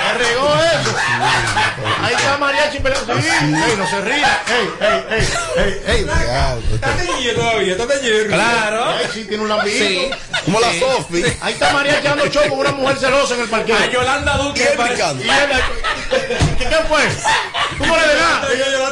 Me 0.00 0.18
regó 0.18 0.54
eso. 0.54 0.96
Ahí 2.02 2.14
está 2.14 2.38
Mariachi 2.38 2.78
peleando. 2.80 3.20
Sí, 3.20 3.28
ey, 3.28 3.76
no 3.76 3.86
se 3.88 4.00
ría. 4.00 4.40
Ey, 4.48 4.70
ey, 4.80 5.04
ey, 5.56 5.82
ey, 5.86 6.06
ey. 6.06 6.06
Está 6.74 6.96
teñido 6.96 7.34
todavía, 7.34 7.72
está 7.72 7.86
teñido. 7.86 8.26
Claro. 8.26 8.84
Ay, 8.88 9.06
sí, 9.14 9.24
tiene 9.24 9.42
un 9.44 9.48
lambito. 9.48 9.76
Sí. 9.78 10.10
Como 10.44 10.60
la 10.60 10.72
Sofi. 10.78 11.24
Ahí 11.40 11.52
está 11.52 11.72
Mariachi 11.72 12.06
dando 12.06 12.26
show 12.28 12.48
con 12.48 12.58
una 12.58 12.72
mujer 12.72 12.98
celosa 12.98 13.34
en 13.34 13.40
el 13.42 13.48
parqueo. 13.48 13.76
A 13.76 13.86
Yolanda 13.86 14.36
Duque. 14.38 14.62
él 14.64 14.76
parece- 14.76 14.94
brincando. 15.02 15.24
Y 15.24 15.28
él, 15.28 15.50
¿qué, 16.58 16.64
qué 16.64 16.76
fue? 16.88 17.02
¿Cómo 17.78 17.96
le 17.96 18.02
das? 18.14 18.40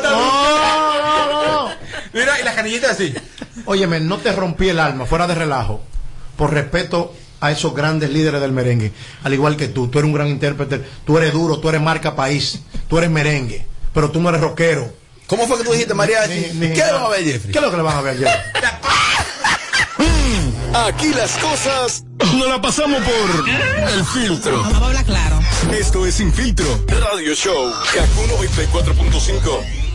No, 0.02 1.26
no, 1.26 1.42
no. 1.42 1.87
Mira, 2.12 2.40
y 2.40 2.44
las 2.44 2.54
canillitas 2.54 2.90
así. 2.92 3.14
Óyeme, 3.64 4.00
no 4.00 4.18
te 4.18 4.32
rompí 4.32 4.68
el 4.68 4.78
alma, 4.80 5.06
fuera 5.06 5.26
de 5.26 5.34
relajo, 5.34 5.80
por 6.36 6.52
respeto 6.52 7.14
a 7.40 7.50
esos 7.52 7.74
grandes 7.74 8.10
líderes 8.10 8.40
del 8.40 8.52
merengue, 8.52 8.92
al 9.22 9.32
igual 9.34 9.56
que 9.56 9.68
tú. 9.68 9.88
Tú 9.88 9.98
eres 9.98 10.08
un 10.08 10.14
gran 10.14 10.28
intérprete, 10.28 10.82
tú 11.06 11.18
eres 11.18 11.32
duro, 11.32 11.58
tú 11.58 11.68
eres 11.68 11.80
marca 11.80 12.16
país, 12.16 12.60
tú 12.88 12.98
eres 12.98 13.10
merengue, 13.10 13.66
pero 13.94 14.10
tú 14.10 14.20
no 14.20 14.28
eres 14.28 14.40
rockero. 14.40 14.92
¿Cómo 15.26 15.46
fue 15.46 15.58
que 15.58 15.64
tú 15.64 15.72
dijiste, 15.72 15.94
ni- 15.94 16.68
¿Qué 16.72 16.84
le 16.84 16.92
van 16.92 17.02
a 17.02 17.08
ver, 17.08 17.24
Jeffrey? 17.24 17.52
¿Qué 17.52 17.58
es 17.58 17.64
lo 17.64 17.70
que 17.70 17.76
le 17.76 17.82
van 17.82 17.96
a 17.96 18.00
ver 18.00 18.14
a 18.14 18.18
Jeffrey? 18.18 18.62
Aquí 20.74 21.08
las 21.14 21.32
cosas 21.38 22.04
no 22.36 22.46
la 22.46 22.60
pasamos 22.60 23.02
por 23.02 23.48
el 23.90 24.04
filtro. 24.04 24.62
Vamos 24.62 24.82
a 24.82 24.86
hablar 24.86 25.04
claro. 25.04 25.40
Esto 25.72 26.06
es 26.06 26.14
Sin 26.14 26.32
Filtro 26.32 26.66
Radio 26.88 27.34
Show. 27.34 27.72
Kaku 27.94 28.22
94.5. 28.72 29.87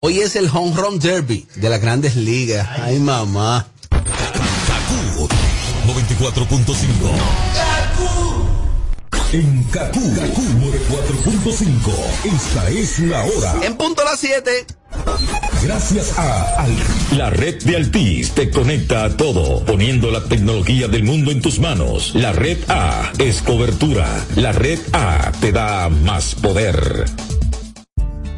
Hoy 0.00 0.20
es 0.20 0.36
el 0.36 0.48
Home 0.52 0.76
Run 0.76 1.00
Derby 1.00 1.44
de 1.56 1.68
las 1.68 1.80
grandes 1.80 2.14
ligas. 2.14 2.68
Ay, 2.84 3.00
mamá. 3.00 3.66
94.5. 5.86 6.84
En 9.32 9.64
Kaku, 9.64 10.14
Kaku 10.14 10.42
94.5. 10.42 11.92
Esta 12.32 12.70
es 12.70 12.98
la 13.00 13.24
hora. 13.24 13.54
En 13.62 13.76
punto 13.76 14.02
a 14.02 14.04
las 14.04 14.20
7. 14.20 14.66
Gracias 15.64 16.16
a 16.16 16.62
Al- 16.62 17.18
La 17.18 17.30
red 17.30 17.60
de 17.64 17.74
Altis 17.74 18.30
te 18.30 18.50
conecta 18.50 19.02
a 19.04 19.16
todo, 19.16 19.64
poniendo 19.64 20.12
la 20.12 20.22
tecnología 20.24 20.86
del 20.86 21.02
mundo 21.02 21.32
en 21.32 21.42
tus 21.42 21.58
manos. 21.58 22.12
La 22.14 22.30
red 22.32 22.58
A 22.68 23.10
es 23.18 23.42
cobertura. 23.42 24.24
La 24.36 24.52
red 24.52 24.78
A 24.92 25.32
te 25.40 25.50
da 25.50 25.88
más 25.88 26.36
poder. 26.36 27.04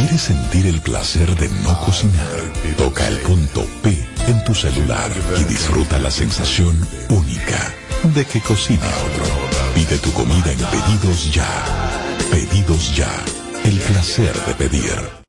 ¿Quieres 0.00 0.22
sentir 0.22 0.66
el 0.66 0.80
placer 0.80 1.36
de 1.36 1.50
no 1.62 1.78
cocinar? 1.80 2.24
Toca 2.78 3.06
el 3.06 3.18
punto 3.18 3.66
P 3.82 3.90
en 4.28 4.42
tu 4.44 4.54
celular 4.54 5.10
y 5.38 5.44
disfruta 5.44 5.98
la 5.98 6.10
sensación 6.10 6.74
única 7.10 7.70
de 8.14 8.24
que 8.24 8.40
cocine 8.40 8.80
otro. 8.80 9.26
Pide 9.74 9.98
tu 9.98 10.10
comida 10.14 10.52
en 10.52 10.58
Pedidos 10.58 11.30
Ya. 11.34 11.46
Pedidos 12.30 12.96
Ya. 12.96 13.10
El 13.62 13.78
placer 13.78 14.32
de 14.46 14.54
pedir. 14.54 15.20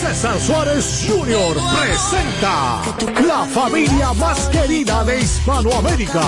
César 0.00 0.38
Suárez 0.40 1.04
Jr. 1.08 1.56
presenta 1.80 2.82
la 3.26 3.44
familia 3.46 4.12
más 4.12 4.46
querida 4.48 5.02
de 5.04 5.20
Hispanoamérica. 5.20 6.22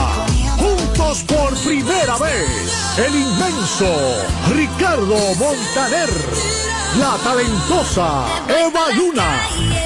Juntos 0.58 1.22
por 1.28 1.54
primera 1.58 2.16
vez, 2.16 2.98
el 2.98 3.14
inmenso 3.14 4.24
Ricardo 4.54 5.16
Montaner, 5.34 6.10
la 6.98 7.18
talentosa 7.22 8.24
Eva 8.48 8.84
Luna, 8.96 9.73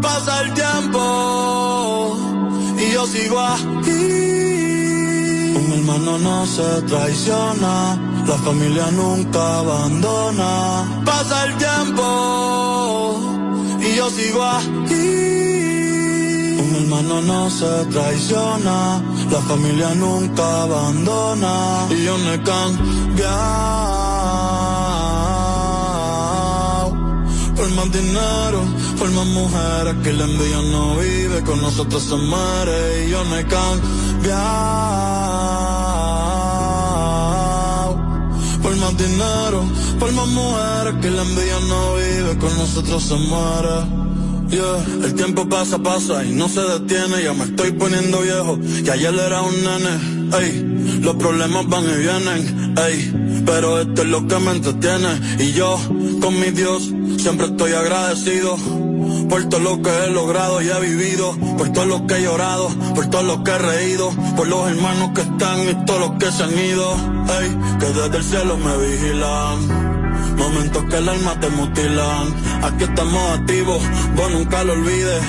Pasa 0.00 0.42
el 0.42 0.54
tiempo 0.54 2.16
y 2.78 2.92
yo 2.92 3.04
sigo 3.06 3.40
aquí. 3.40 3.90
Un 5.54 5.72
hermano 5.72 6.18
no 6.18 6.46
se 6.46 6.82
traiciona, 6.82 7.98
la 8.28 8.36
familia 8.36 8.90
nunca 8.90 9.58
abandona. 9.60 11.02
Pasa 11.04 11.46
el 11.46 11.56
tiempo 11.56 12.04
y 13.80 13.96
yo 13.96 14.10
sigo 14.10 14.44
aquí. 14.44 15.16
Un 16.62 16.70
hermano 16.80 17.22
no 17.22 17.50
se 17.50 17.86
traiciona, 17.86 19.02
la 19.30 19.40
familia 19.50 19.94
nunca 19.94 20.62
abandona. 20.64 21.86
Y 21.90 22.04
yo 22.04 22.18
no 22.18 22.32
he 22.34 22.42
cambiado 22.42 23.68
por 27.56 27.70
más 27.70 27.90
dinero, 27.92 28.60
por 28.98 29.10
más 29.10 29.26
mujeres 29.26 29.94
que 30.04 30.12
la 30.12 30.24
envidia 30.24 30.60
no 30.70 30.96
vive, 30.96 31.42
con 31.44 31.62
nosotros 31.62 32.02
se 32.02 32.16
muere 32.16 33.06
y 33.06 33.10
yo 33.10 33.24
no 33.24 33.36
he. 33.36 33.44
Más 38.88 38.96
dinero, 38.96 39.64
por 39.98 40.12
más 40.12 40.28
mujeres 40.28 40.94
que 41.02 41.10
la 41.10 41.22
envidia 41.22 41.58
no 41.68 41.94
vive, 41.94 42.38
con 42.38 42.56
nosotros 42.56 43.02
se 43.02 43.14
muere. 43.16 44.08
Yeah. 44.48 45.04
El 45.04 45.14
tiempo 45.14 45.46
pasa, 45.46 45.78
pasa 45.78 46.24
y 46.24 46.32
no 46.32 46.48
se 46.48 46.60
detiene, 46.60 47.22
ya 47.22 47.34
me 47.34 47.44
estoy 47.44 47.72
poniendo 47.72 48.20
viejo, 48.20 48.58
que 48.82 48.90
ayer 48.90 49.14
era 49.14 49.42
un 49.42 49.54
nene, 49.62 50.38
ey, 50.40 51.00
los 51.02 51.16
problemas 51.16 51.68
van 51.68 51.84
y 51.84 51.96
vienen, 51.98 52.74
ey, 52.78 53.42
pero 53.44 53.80
esto 53.80 54.02
es 54.02 54.08
lo 54.08 54.26
que 54.26 54.38
me 54.38 54.52
entretiene, 54.52 55.20
y 55.38 55.52
yo, 55.52 55.78
con 56.22 56.40
mi 56.40 56.50
Dios, 56.50 56.90
siempre 57.18 57.46
estoy 57.46 57.72
agradecido, 57.72 58.56
por 59.28 59.44
todo 59.48 59.60
lo 59.60 59.82
que 59.82 59.90
he 59.90 60.10
logrado 60.10 60.62
y 60.62 60.68
he 60.68 60.80
vivido, 60.80 61.36
por 61.56 61.70
todo 61.72 61.84
lo 61.84 62.06
que 62.06 62.16
he 62.16 62.22
llorado, 62.22 62.68
por 62.94 63.06
todo 63.06 63.22
lo 63.22 63.44
que 63.44 63.50
he 63.50 63.58
reído, 63.58 64.10
por 64.36 64.48
los 64.48 64.70
hermanos 64.70 65.10
que 65.14 65.20
están 65.22 65.68
y 65.68 65.74
todos 65.84 66.00
los 66.00 66.10
que 66.18 66.32
se 66.32 66.42
han 66.42 66.58
ido, 66.58 66.94
ey, 67.40 67.56
que 67.78 67.86
desde 67.86 68.16
el 68.16 68.24
cielo 68.24 68.56
me 68.56 68.76
vigilan. 68.76 69.88
Momentos 70.36 70.84
que 70.84 70.96
el 70.98 71.08
alma 71.08 71.40
te 71.40 71.48
mutilan. 71.50 72.28
Aquí 72.62 72.84
estamos 72.84 73.38
activos, 73.38 73.82
vos 74.16 74.30
nunca 74.32 74.64
lo 74.64 74.72
olvides. 74.72 75.22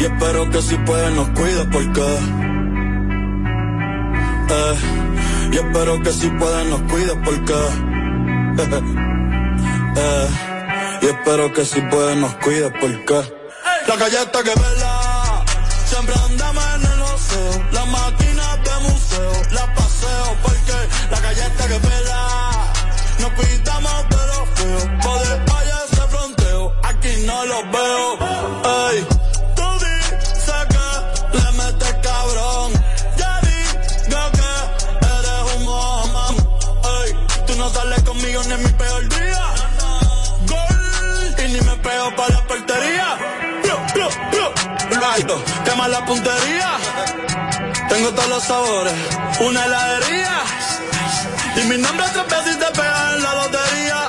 Y 0.00 0.04
espero 0.04 0.48
que 0.50 0.62
si 0.62 0.76
puedes 0.76 1.14
nos 1.14 1.28
cuides 1.30 1.66
porque. 1.70 2.00
Eh, 4.50 4.74
y 5.52 5.56
espero 5.56 6.02
que 6.02 6.12
si 6.12 6.28
puedes 6.30 6.66
nos 6.68 6.80
cuides 6.82 7.16
porque. 7.24 7.54
eh, 9.96 10.57
y 11.00 11.06
espero 11.06 11.52
que 11.52 11.64
si 11.64 11.80
puedes 11.82 12.16
nos 12.16 12.34
cuides 12.36 12.72
porque. 12.80 13.22
La 13.86 13.96
galleta 13.96 14.42
que 14.42 14.50
vela, 14.50 15.44
siempre 15.86 16.14
andamos 16.26 16.64
en 16.74 16.92
el 16.92 17.02
oseo. 17.02 17.66
La 17.72 17.84
máquina 17.86 18.56
de 18.56 18.88
museo, 18.88 19.32
la 19.52 19.74
paseo 19.74 20.36
porque 20.42 20.78
la 21.10 21.20
galleta 21.20 21.68
que 21.68 21.78
vela. 21.88 22.72
Nos 23.20 23.32
cuidamos 23.32 24.08
de 24.10 24.17
cuarto, 45.24 45.42
quema 45.64 45.88
la 45.88 46.04
puntería. 46.04 46.78
Tengo 47.88 48.10
todos 48.10 48.28
los 48.28 48.42
sabores, 48.44 48.94
una 49.40 49.64
heladería. 49.64 50.42
Y 51.56 51.60
mi 51.66 51.78
nombre 51.78 52.06
tres 52.12 52.26
veces 52.26 52.58
te 52.58 52.66
pega 52.66 53.14
en 53.14 53.22
la 53.22 53.34
lotería. 53.34 54.08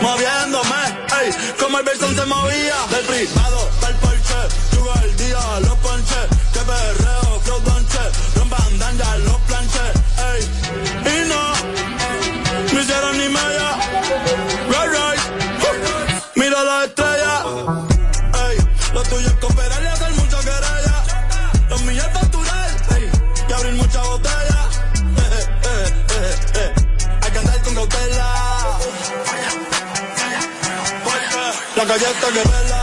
Moviéndome, 0.00 0.82
ey, 1.22 1.34
como 1.60 1.78
el 1.78 1.84
Belson 1.84 2.16
se 2.16 2.26
movía. 2.26 2.74
Del 2.90 3.04
privado, 3.06 3.70
del 3.80 3.94
porche, 3.96 4.56
jugo 4.74 4.92
el 5.02 5.16
día, 5.16 5.60
los 5.60 5.78
ponches, 5.78 6.26
que 6.52 6.60
perro. 6.60 7.03
callarte 31.94 32.26
que 32.32 32.48
me 32.48 32.73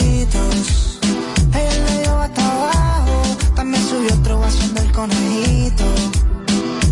Ella 0.00 1.74
le 1.86 2.02
dio 2.02 2.18
hasta 2.18 2.42
abajo, 2.44 3.22
también 3.54 3.82
subió 3.86 4.14
otro 4.14 4.40
vaso 4.40 4.68
del 4.74 4.92
conejito. 4.92 5.84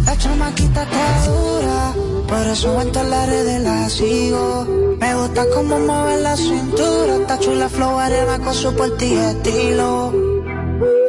La 0.04 0.16
chamaquita 0.16 0.82
está 0.82 1.26
dura, 1.26 1.94
por 2.28 2.46
eso 2.46 2.80
en 2.80 2.92
todas 2.92 3.08
las 3.08 3.28
redes 3.28 3.62
la 3.62 3.88
sigo. 3.88 4.66
Me 5.00 5.14
gusta 5.14 5.44
cómo 5.54 5.78
mueve 5.78 6.20
la 6.20 6.36
cintura, 6.36 7.16
está 7.20 7.38
chula 7.38 7.68
flow 7.68 7.98
arena 7.98 8.38
con 8.38 8.54
su 8.54 8.72
portillo 8.74 9.22
estilo. 9.30 10.12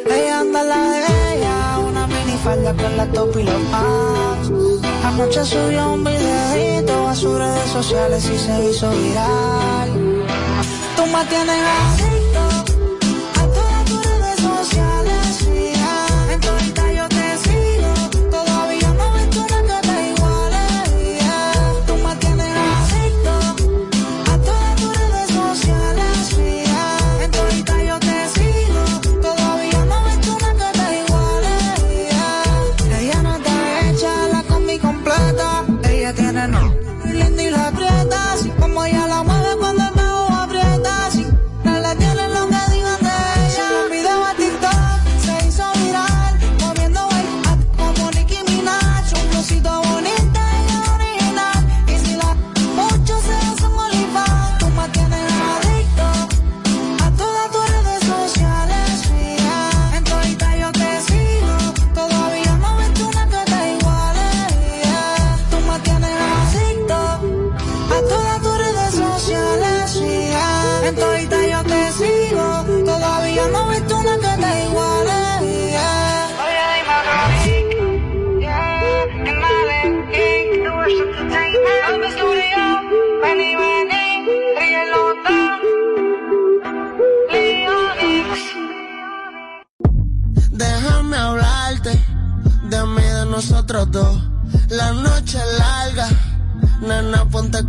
Ella 0.06 0.39
anda 0.39 0.64
la 0.64 0.89
de 0.91 1.36
ella, 1.36 1.80
una 1.89 2.08
minifalda 2.08 2.74
con 2.74 2.98
la 2.98 3.06
top 3.12 3.38
y 3.38 3.44
los 3.44 3.62
pants. 3.72 4.52
Anoche 5.06 5.44
subió 5.46 5.94
un 5.94 6.04
videito 6.04 7.08
a 7.08 7.16
sus 7.16 7.38
redes 7.38 7.70
sociales 7.72 8.24
y 8.34 8.38
se 8.38 8.70
hizo 8.70 8.89
viral 8.89 9.93
tú 11.04 11.10
me 11.10 11.26
tienes 11.26 12.12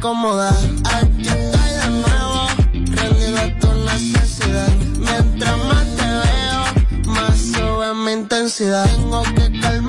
Aquí 0.05 1.23
estoy 1.23 1.71
de 1.81 1.89
nuevo, 1.89 2.47
rendido 2.73 3.39
a 3.39 3.59
tu 3.59 3.69
necesidad. 3.87 4.69
Mientras 4.99 5.59
más 5.65 5.87
te 5.97 6.05
veo, 6.05 7.15
más 7.15 7.39
sube 7.39 7.95
mi 7.95 8.13
intensidad. 8.13 8.85
Tengo 8.85 9.23
que 9.23 9.61
calmar 9.61 9.84